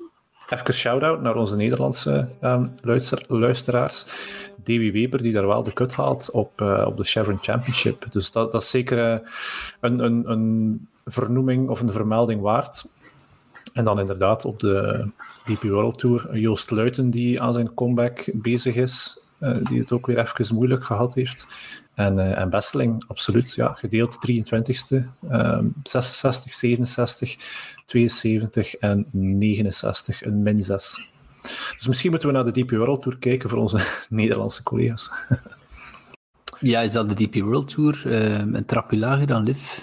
Even 0.49 0.73
shout-out 0.73 1.21
naar 1.21 1.35
onze 1.35 1.55
Nederlandse 1.55 2.27
ehm, 2.41 2.65
luister- 2.81 3.23
luisteraars. 3.27 4.05
Davy 4.57 4.91
Weber, 4.91 5.21
die 5.21 5.33
daar 5.33 5.47
wel 5.47 5.63
de 5.63 5.73
cut 5.73 5.93
haalt 5.93 6.31
op, 6.31 6.61
op 6.85 6.97
de 6.97 7.03
Chevron 7.03 7.37
Championship. 7.41 8.05
Dus 8.11 8.31
dat, 8.31 8.51
dat 8.51 8.61
is 8.61 8.69
zeker 8.69 9.21
een, 9.81 9.99
een, 9.99 10.31
een 10.31 10.87
vernoeming 11.05 11.69
of 11.69 11.79
een 11.79 11.91
vermelding 11.91 12.41
waard. 12.41 12.85
En 13.73 13.83
dan 13.83 13.99
inderdaad 13.99 14.45
op 14.45 14.59
de 14.59 15.05
DP 15.45 15.61
World 15.63 15.97
Tour 15.97 16.37
Joost 16.37 16.71
Luiten, 16.71 17.09
die 17.09 17.41
aan 17.41 17.53
zijn 17.53 17.73
comeback 17.73 18.29
bezig 18.33 18.75
is. 18.75 19.19
eh, 19.39 19.51
die 19.63 19.79
het 19.79 19.91
ook 19.91 20.05
weer 20.05 20.19
even 20.19 20.55
moeilijk 20.55 20.83
gehad 20.83 21.13
heeft. 21.13 21.47
En, 21.93 22.19
eh, 22.19 22.41
en 22.41 22.49
Besseling, 22.49 23.03
absoluut. 23.07 23.53
Ja, 23.53 23.73
gedeeld 23.73 24.21
23ste. 24.21 25.05
ehm 25.29 25.65
66, 25.83 26.53
67, 26.53 27.35
72 27.85 28.75
en 28.75 29.05
69. 29.11 30.23
Een 30.25 30.41
min 30.43 30.63
6. 30.63 31.09
Dus 31.77 31.87
misschien 31.87 32.09
moeten 32.09 32.27
we 32.27 32.33
naar 32.35 32.45
de 32.53 32.63
DP 32.63 32.71
World 32.71 33.01
Tour 33.01 33.17
kijken 33.17 33.49
voor 33.49 33.59
onze 33.59 33.79
Nederlandse 34.09 34.63
collega's. 34.63 35.11
Ja, 36.59 36.81
is 36.81 36.91
dat 36.91 37.09
de 37.17 37.27
DP 37.27 37.35
World 37.35 37.69
Tour? 37.69 38.01
eh, 38.05 38.39
een 38.39 38.65
trapje 38.65 38.97
lager 38.97 39.27
dan 39.27 39.43
Liv? 39.43 39.79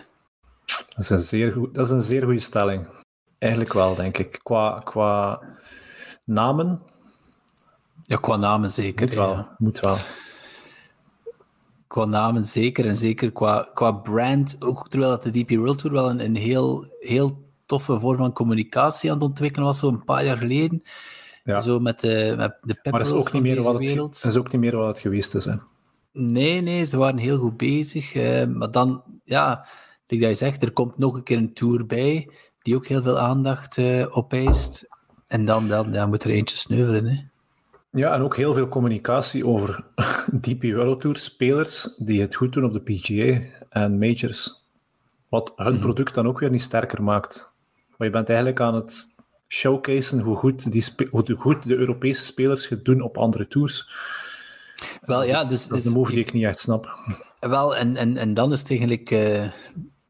Dat 0.94 0.98
is 1.04 1.10
een 1.10 1.18
zeer, 1.20 1.52
goed, 1.52 1.74
dat 1.74 1.84
is 1.84 1.90
een 1.90 2.02
zeer 2.02 2.22
goede 2.22 2.40
stelling. 2.40 2.86
Eigenlijk 3.38 3.72
wel, 3.72 3.94
denk 3.94 4.18
ik. 4.18 4.40
Qua, 4.42 4.80
qua 4.84 5.40
namen, 6.24 6.82
Ja, 8.04 8.16
qua 8.16 8.36
namen 8.36 8.70
zeker. 8.70 9.06
moet 9.06 9.14
wel. 9.16 9.32
ja. 9.34 9.54
Moet 9.58 9.80
wel. 9.80 9.96
Qua 11.86 12.04
namen 12.04 12.44
zeker. 12.44 12.86
En 12.86 12.96
zeker 12.96 13.32
qua, 13.32 13.68
qua 13.74 13.92
brand. 13.92 14.56
Ook 14.58 14.88
terwijl 14.88 15.10
dat 15.10 15.22
de 15.22 15.30
DP 15.42 15.50
World 15.50 15.78
Tour 15.78 15.94
wel 15.96 16.10
een, 16.10 16.20
een 16.24 16.36
heel, 16.36 16.86
heel 17.00 17.44
toffe 17.66 17.98
vorm 18.00 18.16
van 18.16 18.32
communicatie 18.32 19.10
aan 19.10 19.16
het 19.18 19.26
ontwikkelen 19.26 19.66
was, 19.66 19.78
zo 19.78 19.88
een 19.88 20.04
paar 20.04 20.24
jaar 20.24 20.36
geleden. 20.36 20.82
Ja. 21.44 21.60
Zo 21.60 21.78
met 21.80 22.00
de, 22.00 22.34
met 22.36 22.56
de 22.62 22.78
Maar 22.90 22.98
dat 23.00 23.06
is, 23.08 23.12
ook 23.12 23.18
niet 23.22 23.30
van 23.32 23.42
meer 23.42 23.62
wat 23.62 23.84
het, 23.84 23.96
dat 23.96 24.24
is 24.24 24.36
ook 24.36 24.52
niet 24.52 24.60
meer 24.60 24.76
wat 24.76 24.86
het 24.86 24.98
geweest 24.98 25.34
is. 25.34 25.44
Hè. 25.44 25.54
Nee, 26.12 26.60
nee, 26.60 26.84
ze 26.84 26.96
waren 26.96 27.18
heel 27.18 27.38
goed 27.38 27.56
bezig. 27.56 28.14
eh, 28.14 28.46
maar 28.46 28.70
dan, 28.70 29.02
ja, 29.24 29.66
dat 30.20 30.28
je 30.28 30.34
zegt, 30.34 30.62
er 30.62 30.72
komt 30.72 30.98
nog 30.98 31.14
een 31.14 31.22
keer 31.22 31.36
een 31.36 31.54
tour 31.54 31.86
bij, 31.86 32.28
die 32.62 32.74
ook 32.74 32.86
heel 32.86 33.02
veel 33.02 33.18
aandacht 33.18 33.78
eh 33.78 34.16
opeist. 34.16 34.88
En 35.26 35.44
dan, 35.44 35.68
dan 35.68 35.92
ja, 35.92 36.06
moet 36.06 36.24
er 36.24 36.30
eentje 36.30 36.56
sneuvelen. 36.56 37.06
Hè. 37.06 37.20
Ja, 37.90 38.14
en 38.14 38.22
ook 38.22 38.36
heel 38.36 38.54
veel 38.54 38.68
communicatie 38.68 39.46
over 39.46 39.84
DP 40.40 40.62
World 40.62 41.00
Tour 41.00 41.16
spelers 41.16 41.94
die 41.98 42.20
het 42.20 42.34
goed 42.34 42.52
doen 42.52 42.64
op 42.64 42.72
de 42.72 42.80
PGA 42.80 43.40
en 43.68 43.98
majors. 43.98 44.64
Wat 45.28 45.52
hun 45.56 45.78
product 45.78 46.14
dan 46.14 46.26
ook 46.26 46.38
weer 46.38 46.50
niet 46.50 46.62
sterker 46.62 47.02
maakt. 47.02 47.50
Maar 47.96 48.06
je 48.06 48.12
bent 48.12 48.28
eigenlijk 48.28 48.60
aan 48.60 48.74
het 48.74 49.06
showcasen 49.48 50.20
hoe 50.20 50.36
goed, 50.36 50.72
die 50.72 50.84
hoe 51.10 51.34
goed 51.36 51.62
de 51.62 51.76
Europese 51.76 52.24
spelers 52.24 52.68
het 52.68 52.84
doen 52.84 53.00
op 53.00 53.18
andere 53.18 53.48
tours. 53.48 53.90
Wel, 55.02 55.24
ja, 55.24 55.40
dat, 55.40 55.48
dus, 55.48 55.66
dat 55.66 55.76
is 55.76 55.82
dus- 55.82 55.92
de 55.92 55.98
move 55.98 56.10
die 56.10 56.20
ik 56.20 56.32
niet 56.32 56.44
echt 56.44 56.58
snap. 56.58 56.98
Wel, 57.40 57.76
en, 57.76 57.96
en, 57.96 58.16
en 58.16 58.34
dan 58.34 58.52
is 58.52 58.60
het 58.60 58.70
eigenlijk 58.70 59.10
eh, 59.10 59.48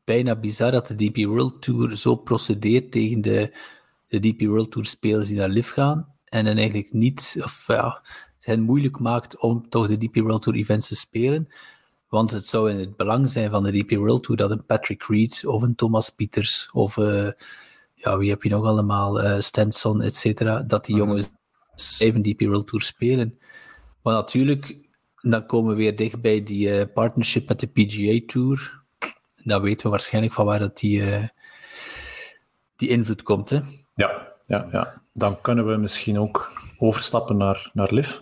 bijna 0.05 0.37
bizar 0.37 0.71
dat 0.71 0.87
de 0.87 0.95
DP 0.95 1.17
World 1.27 1.63
Tour 1.63 1.97
zo 1.97 2.17
procedeert 2.17 2.93
tegen 2.93 3.21
de, 3.21 3.57
de 4.09 4.21
DP 4.21 4.41
World 4.41 4.71
Tour 4.71 4.87
spelers 4.87 5.29
die 5.29 5.39
naar 5.39 5.49
LIV 5.49 5.71
gaan. 5.71 6.15
En 6.25 6.45
dan 6.45 6.57
eigenlijk 6.57 6.93
niet, 6.93 7.37
of 7.43 7.65
ja, 7.67 8.03
het 8.37 8.47
hen 8.47 8.61
moeilijk 8.61 8.99
maakt 8.99 9.41
om 9.41 9.69
toch 9.69 9.89
de 9.89 9.99
DP 9.99 10.15
World 10.15 10.43
Tour 10.43 10.59
events 10.59 10.89
te 10.89 10.97
spelen. 10.97 11.49
Want 12.09 12.31
het 12.31 12.47
zou 12.47 12.71
in 12.71 12.79
het 12.79 12.97
belang 12.97 13.31
zijn 13.31 13.51
van 13.51 13.63
de 13.63 13.73
DP 13.73 13.91
World 13.91 14.23
Tour 14.23 14.37
dat 14.37 14.51
een 14.51 14.67
Patrick 14.67 15.03
Reed 15.03 15.47
of 15.47 15.63
een 15.63 15.75
Thomas 15.75 16.11
Pieters 16.11 16.71
of 16.73 16.99
eh, 16.99 17.29
ja, 17.95 18.19
wie 18.19 18.31
heb 18.31 18.43
je 18.43 18.49
nog 18.49 18.65
allemaal, 18.65 19.21
eh 19.21 19.41
Stenson, 19.41 20.03
et 20.03 20.17
cetera, 20.17 20.63
dat 20.63 20.85
die 20.85 20.97
jongens 20.97 21.31
even 21.99 22.23
DP 22.23 22.41
World 22.41 22.67
Tour 22.67 22.85
spelen. 22.85 23.39
Maar 24.03 24.15
natuurlijk, 24.15 24.89
dan 25.21 25.47
komen 25.47 25.71
we 25.71 25.77
weer 25.77 25.97
dicht 25.97 26.21
bij 26.21 26.43
die 26.43 26.71
eh, 26.71 26.93
partnership 26.95 27.49
met 27.49 27.61
de 27.61 27.67
PGA 27.67 28.21
Tour. 28.27 28.82
Dan 29.45 29.63
weten 29.63 29.85
we 29.85 29.91
waarschijnlijk 29.91 30.35
van 30.35 30.47
waar 30.47 30.59
dat 30.59 30.79
die, 30.79 31.15
eh, 31.15 31.29
die 32.77 32.89
invloed 32.89 33.23
komt. 33.23 33.51
Hè? 33.51 33.61
Ja, 33.95 34.29
ja, 34.47 34.69
ja. 34.73 34.95
Dan 35.13 35.41
kunnen 35.41 35.67
we 35.67 35.77
misschien 35.77 36.19
ook 36.19 36.53
overstappen 36.79 37.37
naar, 37.37 37.71
naar 37.73 37.93
LIV. 37.93 38.19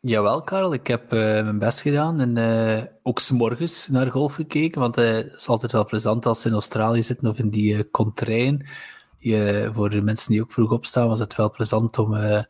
Jawel, 0.00 0.42
Karel, 0.42 0.72
ik 0.72 0.86
heb 0.86 1.12
eh, 1.12 1.18
mijn 1.18 1.58
best 1.58 1.80
gedaan 1.80 2.20
en 2.20 2.36
eh, 2.36 2.82
ook 3.02 3.18
s'morgens 3.18 3.88
naar 3.88 4.10
golf 4.10 4.34
gekeken, 4.34 4.80
want 4.80 4.96
eh, 4.96 5.12
het 5.12 5.34
is 5.36 5.48
altijd 5.48 5.72
wel 5.72 5.84
plezant 5.84 6.26
als 6.26 6.40
ze 6.40 6.48
in 6.48 6.54
Australië 6.54 7.02
zitten 7.02 7.28
of 7.28 7.38
in 7.38 7.50
die 7.50 7.74
uh, 7.74 9.64
eh, 9.64 9.74
voor 9.74 9.90
de 9.90 10.02
mensen 10.02 10.32
die 10.32 10.42
ook 10.42 10.52
vroeg 10.52 10.70
opstaan, 10.70 11.08
was 11.08 11.18
het 11.18 11.36
wel 11.36 11.50
plezant 11.50 11.98
om, 11.98 12.14
uh, 12.14 12.42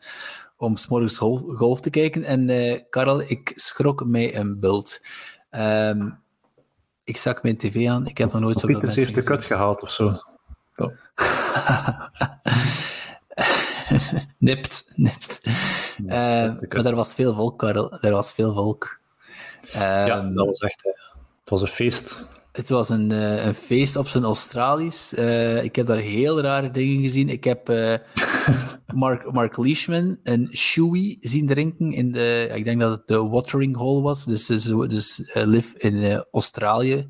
om 0.56 0.76
s'morgens 0.76 1.18
golf, 1.18 1.42
golf 1.46 1.80
te 1.80 1.90
kijken. 1.90 2.24
En 2.24 2.48
uh, 2.48 2.80
Karel, 2.90 3.20
ik 3.20 3.52
schrok 3.54 4.04
mij 4.04 4.36
een 4.36 4.60
bult. 4.60 5.00
Um, 5.50 6.21
ik 7.04 7.16
zag 7.16 7.42
mijn 7.42 7.56
tv 7.56 7.88
aan, 7.88 8.06
ik 8.06 8.18
heb 8.18 8.32
nog 8.32 8.40
nooit 8.40 8.58
zoveel 8.58 8.80
mensen 8.80 9.02
heeft 9.02 9.14
de 9.14 9.22
cut 9.22 9.44
gehaald 9.44 9.82
of 9.82 9.90
zo. 9.90 10.18
Oh. 10.76 10.92
nipt, 14.38 14.84
nipt. 14.94 15.40
Ja, 16.06 16.44
uh, 16.44 16.54
maar 16.68 16.86
er 16.86 16.94
was 16.94 17.14
veel 17.14 17.34
volk, 17.34 17.58
Karel. 17.58 18.00
Er 18.00 18.12
was 18.12 18.32
veel 18.32 18.54
volk. 18.54 19.00
Ja, 19.72 20.20
dat 20.20 20.46
was 20.46 20.58
echt... 20.58 20.82
Het 21.40 21.50
was 21.50 21.62
een 21.62 21.68
feest. 21.68 22.30
Het 22.52 22.68
was 22.68 22.88
een, 22.88 23.10
uh, 23.10 23.44
een 23.44 23.54
feest 23.54 23.96
op 23.96 24.08
zijn 24.08 24.24
Australisch. 24.24 25.14
Uh, 25.18 25.64
ik 25.64 25.76
heb 25.76 25.86
daar 25.86 25.96
heel 25.96 26.40
rare 26.40 26.70
dingen 26.70 27.02
gezien. 27.02 27.28
Ik 27.28 27.44
heb 27.44 27.70
uh, 27.70 27.94
Mark, 28.94 29.32
Mark 29.32 29.56
Leishman 29.56 30.18
een 30.22 30.48
shoey 30.52 31.16
zien 31.20 31.46
drinken 31.46 31.92
in 31.92 32.12
de... 32.12 32.50
Ik 32.54 32.64
denk 32.64 32.80
dat 32.80 32.90
het 32.90 33.06
de 33.06 33.28
watering 33.28 33.76
hole 33.76 34.02
was. 34.02 34.24
Dus, 34.24 34.46
dus, 34.46 34.64
dus 34.64 35.30
live 35.32 35.78
in 35.78 36.24
Australië. 36.32 37.08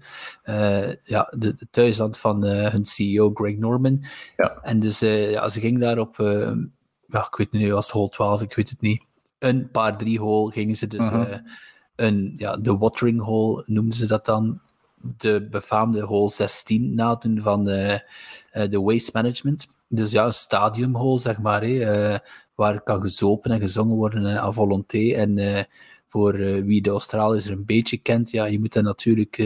ja, 1.03 1.33
de, 1.37 1.55
de, 1.55 1.67
thuisland 1.71 2.19
van 2.19 2.43
hun 2.45 2.87
CEO 2.87 3.31
Greg 3.35 3.57
Norman. 3.57 4.05
Ja. 4.37 4.59
En 4.63 4.79
dus 4.79 4.99
ja, 5.01 5.49
ze 5.49 5.61
ging 5.61 5.79
daar 5.79 5.99
op... 5.99 6.17
ja, 7.07 7.27
ik 7.27 7.37
weet 7.37 7.53
niet, 7.53 7.71
was 7.71 7.87
het 7.87 7.95
hole 7.95 8.09
12? 8.09 8.43
Ik 8.43 8.55
weet 8.55 8.71
het 8.71 8.81
niet. 8.81 9.05
Een 9.39 9.71
paar 9.71 9.99
drie 9.99 10.19
hole 10.19 10.53
gingen 10.53 10.77
ze 10.77 10.87
dus... 10.87 11.11
Mhm. 11.11 11.39
een, 11.97 12.35
ja, 12.37 12.57
de 12.57 12.77
watering 12.77 13.21
hole 13.21 13.63
noemden 13.67 13.97
ze 13.97 14.07
dat 14.07 14.25
dan 14.25 14.61
de 15.17 15.47
befaamde 15.51 16.01
hole 16.01 16.31
16 16.31 16.95
nadoen 16.95 17.41
van 17.43 17.65
de, 17.65 18.03
uh, 18.55 18.69
de 18.69 18.81
waste 18.81 19.11
management. 19.15 19.69
Dus 19.89 20.11
ja, 20.11 20.25
een 20.25 20.33
stadiumhole, 20.33 21.19
zeg 21.19 21.39
maar, 21.39 21.69
uh, 21.69 22.17
waar 22.55 22.83
kan 22.83 23.01
gezopen 23.01 23.51
en 23.51 23.61
gezongen 23.61 23.97
worden 23.97 24.37
à 24.37 24.53
volonté. 24.53 25.13
En 25.15 25.67
voor 26.07 26.37
wie 26.65 26.83
de 26.83 26.91
Australiërs 26.91 27.47
een 27.47 27.65
beetje 27.65 27.97
kent, 27.99 28.31
ja, 28.31 28.45
je 28.45 28.59
moet 28.59 28.73
dan 28.73 28.85
natuurlijk... 28.85 29.37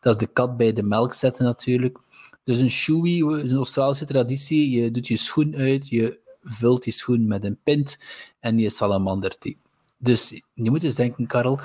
dat 0.00 0.14
is 0.14 0.26
de 0.26 0.32
kat 0.32 0.56
bij 0.56 0.72
de 0.72 0.82
melk 0.82 1.14
zetten 1.14 1.44
natuurlijk. 1.44 1.98
Dus 2.44 2.58
een 2.58 2.70
shoei 2.70 3.42
is 3.42 3.50
een 3.50 3.56
Australische 3.56 4.06
traditie. 4.06 4.70
Je 4.70 4.90
doet 4.90 5.08
je 5.08 5.16
schoen 5.16 5.56
uit, 5.56 5.88
je 5.88 6.18
vult 6.42 6.84
die 6.84 6.92
schoen 6.92 7.26
met 7.26 7.44
een 7.44 7.58
pint 7.62 7.98
en 8.40 8.58
je 8.58 9.36
thee. 9.38 9.58
Dus 9.98 10.40
je 10.54 10.70
moet 10.70 10.82
eens 10.82 10.94
denken, 10.94 11.26
Karel, 11.26 11.60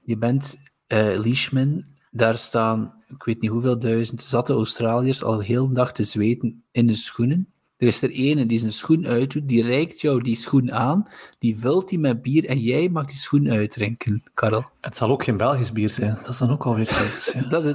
je 0.00 0.16
bent 0.16 0.58
Leishman, 0.86 1.84
daar 2.10 2.38
staan, 2.38 2.94
ik 3.08 3.24
weet 3.24 3.40
niet 3.40 3.50
hoeveel 3.50 3.78
duizend, 3.78 4.22
zatte 4.22 4.52
Australiërs 4.52 5.24
al 5.24 5.40
heel 5.40 5.72
dag 5.72 5.92
te 5.92 6.04
zweten 6.04 6.62
in 6.70 6.86
de 6.86 6.94
schoenen. 6.94 7.52
Er 7.76 7.86
is 7.86 8.02
er 8.02 8.10
ene 8.10 8.46
die 8.46 8.58
zijn 8.58 8.72
schoen 8.72 9.06
uitdoet, 9.06 9.48
die 9.48 9.62
reikt 9.62 10.00
jou 10.00 10.22
die 10.22 10.36
schoen 10.36 10.72
aan, 10.72 11.08
die 11.38 11.58
vult 11.58 11.88
die 11.88 11.98
met 11.98 12.22
bier 12.22 12.44
en 12.44 12.58
jij 12.58 12.88
mag 12.88 13.04
die 13.04 13.16
schoen 13.16 13.50
uitdrinken, 13.50 14.22
Karel. 14.34 14.64
Het 14.80 14.96
zal 14.96 15.10
ook 15.10 15.24
geen 15.24 15.36
Belgisch 15.36 15.72
bier 15.72 15.90
zijn, 15.90 16.14
dat 16.14 16.28
is 16.28 16.38
dan 16.38 16.50
ook 16.50 16.66
alweer 16.66 16.86
zoiets. 16.86 17.32
Ja. 17.32 17.42
dat, 17.54 17.64
is, 17.64 17.74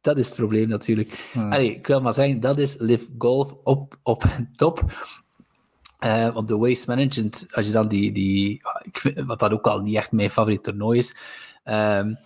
dat 0.00 0.18
is 0.18 0.26
het 0.26 0.36
probleem 0.36 0.68
natuurlijk. 0.68 1.28
Hmm. 1.32 1.52
ik 1.52 1.86
wil 1.86 2.00
maar 2.00 2.12
zeggen, 2.12 2.40
dat 2.40 2.58
is 2.58 2.76
Live 2.78 3.12
Golf 3.18 3.54
op, 3.62 3.98
op 4.02 4.24
top. 4.56 4.92
Uh, 6.04 6.30
op 6.34 6.48
de 6.48 6.56
waste 6.56 6.90
management, 6.90 7.46
als 7.50 7.66
je 7.66 7.72
dan 7.72 7.88
die, 7.88 8.12
die 8.12 8.62
ik 8.82 8.98
vind, 8.98 9.20
wat 9.20 9.38
dat 9.38 9.52
ook 9.52 9.66
al 9.66 9.80
niet 9.80 9.96
echt 9.96 10.12
mijn 10.12 10.30
favoriete 10.30 10.70
toernooi 10.70 10.98
is, 10.98 11.16
um, 11.64 12.16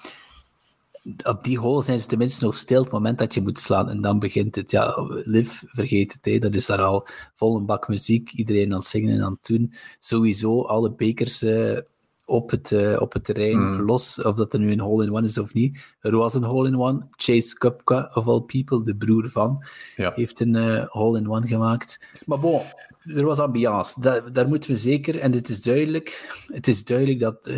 op 1.23 1.45
die 1.45 1.59
hole 1.59 1.83
zijn 1.83 2.01
ze 2.01 2.07
tenminste 2.07 2.45
nog 2.45 2.57
stil 2.57 2.83
het 2.83 2.93
moment 2.93 3.19
dat 3.19 3.35
je 3.35 3.43
moet 3.43 3.59
slaan. 3.59 3.89
En 3.89 4.01
dan 4.01 4.19
begint 4.19 4.55
het. 4.55 4.71
Ja, 4.71 4.95
Liv, 5.09 5.63
vergeet 5.67 6.13
het. 6.13 6.25
Hè. 6.25 6.39
Dat 6.39 6.55
is 6.55 6.67
daar 6.67 6.83
al 6.83 7.07
vol 7.35 7.57
een 7.57 7.67
bak 7.67 7.89
muziek. 7.89 8.33
Iedereen 8.33 8.73
aan 8.73 8.79
het 8.79 8.87
zingen 8.87 9.15
en 9.15 9.23
aan 9.23 9.33
het 9.33 9.47
doen. 9.47 9.73
Sowieso 10.01 10.63
alle 10.63 10.93
bekers 10.93 11.43
uh, 11.43 11.79
op, 12.25 12.51
het, 12.51 12.71
uh, 12.71 13.01
op 13.01 13.13
het 13.13 13.25
terrein 13.25 13.59
mm. 13.59 13.81
los. 13.81 14.23
Of 14.23 14.37
dat 14.37 14.53
er 14.53 14.59
nu 14.59 14.73
een 14.73 14.81
hole-in-one 14.81 15.27
is 15.27 15.39
of 15.39 15.55
niet. 15.55 15.79
Er 16.01 16.17
was 16.17 16.35
een 16.35 16.45
hole-in-one. 16.45 17.07
Chase 17.17 17.59
Kupka, 17.59 18.11
of 18.15 18.27
all 18.27 18.41
people, 18.41 18.85
de 18.85 18.97
broer 18.97 19.31
van, 19.31 19.65
ja. 19.97 20.13
heeft 20.15 20.41
een 20.41 20.55
uh, 20.55 20.87
hole-in-one 20.87 21.47
gemaakt. 21.47 22.09
Maar 22.27 22.41
bon, 22.41 22.63
er 23.05 23.25
was 23.25 23.39
ambiance. 23.39 24.01
Daar, 24.01 24.33
daar 24.33 24.49
moeten 24.49 24.71
we 24.71 24.77
zeker... 24.77 25.19
En 25.19 25.33
het 25.33 25.49
is 25.49 25.63
duidelijk, 25.63 26.37
het 26.47 26.69
is 26.69 26.85
duidelijk 26.85 27.19
dat 27.19 27.51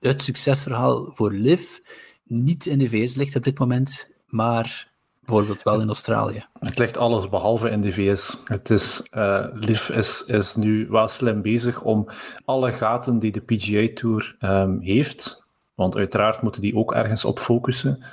het 0.00 0.22
succesverhaal 0.22 1.10
voor 1.12 1.32
Liv 1.32 1.78
niet 2.24 2.66
in 2.66 2.78
de 2.78 2.88
VS 2.88 3.14
ligt 3.14 3.36
op 3.36 3.44
dit 3.44 3.58
moment, 3.58 4.10
maar 4.26 4.90
bijvoorbeeld 5.24 5.62
wel 5.62 5.80
in 5.80 5.86
Australië. 5.86 6.44
Het 6.58 6.78
ligt 6.78 6.96
alles 6.96 7.28
behalve 7.28 7.70
in 7.70 7.80
de 7.80 7.92
VS. 7.92 8.36
Het 8.44 8.70
is, 8.70 9.08
uh, 9.12 9.46
Liv 9.52 9.88
is, 9.88 10.24
is 10.24 10.54
nu 10.54 10.86
wel 10.88 11.08
slim 11.08 11.42
bezig 11.42 11.82
om 11.82 12.08
alle 12.44 12.72
gaten 12.72 13.18
die 13.18 13.32
de 13.32 13.40
PGA 13.40 13.88
Tour 13.94 14.36
um, 14.40 14.80
heeft, 14.80 15.46
want 15.74 15.96
uiteraard 15.96 16.42
moeten 16.42 16.60
die 16.60 16.76
ook 16.76 16.94
ergens 16.94 17.24
op 17.24 17.38
focussen. 17.38 18.04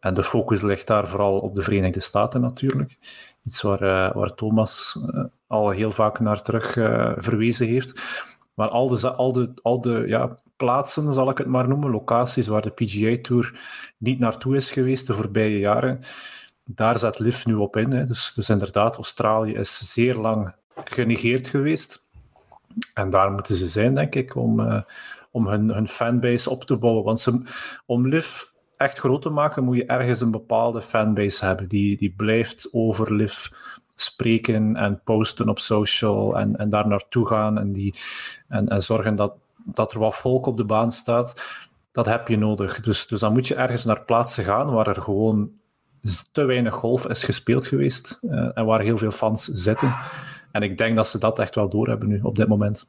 En 0.00 0.14
de 0.14 0.22
focus 0.22 0.62
ligt 0.62 0.86
daar 0.86 1.08
vooral 1.08 1.38
op 1.38 1.54
de 1.54 1.62
Verenigde 1.62 2.00
Staten 2.00 2.40
natuurlijk. 2.40 2.98
Iets 3.42 3.62
waar, 3.62 3.82
uh, 3.82 4.14
waar 4.14 4.34
Thomas 4.34 4.98
uh, 5.10 5.24
al 5.46 5.70
heel 5.70 5.92
vaak 5.92 6.20
naar 6.20 6.42
terug 6.42 6.72
verwezen 7.16 7.66
heeft. 7.66 8.00
Maar 8.54 8.68
al 8.68 8.88
de, 8.88 9.12
al 9.12 9.32
de, 9.32 9.50
al 9.62 9.80
de 9.80 10.04
ja, 10.06 10.36
plaatsen, 10.64 11.14
zal 11.14 11.30
ik 11.30 11.38
het 11.38 11.46
maar 11.46 11.68
noemen, 11.68 11.90
locaties 11.90 12.46
waar 12.46 12.62
de 12.62 12.70
PGA 12.70 13.16
Tour 13.22 13.60
niet 13.98 14.18
naartoe 14.18 14.56
is 14.56 14.72
geweest 14.72 15.06
de 15.06 15.14
voorbije 15.14 15.58
jaren, 15.58 16.00
daar 16.64 16.98
zet 16.98 17.18
LIV 17.18 17.44
nu 17.44 17.54
op 17.54 17.76
in. 17.76 17.92
Hè. 17.92 18.04
Dus, 18.04 18.32
dus 18.34 18.50
inderdaad, 18.50 18.96
Australië 18.96 19.54
is 19.54 19.92
zeer 19.92 20.14
lang 20.14 20.54
genegeerd 20.84 21.46
geweest. 21.46 22.08
En 22.94 23.10
daar 23.10 23.32
moeten 23.32 23.54
ze 23.54 23.68
zijn, 23.68 23.94
denk 23.94 24.14
ik, 24.14 24.36
om, 24.36 24.60
uh, 24.60 24.80
om 25.30 25.46
hun, 25.46 25.68
hun 25.68 25.88
fanbase 25.88 26.50
op 26.50 26.64
te 26.64 26.76
bouwen. 26.76 27.04
Want 27.04 27.20
ze, 27.20 27.42
om 27.86 28.08
LIV 28.08 28.42
echt 28.76 28.98
groot 28.98 29.22
te 29.22 29.30
maken, 29.30 29.64
moet 29.64 29.76
je 29.76 29.86
ergens 29.86 30.20
een 30.20 30.30
bepaalde 30.30 30.82
fanbase 30.82 31.44
hebben 31.44 31.68
die, 31.68 31.96
die 31.96 32.14
blijft 32.16 32.68
over 32.72 33.14
LIV 33.14 33.46
spreken 33.94 34.76
en 34.76 35.00
posten 35.04 35.48
op 35.48 35.58
social 35.58 36.38
en, 36.38 36.56
en 36.56 36.70
daar 36.70 36.88
naartoe 36.88 37.26
gaan 37.26 37.58
en, 37.58 37.72
die, 37.72 37.94
en, 38.48 38.68
en 38.68 38.82
zorgen 38.82 39.16
dat, 39.16 39.34
dat 39.64 39.92
er 39.92 39.98
wat 39.98 40.16
volk 40.16 40.46
op 40.46 40.56
de 40.56 40.64
baan 40.64 40.92
staat, 40.92 41.42
dat 41.92 42.06
heb 42.06 42.28
je 42.28 42.36
nodig. 42.36 42.80
Dus, 42.80 43.06
dus 43.06 43.20
dan 43.20 43.32
moet 43.32 43.48
je 43.48 43.54
ergens 43.54 43.84
naar 43.84 44.04
plaatsen 44.04 44.44
gaan 44.44 44.70
waar 44.70 44.86
er 44.86 45.02
gewoon 45.02 45.50
te 46.32 46.44
weinig 46.44 46.74
golf 46.74 47.06
is 47.06 47.24
gespeeld 47.24 47.66
geweest 47.66 48.18
uh, 48.22 48.58
en 48.58 48.64
waar 48.64 48.80
heel 48.80 48.98
veel 48.98 49.10
fans 49.10 49.44
zitten. 49.44 49.96
En 50.52 50.62
ik 50.62 50.78
denk 50.78 50.96
dat 50.96 51.08
ze 51.08 51.18
dat 51.18 51.38
echt 51.38 51.54
wel 51.54 51.68
doorhebben 51.68 52.08
nu, 52.08 52.20
op 52.22 52.36
dit 52.36 52.48
moment. 52.48 52.86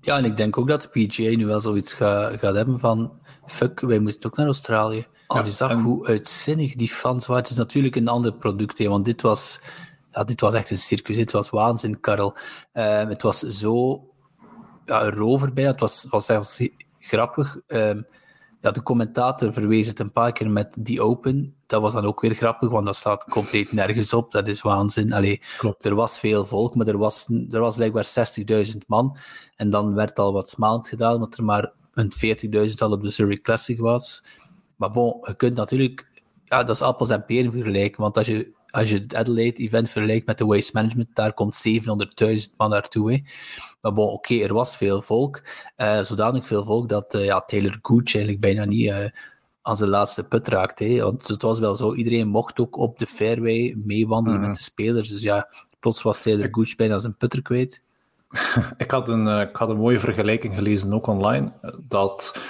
Ja, 0.00 0.16
en 0.16 0.24
ik 0.24 0.36
denk 0.36 0.58
ook 0.58 0.68
dat 0.68 0.82
de 0.82 1.06
PGA 1.06 1.36
nu 1.36 1.46
wel 1.46 1.60
zoiets 1.60 1.92
gaat, 1.92 2.38
gaat 2.38 2.54
hebben 2.54 2.78
van 2.78 3.12
fuck, 3.46 3.80
wij 3.80 3.98
moeten 3.98 4.30
ook 4.30 4.36
naar 4.36 4.46
Australië. 4.46 5.06
Als 5.26 5.46
je 5.46 5.52
zag 5.52 5.72
hoe 5.72 6.06
uitzinnig 6.06 6.74
die 6.74 6.88
fans 6.88 7.26
waren, 7.26 7.42
het 7.42 7.52
is 7.52 7.58
natuurlijk 7.58 7.96
een 7.96 8.08
ander 8.08 8.32
product, 8.32 8.78
hè, 8.78 8.88
want 8.88 9.04
dit 9.04 9.22
was, 9.22 9.60
ja, 10.12 10.24
dit 10.24 10.40
was 10.40 10.54
echt 10.54 10.70
een 10.70 10.78
circus, 10.78 11.16
dit 11.16 11.32
was 11.32 11.50
waanzin, 11.50 12.00
Karel. 12.00 12.36
Uh, 12.72 13.08
het 13.08 13.22
was 13.22 13.38
zo 13.38 14.02
ja, 14.88 15.10
rover. 15.10 15.50
Het 15.54 15.80
was, 15.80 16.06
was 16.10 16.26
zelfs 16.26 16.68
grappig. 16.98 17.60
Um, 17.66 18.06
ja, 18.60 18.70
de 18.70 18.82
commentator 18.82 19.52
verwees 19.52 19.86
het 19.86 19.98
een 19.98 20.12
paar 20.12 20.32
keer 20.32 20.50
met 20.50 20.74
die 20.78 21.02
Open. 21.02 21.54
Dat 21.66 21.80
was 21.80 21.92
dan 21.92 22.04
ook 22.04 22.20
weer 22.20 22.34
grappig, 22.34 22.70
want 22.70 22.86
dat 22.86 22.96
staat 22.96 23.24
compleet 23.24 23.72
nergens 23.72 24.12
op. 24.12 24.32
Dat 24.32 24.48
is 24.48 24.62
waanzin. 24.62 25.12
Allee, 25.12 25.40
Klopt. 25.58 25.84
Er 25.84 25.94
was 25.94 26.18
veel 26.18 26.46
volk, 26.46 26.74
maar 26.74 26.86
er 26.86 26.98
was, 26.98 27.28
er 27.50 27.60
was 27.60 27.76
blijkbaar 27.76 28.06
60.000 28.66 28.76
man. 28.86 29.16
En 29.56 29.70
dan 29.70 29.94
werd 29.94 30.18
al 30.18 30.32
wat 30.32 30.48
smalend 30.48 30.88
gedaan, 30.88 31.14
omdat 31.14 31.38
er 31.38 31.44
maar 31.44 31.72
een 31.94 32.12
40.000 32.68 32.74
al 32.78 32.92
op 32.92 33.02
de 33.02 33.10
Zurich 33.10 33.40
Classic 33.40 33.78
was. 33.78 34.24
Maar 34.76 34.90
bon, 34.90 35.16
je 35.20 35.34
kunt 35.34 35.54
natuurlijk... 35.54 36.06
Ja, 36.48 36.64
dat 36.64 36.74
is 36.74 36.82
appels 36.82 37.10
en 37.10 37.24
peren 37.24 37.52
vergelijken. 37.52 38.00
Want 38.00 38.16
als 38.16 38.26
je, 38.26 38.52
als 38.70 38.90
je 38.90 38.98
het 38.98 39.14
Adelaide-event 39.14 39.90
vergelijkt 39.90 40.26
met 40.26 40.38
de 40.38 40.44
Waste 40.44 40.70
Management, 40.74 41.08
daar 41.14 41.32
komt 41.32 41.68
700.000 41.68 42.56
man 42.56 42.70
naartoe. 42.70 43.12
Hè. 43.12 43.22
Maar 43.80 43.92
bon, 43.92 44.08
oké, 44.08 44.34
er 44.34 44.54
was 44.54 44.76
veel 44.76 45.02
volk. 45.02 45.42
Uh, 45.76 46.00
zodanig 46.00 46.46
veel 46.46 46.64
volk 46.64 46.88
dat 46.88 47.14
uh, 47.14 47.24
ja, 47.24 47.40
Taylor 47.40 47.78
Gooch 47.82 48.14
eigenlijk 48.14 48.40
bijna 48.40 48.64
niet 48.64 48.86
uh, 48.86 49.04
aan 49.62 49.76
zijn 49.76 49.90
laatste 49.90 50.24
put 50.28 50.48
raakte. 50.48 51.02
Want 51.02 51.28
het 51.28 51.42
was 51.42 51.58
wel 51.58 51.74
zo, 51.74 51.94
iedereen 51.94 52.28
mocht 52.28 52.60
ook 52.60 52.76
op 52.76 52.98
de 52.98 53.06
fairway 53.06 53.74
meewandelen 53.84 54.38
met 54.38 54.48
mhm. 54.48 54.58
de 54.58 54.62
spelers. 54.62 55.08
Dus 55.08 55.22
ja, 55.22 55.48
plots 55.80 56.02
was 56.02 56.22
Taylor 56.22 56.48
Gooch 56.50 56.74
bijna 56.74 56.98
zijn 56.98 57.16
putter 57.16 57.42
kwijt. 57.42 57.82
ik, 58.76 58.90
had 58.90 59.08
een, 59.08 59.40
ik 59.40 59.56
had 59.56 59.68
een 59.68 59.76
mooie 59.76 60.00
vergelijking 60.00 60.54
gelezen, 60.54 60.92
ook 60.92 61.06
online, 61.06 61.52
dat 61.88 62.40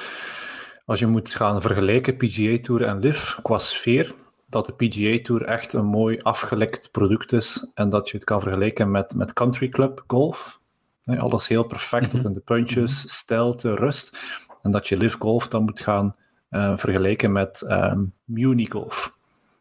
als 0.88 0.98
je 0.98 1.06
moet 1.06 1.34
gaan 1.34 1.62
vergelijken 1.62 2.16
PGA 2.16 2.58
Tour 2.60 2.82
en 2.82 2.98
LIV 2.98 3.34
qua 3.42 3.58
sfeer, 3.58 4.14
dat 4.46 4.66
de 4.66 4.72
PGA 4.72 5.22
Tour 5.22 5.42
echt 5.42 5.72
een 5.72 5.84
mooi 5.84 6.18
afgelekt 6.22 6.90
product 6.90 7.32
is 7.32 7.70
en 7.74 7.88
dat 7.88 8.08
je 8.08 8.16
het 8.16 8.26
kan 8.26 8.40
vergelijken 8.40 8.90
met, 8.90 9.14
met 9.14 9.32
country 9.32 9.68
club 9.68 10.04
golf. 10.06 10.60
Alles 11.04 11.48
heel 11.48 11.62
perfect 11.62 12.10
tot 12.10 12.18
mhm. 12.18 12.26
in 12.26 12.32
de 12.32 12.40
puntjes, 12.40 13.02
mm 13.02 13.08
stijlte, 13.08 13.74
rust. 13.74 14.18
En 14.62 14.70
dat 14.70 14.88
je 14.88 14.96
live 14.96 15.16
golf 15.18 15.48
dan 15.48 15.62
moet 15.62 15.80
gaan 15.80 16.16
uh, 16.50 16.76
vergelijken 16.76 17.32
met 17.32 17.64
um, 17.68 18.12
muni 18.24 18.70
golf. 18.70 19.14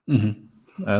Mhm. 0.03 0.34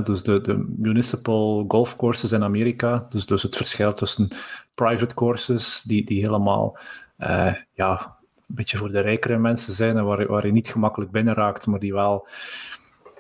dus 0.04 0.24
de, 0.24 0.42
de 0.42 0.74
municipal 0.78 1.66
golf 1.68 1.96
courses 1.96 2.32
in 2.32 2.44
Amerika. 2.44 3.06
Dus, 3.10 3.26
dus 3.26 3.44
het 3.44 3.56
verschil 3.56 3.94
tussen 3.94 4.28
private 4.74 5.14
courses, 5.14 5.82
die, 5.82 6.06
die 6.06 6.20
helemaal 6.22 6.78
uh, 7.18 7.54
ja, 7.74 8.17
een 8.48 8.56
beetje 8.56 8.78
voor 8.78 8.92
de 8.92 9.00
rijkere 9.00 9.38
mensen 9.38 9.74
zijn 9.74 9.98
en 9.98 10.06
waar, 10.06 10.28
waar 10.28 10.46
je 10.46 10.52
niet 10.52 10.68
gemakkelijk 10.68 11.12
binnen 11.12 11.34
raakt, 11.34 11.68
maar 11.68 11.80
die 11.80 11.94
wel 11.94 12.28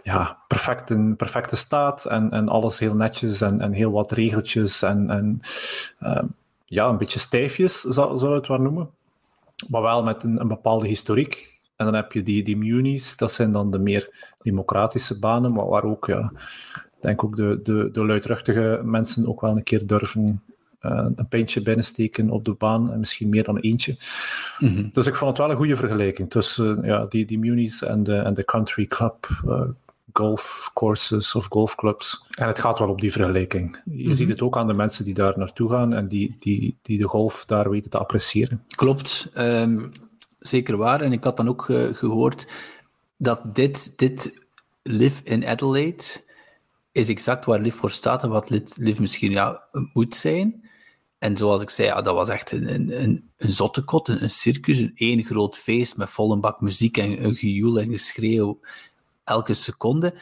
ja, 0.07 0.37
perfect 0.47 0.89
in 0.89 1.15
perfecte 1.15 1.55
staat 1.55 2.05
en, 2.05 2.31
en 2.31 2.49
alles 2.49 2.79
heel 2.79 2.95
netjes 2.95 3.41
en, 3.41 3.61
en 3.61 3.71
heel 3.71 3.91
wat 3.91 4.11
regeltjes 4.11 4.81
en, 4.81 5.09
en 5.09 5.41
uh, 5.99 6.23
ja, 6.65 6.87
een 6.87 6.97
beetje 6.97 7.19
stijfjes, 7.19 7.81
zou, 7.81 8.17
zou 8.17 8.35
het 8.35 8.47
wel 8.47 8.57
noemen. 8.57 8.89
Maar 9.67 9.81
wel 9.81 10.03
met 10.03 10.23
een, 10.23 10.39
een, 10.39 10.47
bepaalde 10.47 10.87
historiek. 10.87 11.59
En 11.75 11.85
dan 11.85 11.95
heb 11.95 12.11
je 12.11 12.23
die, 12.23 12.43
die 12.43 12.57
munis, 12.57 13.17
dat 13.17 13.31
zijn 13.31 13.51
dan 13.51 13.71
de 13.71 13.79
meer 13.79 14.33
democratische 14.41 15.19
banen, 15.19 15.53
maar 15.53 15.67
waar 15.67 15.83
ook, 15.83 16.05
ja, 16.05 16.31
denk 16.99 17.23
ook 17.23 17.35
de, 17.35 17.59
de, 17.63 17.89
de 17.91 18.05
luidruchtige 18.05 18.81
mensen 18.83 19.27
ook 19.27 19.41
wel 19.41 19.57
een 19.57 19.63
keer 19.63 19.87
durven 19.87 20.43
een 20.79 21.27
pintje 21.29 21.61
binnensteken 21.61 22.29
op 22.29 22.45
de 22.45 22.53
baan, 22.53 22.91
en 22.91 22.99
misschien 22.99 23.29
meer 23.29 23.43
dan 23.43 23.57
eentje. 23.57 23.97
Mhm. 24.59 24.87
Dus 24.91 25.07
ik 25.07 25.15
vond 25.15 25.29
het 25.29 25.39
wel 25.39 25.49
een 25.49 25.57
goede 25.57 25.75
vergelijking 25.75 26.29
tussen 26.29 26.81
ja, 26.83 27.05
die, 27.05 27.25
die 27.25 27.39
munis 27.39 27.81
en 27.81 28.03
de, 28.03 28.15
en 28.15 28.33
de 28.33 28.45
country 28.45 28.85
club 28.85 29.27
uh, 29.45 29.61
golfcourses 30.13 31.35
of 31.35 31.45
golfclubs. 31.49 32.25
En 32.29 32.47
het 32.47 32.59
gaat 32.59 32.79
wel 32.79 32.89
op 32.89 33.01
die 33.01 33.11
vergelijking. 33.11 33.81
Je 33.85 34.03
mhm. 34.03 34.13
ziet 34.13 34.29
het 34.29 34.41
ook 34.41 34.57
aan 34.57 34.67
de 34.67 34.73
mensen 34.73 35.05
die 35.05 35.13
daar 35.13 35.37
naartoe 35.37 35.69
gaan 35.69 35.93
en 35.93 36.07
die, 36.07 36.35
die, 36.39 36.77
die 36.81 36.97
de 36.97 37.07
golf 37.07 37.45
daar 37.45 37.69
weten 37.69 37.89
te 37.89 37.97
appreciëren. 37.97 38.63
Klopt, 38.75 39.29
um, 39.37 39.91
zeker 40.39 40.77
waar. 40.77 41.01
En 41.01 41.11
ik 41.11 41.23
had 41.23 41.37
dan 41.37 41.47
ook 41.47 41.67
uh, 41.67 41.93
gehoord 41.93 42.47
dat 43.17 43.55
dit, 43.55 43.99
dit 43.99 44.45
Live 44.83 45.23
in 45.23 45.45
Adelaide 45.45 46.03
is 46.91 47.09
exact 47.09 47.45
waar 47.45 47.59
Live 47.59 47.77
voor 47.77 47.91
staat 47.91 48.23
en 48.23 48.29
wat 48.29 48.49
Live 48.75 49.01
misschien 49.01 49.31
ja, 49.31 49.63
moet 49.93 50.15
zijn. 50.15 50.66
En 51.19 51.37
zoals 51.37 51.61
ik 51.61 51.69
zei, 51.69 51.87
ja, 51.87 52.01
dat 52.01 52.15
was 52.15 52.29
echt 52.29 52.51
een, 52.51 53.01
een, 53.01 53.29
een 53.37 53.51
zottekot, 53.51 54.07
een, 54.07 54.23
een 54.23 54.29
circus, 54.29 54.79
een 54.79 54.91
één 54.95 55.23
groot 55.23 55.57
feest 55.57 55.97
met 55.97 56.09
volle 56.09 56.39
bak 56.39 56.61
muziek 56.61 56.97
en 56.97 57.23
een 57.23 57.35
gejoel 57.35 57.79
en 57.79 57.89
geschreeuw 57.89 58.59
elke 59.23 59.53
seconde. 59.53 60.13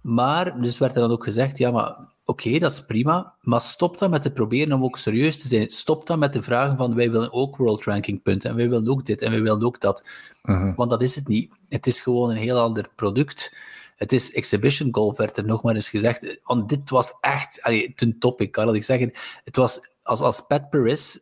Maar, 0.00 0.60
dus 0.60 0.78
werd 0.78 0.94
er 0.94 1.00
dan 1.00 1.10
ook 1.10 1.24
gezegd, 1.24 1.58
ja, 1.58 1.70
maar 1.70 2.08
oké, 2.24 2.58
dat 2.58 2.72
is 2.72 2.84
prima, 2.84 3.34
maar 3.40 3.60
stop 3.60 3.98
dan 3.98 4.10
met 4.10 4.22
te 4.22 4.32
proberen 4.32 4.72
om 4.72 4.84
ook 4.84 4.96
serieus 4.96 5.40
te 5.40 5.48
zijn. 5.48 5.68
Stop 5.68 6.06
dan 6.06 6.18
met 6.18 6.32
de 6.32 6.42
vragen 6.42 6.76
van, 6.76 6.94
wij 6.94 7.10
willen 7.10 7.32
ook 7.32 7.56
world 7.56 7.84
ranking 7.84 8.22
punten, 8.22 8.50
en 8.50 8.56
wij 8.56 8.68
willen 8.68 8.88
ook 8.88 9.06
dit, 9.06 9.22
en 9.22 9.30
wij 9.30 9.42
willen 9.42 9.62
ook 9.62 9.80
dat. 9.80 10.04
Mhm. 10.42 10.74
Want 10.74 10.90
dat 10.90 11.02
is 11.02 11.14
het 11.14 11.28
niet. 11.28 11.58
Het 11.68 11.86
is 11.86 12.00
gewoon 12.00 12.30
een 12.30 12.36
heel 12.36 12.58
ander 12.58 12.88
product. 12.94 13.56
Het 13.96 14.12
is 14.12 14.32
exhibition 14.32 14.94
golf, 14.94 15.16
werd 15.16 15.36
er 15.36 15.44
nog 15.44 15.62
maar 15.62 15.74
eens 15.74 15.88
gezegd. 15.88 16.38
Want 16.44 16.68
dit 16.68 16.90
was 16.90 17.12
echt, 17.20 17.62
allee, 17.62 17.92
ten 17.94 18.18
topic, 18.18 18.52
kan 18.52 18.74
ik 18.74 18.84
zeggen. 18.84 19.12
Het 19.44 19.56
was, 19.56 19.80
als, 20.08 20.20
als 20.20 20.46
Pat 20.46 20.70
Paris 20.70 21.20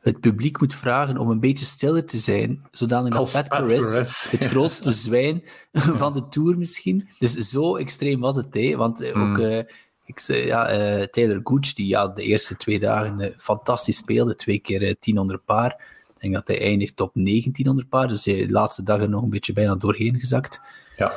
het 0.00 0.20
publiek 0.20 0.60
moet 0.60 0.74
vragen 0.74 1.18
om 1.18 1.30
een 1.30 1.40
beetje 1.40 1.64
stiller 1.64 2.04
te 2.04 2.18
zijn, 2.18 2.66
zodanig 2.70 3.10
dat 3.10 3.18
Als 3.18 3.32
Pat 3.32 3.48
Pat 3.48 3.66
Paris, 3.66 4.30
het 4.30 4.44
grootste 4.52 4.92
zwijn 4.92 5.42
van 5.72 6.12
de 6.12 6.28
Tour 6.28 6.58
misschien. 6.58 7.08
Dus 7.18 7.32
zo 7.32 7.76
extreem 7.76 8.20
was 8.20 8.36
het, 8.36 8.54
hè. 8.54 8.76
Want 8.76 9.00
eh, 9.00 9.22
ook... 9.22 9.38
eh, 9.38 9.58
ik 10.04 10.18
zei, 10.18 10.46
ja, 10.46 10.68
eh, 10.68 11.06
Taylor 11.06 11.40
Gooch, 11.44 11.72
die 11.72 11.86
ja, 11.86 12.08
de 12.08 12.22
eerste 12.22 12.56
twee 12.56 12.78
dagen 12.78 13.34
fantastisch 13.36 13.96
speelde, 13.96 14.36
twee 14.36 14.58
keer 14.58 14.96
10 14.98 15.18
onder 15.18 15.38
paar. 15.38 15.70
Ik 16.14 16.20
denk 16.20 16.34
dat 16.34 16.48
hij 16.48 16.60
eindigt 16.60 17.00
op 17.00 17.10
19 17.14 17.68
onder 17.68 17.86
paar, 17.86 18.08
dus 18.08 18.24
hij 18.24 18.46
de 18.46 18.52
laatste 18.52 18.82
dagen 18.82 19.10
nog 19.10 19.22
een 19.22 19.30
beetje 19.30 19.52
bijna 19.52 19.74
doorheen 19.74 20.18
gezakt. 20.18 20.60
Ja. 20.96 21.12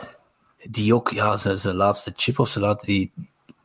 Die 0.70 0.96
ook, 0.96 1.10
ja, 1.10 1.38
zijn, 1.38 1.58
zijn 1.58 1.76
laatste 1.76 2.14
chip 2.16 2.40
of 2.40 2.50
zijn 2.50 2.64
laatste, 2.64 2.86
die, 2.86 3.12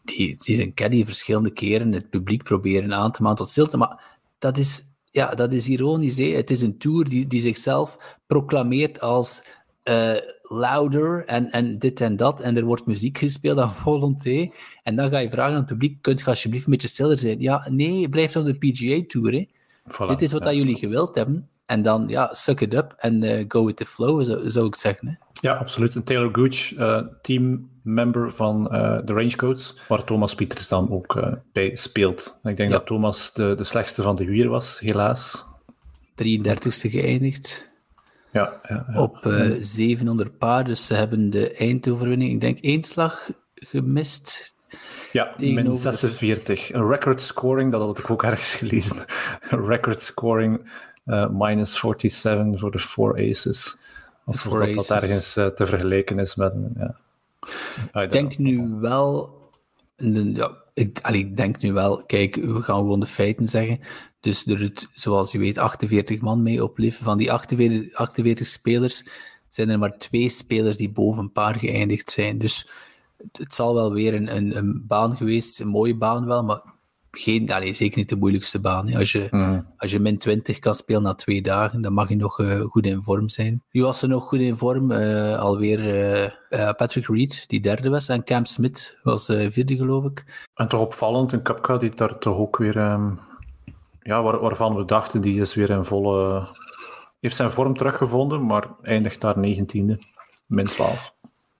die, 0.04 0.36
die 0.36 0.56
zijn 0.56 0.74
caddy 0.74 1.04
verschillende 1.04 1.52
keren 1.52 1.92
het 1.92 2.10
publiek 2.10 2.42
proberen 2.42 2.94
aan 2.94 3.12
te 3.12 3.22
manen 3.22 3.38
tot 3.38 3.48
stilte. 3.48 3.76
Maar 3.76 4.18
dat 4.38 4.58
is, 4.58 4.82
ja, 5.10 5.34
dat 5.34 5.52
is 5.52 5.68
ironisch. 5.68 6.18
Hè? 6.18 6.24
Het 6.24 6.50
is 6.50 6.62
een 6.62 6.78
tour 6.78 7.08
die, 7.08 7.26
die 7.26 7.40
zichzelf 7.40 8.18
proclameert 8.26 9.00
als 9.00 9.42
eh, 9.82 10.14
louder 10.42 11.24
en, 11.26 11.50
en 11.50 11.78
dit 11.78 12.00
en 12.00 12.16
dat. 12.16 12.40
En 12.40 12.56
er 12.56 12.64
wordt 12.64 12.86
muziek 12.86 13.18
gespeeld 13.18 13.58
aan 13.58 13.74
volonté. 13.74 14.50
En 14.82 14.96
dan 14.96 15.10
ga 15.10 15.18
je 15.18 15.30
vragen 15.30 15.52
aan 15.52 15.60
het 15.60 15.68
publiek: 15.68 16.02
kunt 16.02 16.20
je 16.20 16.26
alsjeblieft 16.26 16.64
een 16.64 16.72
beetje 16.72 16.88
stiller 16.88 17.18
zijn? 17.18 17.40
Ja, 17.40 17.68
nee, 17.70 18.08
blijf 18.08 18.36
op 18.36 18.44
de 18.44 18.58
PGA 18.58 19.04
Tour. 19.06 19.32
Hè? 19.32 19.46
Voilà. 19.92 20.08
Dit 20.08 20.22
is 20.22 20.32
wat 20.32 20.40
Ja, 20.40 20.48
dat 20.48 20.56
jullie 20.56 20.76
gewild 20.76 21.14
hebben. 21.14 21.48
En 21.66 21.82
dan, 21.82 22.08
ja, 22.08 22.34
suck 22.34 22.60
it 22.60 22.74
up 22.74 22.94
en 22.96 23.22
eh, 23.22 23.44
go 23.48 23.64
with 23.64 23.76
the 23.76 23.86
flow, 23.86 24.24
zou, 24.24 24.50
zou 24.50 24.66
ik 24.66 24.74
zeggen. 24.74 25.08
Hè? 25.08 25.14
Ja, 25.42 25.52
absoluut. 25.52 25.94
En 25.94 26.02
Taylor 26.04 26.28
Gooch, 26.32 26.72
eh, 26.74 27.02
teammember 27.22 28.32
van 28.32 28.70
eh, 28.70 28.98
de 29.04 29.12
Rangecoats, 29.12 29.78
waar 29.88 30.04
Thomas 30.04 30.34
Pieters 30.34 30.68
dan 30.68 30.90
ook 30.90 31.16
eh, 31.16 31.32
bij 31.52 31.76
speelt. 31.76 32.38
En 32.42 32.50
ik 32.50 32.56
denk 32.56 32.70
Ja. 32.70 32.76
dat 32.76 32.86
Thomas 32.86 33.32
de, 33.32 33.54
de 33.56 33.64
slechtste 33.64 34.02
van 34.02 34.14
de 34.14 34.24
vier 34.24 34.48
was, 34.48 34.78
helaas. 34.78 35.46
33ste 36.14 36.90
geëindigd. 36.90 37.70
Ja, 38.32 38.60
ja, 38.68 38.86
ja. 38.92 39.00
op 39.00 39.26
eh 39.26 39.50
700 39.60 40.38
paar. 40.38 40.64
Dus 40.64 40.86
ze 40.86 40.94
hebben 40.94 41.30
de 41.30 41.50
eindoverwinning, 41.52 42.30
ik 42.32 42.40
denk, 42.40 42.58
één 42.58 42.82
slag 42.82 43.30
gemist. 43.54 44.54
ja 45.12 45.34
min 45.38 45.64
de- 45.64 45.74
46. 45.76 46.72
Een 46.72 46.88
record 46.88 47.20
scoring, 47.20 47.70
dat 47.72 47.80
had 47.80 47.98
ik 47.98 48.10
ook 48.10 48.22
ergens 48.22 48.54
gelezen. 48.54 48.96
Een 49.50 49.66
record 49.66 50.00
scoring 50.00 50.70
minus 51.30 51.78
47 51.78 52.60
voor 52.60 52.70
de 52.70 52.78
four 52.78 53.14
aces. 53.30 53.78
Four 54.26 54.66
dat, 54.66 54.74
dat 54.74 54.90
ergens 54.90 55.36
eh, 55.36 55.46
te 55.46 55.66
vergelijken 55.66 56.18
is 56.18 56.34
met 56.34 56.52
een... 56.52 56.72
Ja. 56.76 56.96
Ah, 57.92 58.02
Ik 58.02 58.10
denk 58.10 58.38
nu 58.38 58.68
wel... 58.80 59.40
Ja, 59.96 60.56
ik, 60.74 60.98
allee, 61.02 61.20
ik 61.20 61.36
denk 61.36 61.62
nu 61.62 61.72
wel... 61.72 62.04
Kijk, 62.04 62.34
we 62.34 62.62
gaan 62.62 62.76
gewoon 62.76 63.00
de 63.00 63.06
feiten 63.06 63.48
zeggen. 63.48 63.80
Dus 64.20 64.46
er 64.46 64.58
doet, 64.58 64.88
zoals 64.92 65.32
je 65.32 65.38
weet, 65.38 65.58
48 65.58 66.20
man 66.20 66.42
mee 66.42 66.62
op 66.64 66.78
Liv. 66.78 66.98
Van 67.02 67.18
die 67.18 67.32
48, 67.32 67.94
48 67.94 68.46
spelers 68.46 69.04
zijn 69.48 69.68
er 69.68 69.78
maar 69.78 69.98
twee 69.98 70.28
spelers 70.28 70.76
die 70.76 70.90
boven 70.90 71.22
een 71.22 71.32
paar 71.32 71.54
geëindigd 71.54 72.10
zijn. 72.10 72.38
Dus 72.38 72.70
het, 73.16 73.38
het 73.38 73.54
zal 73.54 73.74
wel 73.74 73.92
weer 73.92 74.14
een, 74.14 74.36
een, 74.36 74.56
een 74.56 74.86
baan 74.86 75.16
geweest, 75.16 75.60
een 75.60 75.68
mooie 75.68 75.96
baan 75.96 76.26
wel, 76.26 76.44
maar 76.44 76.60
geen, 77.16 77.52
allee, 77.52 77.74
zeker 77.74 77.98
niet 77.98 78.08
de 78.08 78.16
moeilijkste 78.16 78.60
baan. 78.60 78.88
hè. 78.88 78.98
Als 78.98 79.12
je, 79.12 79.28
Mhm. 79.30 79.60
als 79.76 79.90
je 79.90 79.98
min 79.98 80.18
20 80.18 80.58
kan 80.58 80.74
spelen 80.74 81.02
na 81.02 81.14
twee 81.14 81.42
dagen, 81.42 81.82
dan 81.82 81.92
mag 81.92 82.08
je 82.08 82.16
nog 82.16 82.40
eh, 82.40 82.60
goed 82.60 82.86
in 82.86 83.02
vorm 83.02 83.28
zijn. 83.28 83.62
Nu 83.70 83.82
was 83.82 84.02
er 84.02 84.08
nog 84.08 84.24
goed 84.24 84.40
in 84.40 84.56
vorm, 84.56 84.90
eh, 84.90 85.38
alweer 85.38 86.10
eh, 86.48 86.70
Patrick 86.76 87.06
Reed, 87.06 87.44
die 87.48 87.60
derde 87.60 87.88
was, 87.88 88.08
en 88.08 88.24
Cam 88.24 88.44
Smith 88.44 88.98
was 89.02 89.26
vierde, 89.26 89.76
geloof 89.76 90.04
ik. 90.04 90.46
En 90.54 90.68
toch 90.68 90.80
opvallend, 90.80 91.32
een 91.32 91.42
Kapka 91.42 91.76
die 91.76 91.90
daar 91.94 92.18
toch 92.18 92.36
ook 92.36 92.56
weer... 92.56 92.76
ehm, 92.78 93.10
ja, 94.02 94.22
waar, 94.22 94.40
waarvan 94.40 94.76
we 94.76 94.84
dachten, 94.84 95.20
die 95.20 95.40
is 95.40 95.54
weer 95.54 95.70
in 95.70 95.84
volle... 95.84 96.48
Heeft 97.20 97.36
zijn 97.36 97.50
vorm 97.50 97.74
teruggevonden, 97.76 98.46
maar 98.46 98.68
eindigt 98.82 99.20
daar 99.20 99.34
19e. 99.36 99.98
Min 100.46 100.64
12. 100.64 101.14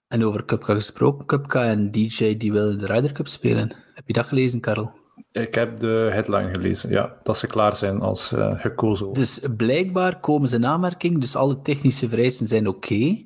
En 0.07 0.25
over 0.25 0.45
Cupca 0.45 0.73
gesproken, 0.73 1.25
Cupca 1.25 1.63
en 1.63 1.91
DJ 1.91 2.37
die 2.37 2.51
willen 2.51 2.77
de 2.77 2.85
Ryder 2.85 3.11
Cup 3.11 3.27
spelen. 3.27 3.75
Heb 3.93 4.03
je 4.07 4.13
dat 4.13 4.25
gelezen, 4.25 4.59
Karel? 4.59 4.91
Ik 5.33 5.55
heb 5.55 5.79
de 5.79 6.09
headline 6.11 6.49
gelezen, 6.49 6.89
ja. 6.89 7.15
Dat 7.23 7.37
ze 7.37 7.47
klaar 7.47 7.75
zijn 7.75 8.01
als 8.01 8.31
eh, 8.31 8.59
gekozen. 8.59 9.13
Dus 9.13 9.39
blijkbaar 9.57 10.19
komen 10.19 10.49
ze 10.49 10.55
in 10.55 10.65
aanmerking, 10.65 11.19
dus 11.19 11.35
alle 11.35 11.61
technische 11.61 12.09
vereisten 12.09 12.47
zijn 12.47 12.67
oké. 12.67 13.25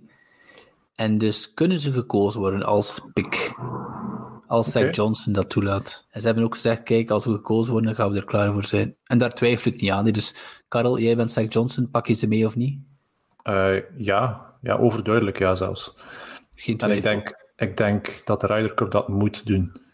En 0.95 1.17
dus 1.17 1.53
kunnen 1.53 1.79
ze 1.79 1.91
gekozen 1.91 2.39
worden 2.39 2.63
als 2.63 3.09
pick. 3.13 3.55
Als 4.47 4.71
Zach 4.71 4.83
Oké. 4.83 4.91
Johnson 4.91 5.33
dat 5.33 5.49
toelaat. 5.49 6.05
En 6.09 6.19
ze 6.19 6.25
hebben 6.25 6.45
ook 6.45 6.53
gezegd, 6.53 6.83
kijk, 6.83 7.09
als 7.09 7.25
we 7.25 7.31
gekozen 7.31 7.71
worden, 7.71 7.89
dan 7.93 7.99
gaan 7.99 8.11
we 8.11 8.17
er 8.19 8.25
klaar 8.25 8.53
voor 8.53 8.65
zijn. 8.65 8.95
En 9.03 9.17
daar 9.17 9.33
twijfel 9.33 9.71
ik 9.71 9.81
niet 9.81 9.91
aan. 9.91 10.05
Dus 10.05 10.35
Karel, 10.67 10.99
jij 10.99 11.15
bent 11.15 11.31
Zach 11.31 11.53
Johnson, 11.53 11.89
pak 11.89 12.07
je 12.07 12.13
ze 12.13 12.27
mee 12.27 12.45
of 12.45 12.55
niet? 12.55 12.79
Eh, 13.43 13.75
ja, 13.97 14.53
ja, 14.61 14.75
overduidelijk 14.77 15.39
ja 15.39 15.55
zelfs. 15.55 15.97
Geen 16.55 16.77
En 16.77 16.91
ik 16.91 17.01
twijfel. 17.01 17.09
denk, 17.09 17.45
ik 17.55 17.77
denk 17.77 18.21
dat 18.25 18.41
de 18.41 18.47
Ryder 18.47 18.73
Cup 18.73 18.91
dat 18.91 19.07
moet 19.07 19.45
doen. 19.45 19.85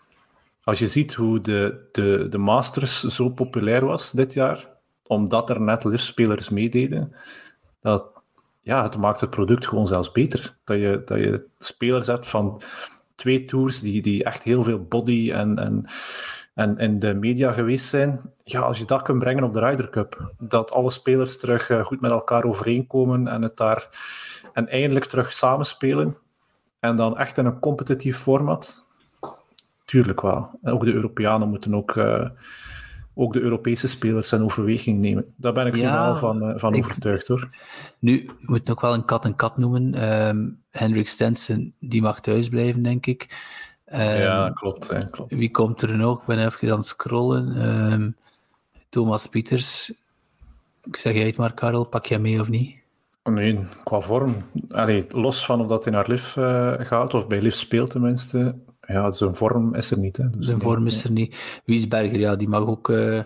Als 0.63 0.79
je 0.79 0.87
ziet 0.87 1.13
hoe 1.13 1.39
de, 1.39 1.87
de, 1.91 2.27
de 2.29 2.37
Masters 2.37 3.01
zo 3.01 3.29
populair 3.29 3.85
was 3.85 4.11
dit 4.11 4.33
jaar, 4.33 4.67
omdat 5.07 5.49
er 5.49 5.61
net 5.61 5.83
liftspelers 5.83 6.49
meededen, 6.49 7.15
dat, 7.81 8.05
ja, 8.61 8.83
het 8.83 8.97
maakt 8.97 9.19
het 9.19 9.29
product 9.29 9.67
gewoon 9.67 9.87
zelfs 9.87 10.11
beter. 10.11 10.55
Dat 10.63 10.77
je, 10.77 11.01
dat 11.05 11.17
je 11.17 11.45
spelers 11.57 12.07
hebt 12.07 12.27
van 12.27 12.61
twee 13.15 13.43
tours 13.43 13.79
die, 13.79 14.01
die 14.01 14.23
echt 14.23 14.43
heel 14.43 14.63
veel 14.63 14.83
body 14.83 15.31
en, 15.31 15.57
en, 15.57 15.85
en 16.53 16.77
in 16.77 16.99
de 16.99 17.13
media 17.13 17.51
geweest 17.51 17.85
zijn. 17.85 18.21
Ja, 18.43 18.59
als 18.59 18.77
je 18.77 18.85
dat 18.85 19.01
kunt 19.01 19.19
brengen 19.19 19.43
op 19.43 19.53
de 19.53 19.59
Ryder 19.59 19.89
Cup, 19.89 20.33
dat 20.37 20.71
alle 20.71 20.91
spelers 20.91 21.37
terug 21.37 21.69
eh, 21.69 21.85
goed 21.85 22.01
met 22.01 22.11
elkaar 22.11 22.43
overeenkomen 22.43 23.27
en 23.27 23.41
het 23.41 23.57
daar 23.57 23.89
en 24.53 24.67
eindelijk 24.67 25.05
terug 25.05 25.33
samenspelen, 25.33 26.17
en 26.79 26.95
dan 26.95 27.17
echt 27.17 27.37
in 27.37 27.45
een 27.45 27.59
competitief 27.59 28.17
format? 28.17 28.82
Tuurlijk 29.93 30.21
wel. 30.21 30.49
En 30.61 30.73
ook 30.73 30.85
de 30.85 30.93
Europeanen 30.93 31.49
moeten 31.49 31.75
ook, 31.75 31.97
eh, 31.97 32.29
ook 33.13 33.33
de 33.33 33.39
Europese 33.39 33.87
spelers 33.87 34.31
in 34.31 34.43
overweging 34.43 34.99
nemen. 34.99 35.25
Daar 35.35 35.53
ben 35.53 35.67
ik 35.67 35.75
Ja, 35.75 36.15
van, 36.15 36.41
eh, 36.49 36.59
van 36.59 36.73
ik- 36.73 36.83
overtuigd 36.83 37.27
hoor. 37.27 37.49
Nu, 37.99 38.25
we 38.25 38.33
moeten 38.45 38.73
ook 38.73 38.81
wel 38.81 38.93
een 38.93 39.05
kat 39.05 39.25
en 39.25 39.35
kat 39.35 39.57
noemen. 39.57 39.93
Ehm 39.93 40.47
Hendrik 40.71 41.07
Stenson, 41.07 41.73
die 41.79 42.01
mag 42.01 42.19
thuis 42.21 42.49
blijven, 42.49 42.83
denk 42.83 43.05
ik. 43.05 43.27
Ehm, 43.85 44.21
ja, 44.21 44.49
klopt. 44.53 44.87
hè, 44.87 45.05
klopt. 45.05 45.37
Wie 45.37 45.51
komt 45.51 45.81
er 45.81 45.97
nog? 45.97 46.19
Ik 46.19 46.25
ben 46.25 46.45
even 46.45 46.71
aan 46.71 46.77
het 46.77 46.85
scrollen. 46.85 47.55
Ehm, 47.61 48.09
Thomas 48.89 49.27
Pieters. 49.27 49.93
Ik 50.83 50.95
zeg 50.95 51.13
jij 51.13 51.25
het 51.25 51.37
maar, 51.37 51.53
Karel. 51.53 51.83
Pak 51.85 52.05
jij 52.05 52.19
mee 52.19 52.41
of 52.41 52.49
niet? 52.49 52.75
Nee, 53.23 53.59
qua 53.83 53.99
vorm. 54.01 54.35
Allee, 54.69 55.05
los 55.09 55.45
van 55.45 55.61
of 55.61 55.67
dat 55.67 55.83
hij 55.83 55.93
naar 55.93 56.07
LIV 56.09 56.37
eh, 56.37 56.73
gaat, 56.77 57.13
of 57.13 57.27
bij 57.27 57.41
LIV 57.41 57.53
speelt 57.53 57.89
tenminste. 57.89 58.55
Ja, 58.87 59.11
zijn 59.11 59.35
vorm 59.35 59.75
is 59.75 59.91
er 59.91 59.97
niet. 59.99 60.17
Hè. 60.17 60.29
Dus 60.29 60.45
Zijn 60.45 60.57
nee, 60.57 60.65
vorm 60.67 60.85
is 60.85 61.03
er 61.03 61.11
niet. 61.11 61.61
Wiesberger, 61.65 62.19
ja, 62.19 62.35
die 62.35 62.47
mag 62.47 62.67
ook 62.67 62.89
eh, 62.89 63.19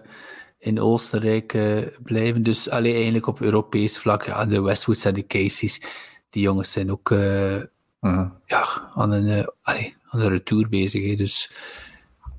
in 0.59 0.79
Oostenrijk 0.81 1.53
eh, 1.53 1.83
blijven. 2.03 2.43
Dus 2.43 2.69
alleen 2.69 2.93
eigenlijk 2.95 3.27
op 3.27 3.41
Europees 3.41 3.99
vlak, 3.99 4.23
ja, 4.23 4.45
de 4.45 4.61
Westwoods 4.61 5.05
en 5.05 5.13
de 5.13 5.27
Caseys, 5.27 5.81
die 6.29 6.41
jongens 6.41 6.71
zijn 6.71 6.91
ook 6.91 7.11
eh, 7.11 7.55
Mhm. 7.99 8.27
ja, 8.45 8.91
aan, 8.95 9.11
een, 9.11 9.49
allee, 9.61 9.95
aan 10.09 10.19
een 10.19 10.29
retour 10.29 10.69
bezig. 10.69 11.05
Hè. 11.09 11.15
Dus 11.15 11.51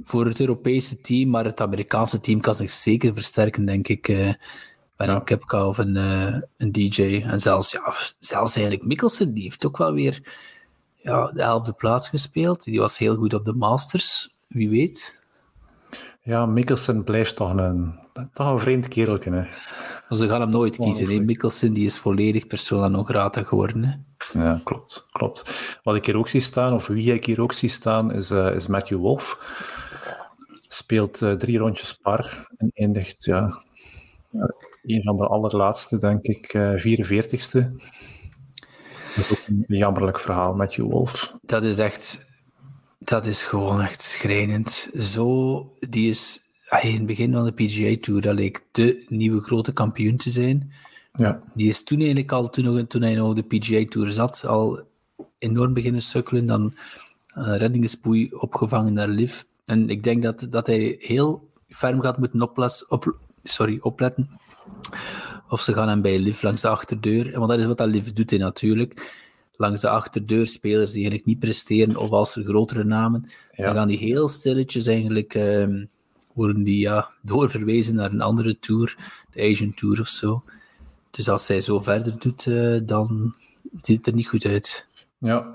voor 0.03 0.27
het 0.27 0.41
Europese 0.41 1.01
team, 1.01 1.31
maar 1.31 1.45
het 1.45 1.61
Amerikaanse 1.61 2.21
team 2.21 2.41
kan 2.41 2.55
zich 2.55 2.71
zeker 2.71 3.15
versterken, 3.15 3.65
denk 3.65 3.89
ik. 3.89 4.07
bij 4.07 4.37
Ja. 4.97 5.15
een 5.15 5.25
Kepka 5.25 5.67
of 5.67 5.79
een, 5.79 5.97
een 6.57 6.73
DJ. 6.73 7.23
En 7.27 7.41
zelfs, 7.41 7.73
ja, 7.73 7.93
zelfs 8.21 8.57
eigenlijk 8.57 8.87
Mikkelsen, 8.87 9.35
die 9.35 9.43
heeft 9.43 9.67
ook 9.67 9.77
wel 9.79 9.93
weer 9.93 10.23
ja, 11.03 11.31
de 11.33 11.43
elfde 11.43 11.73
plaats 11.73 12.09
gespeeld. 12.09 12.65
Die 12.65 12.79
was 12.79 12.99
heel 12.99 13.17
goed 13.17 13.35
op 13.35 13.45
de 13.45 13.53
Masters, 13.53 14.37
wie 14.47 14.69
weet. 14.69 15.17
Ja, 16.23 16.47
Mikkelsen 16.47 17.05
blijft 17.05 17.37
toch 17.37 17.57
een, 17.57 17.99
toch 18.33 18.51
een 18.51 18.59
vreemd 18.59 18.89
kereltje. 18.89 19.31
Hè. 19.31 19.47
Dus 20.09 20.19
ze 20.19 20.29
gaan 20.29 20.41
hem 20.41 20.51
nooit 20.51 20.77
kiezen. 20.77 21.09
Hè. 21.09 21.21
Mikkelsen 21.21 21.73
die 21.73 21.85
is 21.85 21.99
volledig 21.99 22.47
persona 22.47 22.89
non 22.89 23.05
grata 23.05 23.43
geworden. 23.43 23.85
Hè. 23.85 23.93
Ja, 24.41 24.61
klopt, 24.65 25.07
klopt. 25.13 25.79
Wat 25.83 25.97
ik 25.97 26.07
hier 26.07 26.17
ook 26.17 26.29
zie 26.29 26.41
staan, 26.41 26.73
of 26.73 26.87
wie 26.87 27.13
ik 27.13 27.27
hier 27.27 27.41
ook 27.41 27.53
zie 27.53 27.69
staan, 27.69 28.13
is, 28.13 28.31
eh, 28.31 28.55
is 28.55 28.67
Matthew 28.67 28.99
Wolf. 28.99 29.39
Speelt 30.69 31.23
eh, 31.23 31.33
drie 31.33 31.59
rondjes 31.59 31.93
par 31.93 32.49
en 32.57 32.71
eindigt, 32.75 33.25
ja, 33.25 33.63
een 34.83 35.03
van 35.03 35.17
de 35.17 35.27
allerlaatste, 35.27 35.99
denk 35.99 36.23
ik, 36.23 36.55
eh 36.55 36.73
44ste. 36.77 37.73
Dat 39.19 39.31
is 39.31 39.39
ook 39.39 39.47
een 39.47 39.65
jammerlijk 39.77 40.21
verhaal, 40.21 40.55
Matthew 40.55 40.91
Wolf. 40.91 41.37
Dat 41.43 41.63
is 41.63 41.79
echt 41.79 42.27
dat 42.99 43.27
is 43.27 43.45
gewoon 43.45 43.81
echt 43.81 44.03
schrijnend. 44.03 44.91
Zo, 44.99 45.73
die 45.89 46.09
is 46.09 46.43
in 46.83 46.95
het 46.95 47.07
begin 47.07 47.33
van 47.33 47.45
de 47.45 47.53
PGA 47.53 47.97
Tour, 48.01 48.21
dat 48.21 48.35
leek 48.35 48.65
de 48.73 49.05
nieuwe 49.09 49.41
grote 49.41 49.73
kampioen 49.73 50.17
te 50.17 50.31
zijn. 50.31 50.73
Ja. 51.13 51.43
Die 51.55 51.69
is 51.69 51.83
toen 51.85 51.99
eigenlijk 51.99 52.33
al, 52.33 52.51
toen, 52.51 52.87
toen 52.87 53.03
hij 53.03 53.15
nog 53.15 53.35
de 53.35 53.43
PGA 53.43 53.85
Tour 53.89 54.11
zat, 54.11 54.45
al 54.47 54.81
enorm 55.39 55.73
beginnen 55.73 56.03
sukkelen. 56.03 56.47
Dan 56.47 56.75
een 57.35 57.59
reddingsboei 57.59 58.33
opgevangen 58.33 58.93
naar 58.93 59.09
Liv. 59.09 59.43
En 59.65 59.89
ik 59.89 60.03
denk 60.03 60.23
dat, 60.23 60.47
dat 60.51 60.67
hij 60.67 60.97
heel 60.99 61.49
ferm 61.69 62.01
gaat 62.01 62.19
moeten 62.19 62.43
oples, 62.43 62.87
op, 62.87 63.19
sorry, 63.49 63.79
opletten. 63.83 64.31
Of 65.49 65.61
ze 65.61 65.73
gaan 65.73 65.89
hem 65.89 66.03
bij 66.03 66.19
Liv 66.19 66.43
langs 66.43 66.63
de 66.63 66.69
achterdeur. 66.69 67.39
Want 67.39 67.51
dat 67.51 67.59
is 67.59 67.67
wat 67.67 67.79
dat 67.79 67.89
Liv 67.89 68.09
doet 68.09 68.31
hij 68.31 68.39
natuurlijk. 68.39 69.17
Langs 69.57 69.81
de 69.81 69.89
achterdeur 69.89 70.47
spelers 70.47 70.91
die 70.91 71.01
eigenlijk 71.01 71.27
niet 71.27 71.39
presteren, 71.39 71.97
of 71.97 72.11
als 72.11 72.37
er 72.37 72.45
grotere 72.45 72.85
namen, 72.85 73.31
dan 73.57 73.75
gaan 73.75 73.89
die 73.89 73.99
heel 73.99 74.29
stilletjes 74.29 74.87
eigenlijk, 74.87 75.35
ehm, 75.35 75.85
worden 76.35 76.63
die 76.63 76.79
ja, 76.79 77.11
doorverwezen 77.23 77.95
naar 77.95 78.11
een 78.11 78.21
andere 78.21 78.59
tour, 78.59 78.97
de 79.31 79.43
Asian 79.43 79.75
Tour 79.75 80.01
of 80.01 80.09
zo. 80.09 80.43
Dus 81.11 81.29
als 81.29 81.49
hij 81.49 81.61
zo 81.61 81.81
verder 81.81 82.19
doet, 82.19 82.47
uh, 82.47 82.81
dan 82.83 83.35
ziet 83.77 83.97
het 83.97 84.07
er 84.07 84.13
niet 84.13 84.29
goed 84.29 84.45
uit. 84.45 84.87
Ja, 85.19 85.55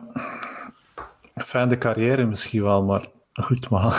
fijne 1.35 1.77
carrière 1.77 2.25
misschien 2.25 2.63
wel, 2.63 2.83
maar 2.83 3.05
goed, 3.33 3.69
maar 3.69 3.91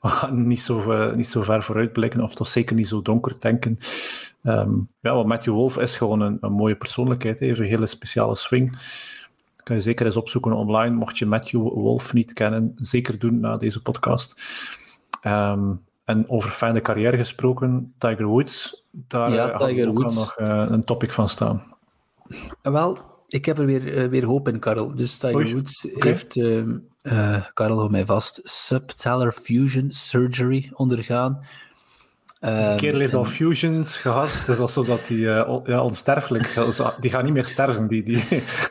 we 0.00 0.08
gaan 0.18 0.46
niet 0.46 0.60
zo, 0.60 0.92
uh, 0.92 1.14
niet 1.14 1.28
zo 1.28 1.42
ver 1.42 1.62
vooruit 1.62 1.92
blikken, 1.92 2.20
of 2.20 2.34
toch 2.34 2.48
zeker 2.48 2.76
niet 2.76 2.88
zo 2.88 3.02
donker 3.02 3.36
denken. 3.40 3.78
Um, 4.42 4.88
ja, 5.00 5.14
want 5.14 5.26
Matthew 5.26 5.54
Wolf 5.54 5.78
is 5.78 5.96
gewoon 5.96 6.20
een, 6.20 6.38
een 6.40 6.52
mooie 6.52 6.76
persoonlijkheid, 6.76 7.40
heeft 7.40 7.58
een 7.58 7.66
hele 7.66 7.86
speciale 7.86 8.36
swing. 8.36 8.78
Kan 9.56 9.76
je 9.76 9.82
zeker 9.82 10.06
eens 10.06 10.16
opzoeken 10.16 10.52
online, 10.52 10.94
mocht 10.94 11.18
je 11.18 11.26
Matthew 11.26 11.60
Wolf 11.60 12.12
niet 12.12 12.32
kennen, 12.32 12.72
zeker 12.76 13.18
doen 13.18 13.40
na 13.40 13.56
deze 13.56 13.82
podcast. 13.82 14.42
Um, 15.22 15.80
en 16.04 16.28
over 16.28 16.50
fijne 16.50 16.80
carrière 16.80 17.16
gesproken, 17.16 17.94
Tiger 17.98 18.26
Woods, 18.26 18.84
daar 18.90 19.30
ja, 19.30 19.46
gaat 19.46 19.62
ook 19.62 19.94
Woods. 19.94 20.14
nog 20.14 20.38
uh, 20.38 20.64
een 20.68 20.84
topic 20.84 21.12
van 21.12 21.28
staan. 21.28 21.76
Wel, 22.62 22.98
ik 23.28 23.44
heb 23.44 23.58
er 23.58 23.66
weer, 23.66 23.94
uh, 23.94 24.08
weer 24.08 24.24
hoop 24.24 24.48
in, 24.48 24.58
Karel. 24.58 24.94
Dus 24.94 25.16
Tiger. 25.16 25.52
Woods 25.52 25.86
okay. 25.86 26.10
heeft, 26.10 26.36
uh, 26.36 27.44
Karel, 27.54 27.76
hou 27.76 27.90
mij 27.90 28.06
vast, 28.06 28.40
subtalar 28.44 29.32
fusion 29.32 29.90
surgery 29.90 30.70
ondergaan. 30.74 31.46
De 32.40 32.74
kerel 32.76 33.00
heeft 33.00 33.12
en... 33.12 33.18
al 33.18 33.24
fusions 33.24 33.96
gehad. 33.96 34.32
Het 34.38 34.48
is 34.48 34.58
alsof 34.58 34.86
dat 34.86 35.06
die 35.06 35.18
uh, 35.18 35.56
ja, 35.64 35.82
onsterfelijk 35.82 36.54
Die 37.00 37.10
gaat 37.10 37.24
niet 37.24 37.32
meer 37.32 37.44
sterven. 37.44 37.86
Die, 37.86 38.02
die, 38.02 38.24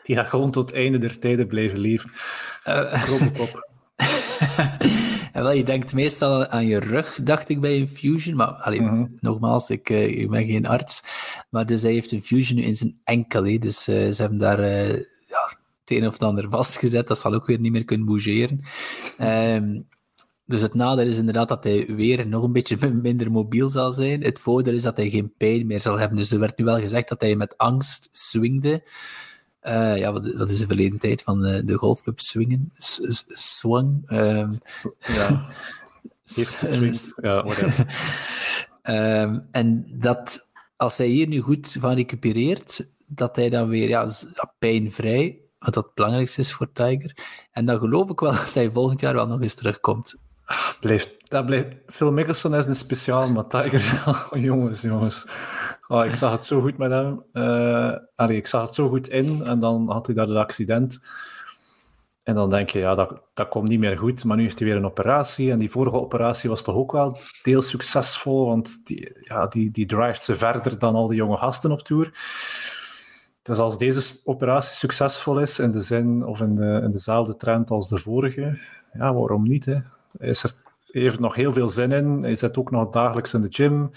die 0.04 0.16
gaat 0.16 0.28
gewoon 0.28 0.52
tot 0.52 0.70
het 0.70 0.80
einde 0.80 0.98
der 0.98 1.20
tijden 1.20 1.48
blijven 1.48 1.80
leven. 1.80 2.12
Uh, 2.68 3.04
Robocop. 3.06 3.70
En 5.38 5.44
wel, 5.44 5.52
je 5.52 5.64
denkt 5.64 5.94
meestal 5.94 6.48
aan 6.48 6.66
je 6.66 6.80
rug, 6.80 7.20
dacht 7.24 7.50
ik 7.50 7.62
bij 7.62 7.80
een 7.80 7.88
fusion. 7.88 8.36
Maar 8.36 8.48
allee, 8.48 8.82
mm 8.82 8.88
-hmm. 8.88 9.18
nogmaals, 9.20 9.70
ik, 9.70 9.90
uh, 9.90 10.08
ik, 10.08 10.30
ben 10.30 10.46
geen 10.46 10.66
arts. 10.66 11.04
Maar 11.50 11.66
dus 11.66 11.82
hij 11.82 11.92
heeft 11.92 12.12
een 12.12 12.22
fusion 12.22 12.60
in 12.60 12.76
zijn 12.76 13.00
enkel. 13.04 13.46
Hè. 13.46 13.58
Dus 13.58 13.88
uh, 13.88 14.12
ze 14.12 14.22
hebben 14.22 14.38
daar 14.38 14.60
uh, 14.60 14.94
ja, 15.28 15.44
het 15.80 15.92
een 15.92 16.08
of 16.08 16.14
het 16.14 16.24
ander 16.24 16.50
vastgezet. 16.50 17.08
Dat 17.08 17.20
zal 17.20 17.34
ook 17.34 17.46
weer 17.46 17.60
niet 17.60 17.72
meer 17.72 17.86
kunnen 17.86 18.06
bougeren. 18.06 18.62
Um, 19.22 19.88
dus 20.46 20.62
het 20.62 20.74
nadeel 20.74 21.08
is 21.08 21.18
inderdaad 21.18 21.48
dat 21.48 21.64
hij 21.64 21.86
weer 21.86 22.28
nog 22.28 22.44
een 22.44 22.54
beetje 22.54 22.92
minder 23.08 23.32
mobiel 23.32 23.70
zal 23.70 23.92
zijn. 23.92 24.24
Het 24.24 24.40
voordeel 24.40 24.74
is 24.74 24.84
dat 24.84 24.98
hij 24.98 25.10
geen 25.10 25.34
pijn 25.38 25.68
meer 25.68 25.82
zal 25.82 26.00
hebben. 26.00 26.18
Dus 26.18 26.32
er 26.32 26.40
werd 26.40 26.58
nu 26.58 26.66
wel 26.66 26.80
gezegd 26.80 27.10
dat 27.10 27.22
hij 27.22 27.36
met 27.36 27.58
angst 27.58 28.10
swingde. 28.12 28.84
Uh, 29.68 29.98
ja, 29.98 30.12
wat, 30.12 30.34
wat, 30.34 30.50
is 30.50 30.58
de 30.58 30.68
verleden 30.68 31.00
tijd 31.00 31.24
van 31.24 31.42
de, 31.42 31.64
de 31.64 31.76
golfclub 31.76 32.20
swingen? 32.20 32.72
S 32.74 33.26
swang? 33.28 34.12
Um, 34.12 34.52
ja. 34.98 35.46
ja, 37.22 37.46
um, 39.22 39.44
en 39.52 39.86
dat 39.90 40.48
als 40.78 40.98
hij 40.98 41.08
hier 41.08 41.28
nu 41.28 41.40
goed 41.40 41.78
van 41.80 41.94
recupereert, 41.94 42.92
dat 43.08 43.36
hij 43.36 43.50
dan 43.50 43.68
weer 43.68 43.88
ja, 43.88 44.10
pijnvrij, 44.60 45.38
wat 45.60 45.74
dat 45.74 45.84
het 45.86 45.94
belangrijkste 45.94 46.42
is 46.42 46.54
voor 46.54 46.72
Tiger. 46.72 47.18
En 47.52 47.66
dan 47.66 47.80
geloof 47.80 48.10
ik 48.10 48.20
wel 48.20 48.32
dat 48.46 48.54
hij 48.54 48.72
volgend 48.72 49.00
jaar 49.00 49.14
wel 49.14 49.28
nog 49.28 49.42
eens 49.42 49.54
terugkomt. 49.54 50.16
Blijft, 50.80 51.30
dat 51.30 51.46
blijft, 51.46 51.76
Phil 51.88 52.12
Mickelson 52.12 52.56
is 52.56 52.66
een 52.66 52.76
speciaal, 52.76 53.32
maar 53.32 53.48
Tiger, 53.48 54.40
jongens, 54.40 54.82
jongens. 54.82 55.26
Oh, 55.88 56.06
ik 56.06 56.16
zag 56.16 56.32
het 56.32 56.46
zo 56.46 56.62
goed 56.62 56.78
met 56.78 56.92
hem. 56.92 57.24
Allee, 58.16 58.38
ik 58.38 58.48
zag 58.48 58.62
het 58.62 58.74
zo 58.74 58.90
goed 58.90 59.10
in 59.10 59.44
en 59.44 59.60
dan 59.60 59.92
had 59.92 60.06
hij 60.06 60.16
daar 60.16 60.28
het 60.28 60.38
accident. 60.38 61.00
En 62.24 62.36
dan 62.36 62.50
denk 62.50 62.70
je, 62.70 62.80
ja, 62.80 62.96
dat, 62.96 63.22
dat 63.34 63.48
komt 63.48 63.70
niet 63.70 63.80
meer 63.80 63.98
goed. 63.98 64.24
Maar 64.24 64.38
nu 64.38 64.44
heeft 64.44 64.60
hij 64.60 64.68
weer 64.68 64.78
een 64.78 64.86
operatie. 64.86 65.52
En 65.52 65.60
die 65.60 65.70
vorige 65.70 65.96
operatie 65.96 66.50
was 66.50 66.62
toch 66.64 66.76
ook 66.76 66.92
wel 66.92 67.18
deels 67.44 67.70
succesvol, 67.70 68.46
want 68.46 68.86
die, 68.86 69.18
ja, 69.22 69.48
die, 69.48 69.72
die 69.72 69.86
drijft 69.86 70.24
ze 70.24 70.36
verder 70.36 70.80
dan 70.80 70.96
al 70.96 71.08
die 71.08 71.18
jonge 71.18 71.38
gasten 71.38 71.72
op 71.72 71.82
tour. 71.82 72.12
Dus 73.42 73.58
als 73.58 73.78
deze 73.78 74.20
operatie 74.24 74.74
succesvol 74.74 75.40
is, 75.40 75.60
in 75.60 75.72
de 75.72 75.82
zin 75.82 76.26
of 76.26 76.42
in, 76.42 76.56
de, 76.56 76.82
in 76.84 76.92
dezelfde 76.92 77.36
trend 77.36 77.70
als 77.70 77.90
de 77.90 77.98
vorige, 77.98 78.60
ja, 78.94 79.14
waarom 79.14 79.44
niet? 79.44 79.66
Hè? 79.66 79.78
Is 80.18 80.44
er, 80.44 80.54
heeft 80.86 81.20
nog 81.20 81.36
heel 81.36 81.54
veel 81.54 81.70
zin 81.70 81.92
in. 81.92 82.20
Hij 82.22 82.36
zit 82.36 82.58
ook 82.58 82.72
nog 82.72 82.90
dagelijks 82.90 83.34
in 83.34 83.42
de 83.42 83.52
gym. 83.52 83.92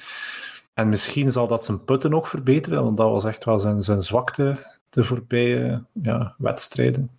En 0.80 0.88
misschien 0.88 1.32
zal 1.32 1.46
dat 1.46 1.64
zijn 1.64 1.84
putten 1.84 2.14
ook 2.14 2.26
verbeteren, 2.26 2.82
want 2.82 2.96
dat 2.96 3.10
was 3.10 3.24
echt 3.24 3.44
wel 3.44 3.60
zijn, 3.60 3.82
zijn 3.82 4.02
zwakte 4.02 4.66
de 4.90 5.04
voorbije 5.04 5.84
ja, 6.02 6.34
wedstrijden. 6.38 7.10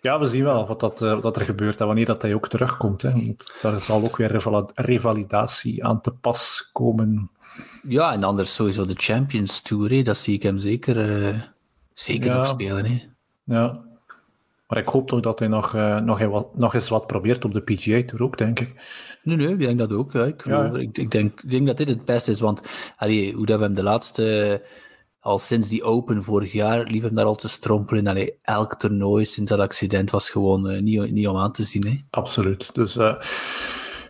Ja, 0.00 0.18
we 0.18 0.26
zien 0.26 0.44
wel 0.44 0.66
wat, 0.66 0.80
dat, 0.80 1.02
uh, 1.02 1.20
wat 1.20 1.36
er 1.36 1.44
gebeurt 1.44 1.80
en 1.80 1.86
wanneer 1.86 2.06
dat 2.06 2.22
hij 2.22 2.34
ook 2.34 2.48
terugkomt. 2.48 3.02
Hè. 3.02 3.12
Want 3.12 3.52
daar 3.62 3.80
zal 3.80 4.02
ook 4.02 4.16
weer 4.16 4.40
revalidatie 4.74 5.84
aan 5.84 6.00
te 6.00 6.10
pas 6.10 6.70
komen. 6.72 7.30
Ja, 7.82 8.12
en 8.12 8.24
anders 8.24 8.54
sowieso 8.54 8.84
de 8.84 8.94
Champions 8.96 9.62
Tour, 9.62 9.90
hè. 9.90 10.02
dat 10.02 10.16
zie 10.16 10.34
ik 10.34 10.42
hem 10.42 10.58
zeker, 10.58 11.26
uh, 11.28 11.40
zeker 11.92 12.30
ja. 12.30 12.36
nog 12.36 12.46
spelen. 12.46 12.84
Hè. 12.84 13.02
Ja, 13.44 13.80
maar 14.74 14.82
ik 14.82 14.88
hoop 14.88 15.08
toch 15.08 15.20
dat 15.20 15.38
hij 15.38 15.48
nog, 15.48 15.74
uh, 15.74 16.00
nog, 16.00 16.46
nog 16.54 16.74
eens 16.74 16.88
wat 16.88 17.06
probeert 17.06 17.44
op 17.44 17.52
de 17.52 17.60
PGA 17.60 18.02
Tour 18.04 18.22
ook, 18.24 18.38
denk 18.38 18.60
ik. 18.60 18.72
Nee, 19.22 19.36
nee, 19.36 19.48
ik 19.48 19.58
denk 19.58 19.78
dat 19.78 19.92
ook. 19.92 20.12
Ja. 20.12 20.24
Ik, 20.24 20.42
geloof, 20.42 20.72
ja. 20.72 20.78
ik, 20.78 20.98
ik, 20.98 21.10
denk, 21.10 21.40
ik 21.40 21.50
denk 21.50 21.66
dat 21.66 21.76
dit 21.76 21.88
het 21.88 22.04
beste 22.04 22.30
is, 22.30 22.40
want 22.40 22.60
allee, 22.96 23.32
hoe 23.34 23.46
dat 23.46 23.58
we 23.58 23.64
hem 23.64 23.74
de 23.74 23.82
laatste, 23.82 24.62
al 25.20 25.38
sinds 25.38 25.68
die 25.68 25.82
Open 25.82 26.22
vorig 26.22 26.52
jaar, 26.52 26.84
liep 26.84 27.02
hem 27.02 27.14
daar 27.14 27.24
al 27.24 27.34
te 27.34 27.48
strompelen. 27.48 28.06
Allee, 28.06 28.38
elk 28.42 28.74
toernooi 28.74 29.24
sinds 29.24 29.50
dat 29.50 29.60
accident 29.60 30.10
was 30.10 30.30
gewoon 30.30 30.70
uh, 30.70 30.80
niet, 30.80 31.10
niet 31.10 31.28
om 31.28 31.36
aan 31.36 31.52
te 31.52 31.64
zien. 31.64 31.86
Hè. 31.86 32.00
Absoluut. 32.10 32.74
Dus 32.74 32.96
uh, 32.96 33.14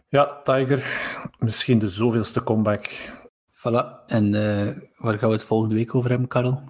ja, 0.09 0.41
Tiger, 0.43 0.91
misschien 1.39 1.79
de 1.79 1.89
zoveelste 1.89 2.43
comeback. 2.43 3.13
Voilà. 3.51 4.07
En 4.07 4.31
waar 4.97 5.19
gaan 5.19 5.29
we 5.29 5.35
het 5.35 5.45
volgende 5.45 5.75
week 5.75 5.95
over 5.95 6.11
hebben, 6.11 6.29
Karel? 6.29 6.63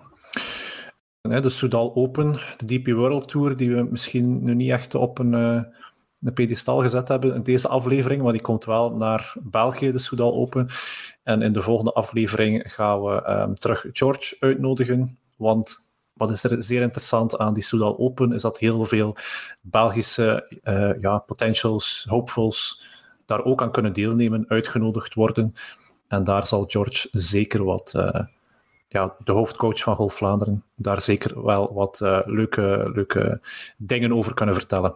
De 1.29 1.49
Soudal 1.49 1.95
Open, 1.95 2.39
de 2.57 2.65
DP 2.67 2.87
World 2.87 3.29
Tour, 3.29 3.57
die 3.57 3.75
we 3.75 3.83
misschien 3.83 4.45
nu 4.45 4.55
niet 4.55 4.71
echt 4.71 4.95
op 4.95 5.19
een, 5.19 5.33
uh, 5.33 5.63
een 6.21 6.33
pedestal 6.33 6.81
gezet 6.81 7.09
hebben 7.09 7.35
in 7.35 7.43
deze 7.43 7.69
aflevering, 7.69 8.23
maar 8.23 8.33
die 8.33 8.41
komt 8.41 8.65
wel 8.65 8.91
naar 8.97 9.35
België, 9.43 9.93
de 9.93 9.99
Soudal 9.99 10.35
Open. 10.35 10.69
En 11.23 11.43
in 11.43 11.53
de 11.53 11.63
volgende 11.63 11.93
aflevering 11.93 12.73
gaan 12.73 13.03
we 13.03 13.31
um, 13.31 13.55
terug 13.55 13.87
George 13.93 14.37
uitnodigen, 14.41 15.19
want 15.37 15.79
wat 16.13 16.31
is 16.31 16.45
er 16.45 16.63
zeer 16.63 16.83
interessant 16.83 17.39
aan 17.39 17.55
die 17.55 17.63
Soudal 17.63 17.99
Open, 17.99 18.33
is 18.33 18.43
dat 18.43 18.59
heel 18.59 18.85
veel 18.85 19.17
Belgische 19.63 20.59
uh, 20.65 21.01
ja, 21.01 21.19
potentials, 21.19 22.07
hopefuls, 22.09 22.87
daar 23.27 23.45
ook 23.45 23.63
aan 23.63 23.73
kunnen 23.73 23.93
deelnemen, 23.93 24.45
uitgenodigd 24.49 25.15
worden. 25.15 25.55
En 26.09 26.25
daar 26.25 26.47
zal 26.47 26.65
George 26.69 27.09
zeker 27.11 27.65
wat... 27.65 27.93
Uh, 27.97 28.21
ja, 28.95 29.15
de 29.25 29.33
hoofdcoach 29.33 29.83
van 29.83 29.95
Golf 29.95 30.15
Vlaanderen 30.15 30.65
daar 30.75 31.01
zeker 31.01 31.45
wel 31.45 31.75
wat 31.75 32.01
uh, 32.03 32.19
leuke, 32.25 32.91
leuke 32.95 33.41
dingen 33.77 34.13
over 34.13 34.35
kunnen 34.35 34.55
vertellen. 34.55 34.95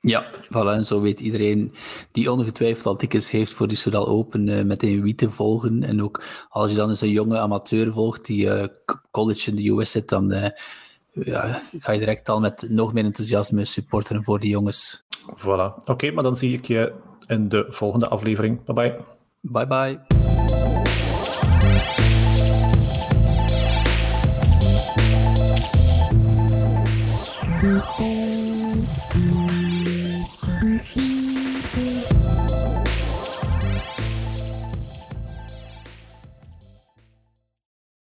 Ja, 0.00 0.30
voilà, 0.44 0.72
en 0.72 0.84
zo 0.84 1.00
weet 1.00 1.20
iedereen 1.20 1.74
die 2.12 2.32
ongetwijfeld 2.32 2.86
al 2.86 2.96
tickets 2.96 3.30
heeft 3.30 3.52
voor 3.52 3.68
die 3.68 3.76
Soudal 3.76 4.08
Open 4.08 4.46
uh, 4.46 4.64
meteen 4.64 5.02
wie 5.02 5.14
te 5.14 5.30
volgen. 5.30 5.82
En 5.82 6.02
ook 6.02 6.22
als 6.48 6.70
je 6.70 6.76
dan 6.76 6.88
eens 6.88 7.00
een 7.00 7.10
jonge 7.10 7.38
amateur 7.38 7.92
volgt 7.92 8.26
die 8.26 8.46
uh, 8.46 8.64
college 9.10 9.50
in 9.50 9.56
de 9.56 9.68
US 9.70 9.90
zit, 9.90 10.08
dan 10.08 10.52
ja, 11.12 11.62
ga 11.78 11.92
je 11.92 11.98
direct 11.98 12.28
al 12.28 12.40
met 12.40 12.66
nog 12.68 12.92
meer 12.92 13.04
enthousiasme 13.04 13.64
supporteren 13.64 14.24
voor 14.24 14.40
die 14.40 14.50
jongens. 14.50 15.04
Voilà. 15.36 15.74
Oké, 15.76 15.90
okay, 15.90 16.10
maar 16.10 16.24
dan 16.24 16.36
zie 16.36 16.52
ik 16.52 16.64
je 16.64 16.92
in 17.26 17.48
de 17.48 17.66
volgende 17.68 18.08
aflevering. 18.08 18.64
Bye 18.64 18.74
bye. 18.74 18.96
Bye 19.40 19.66
bye. 19.66 20.65
Mm-hmm. 27.66 28.05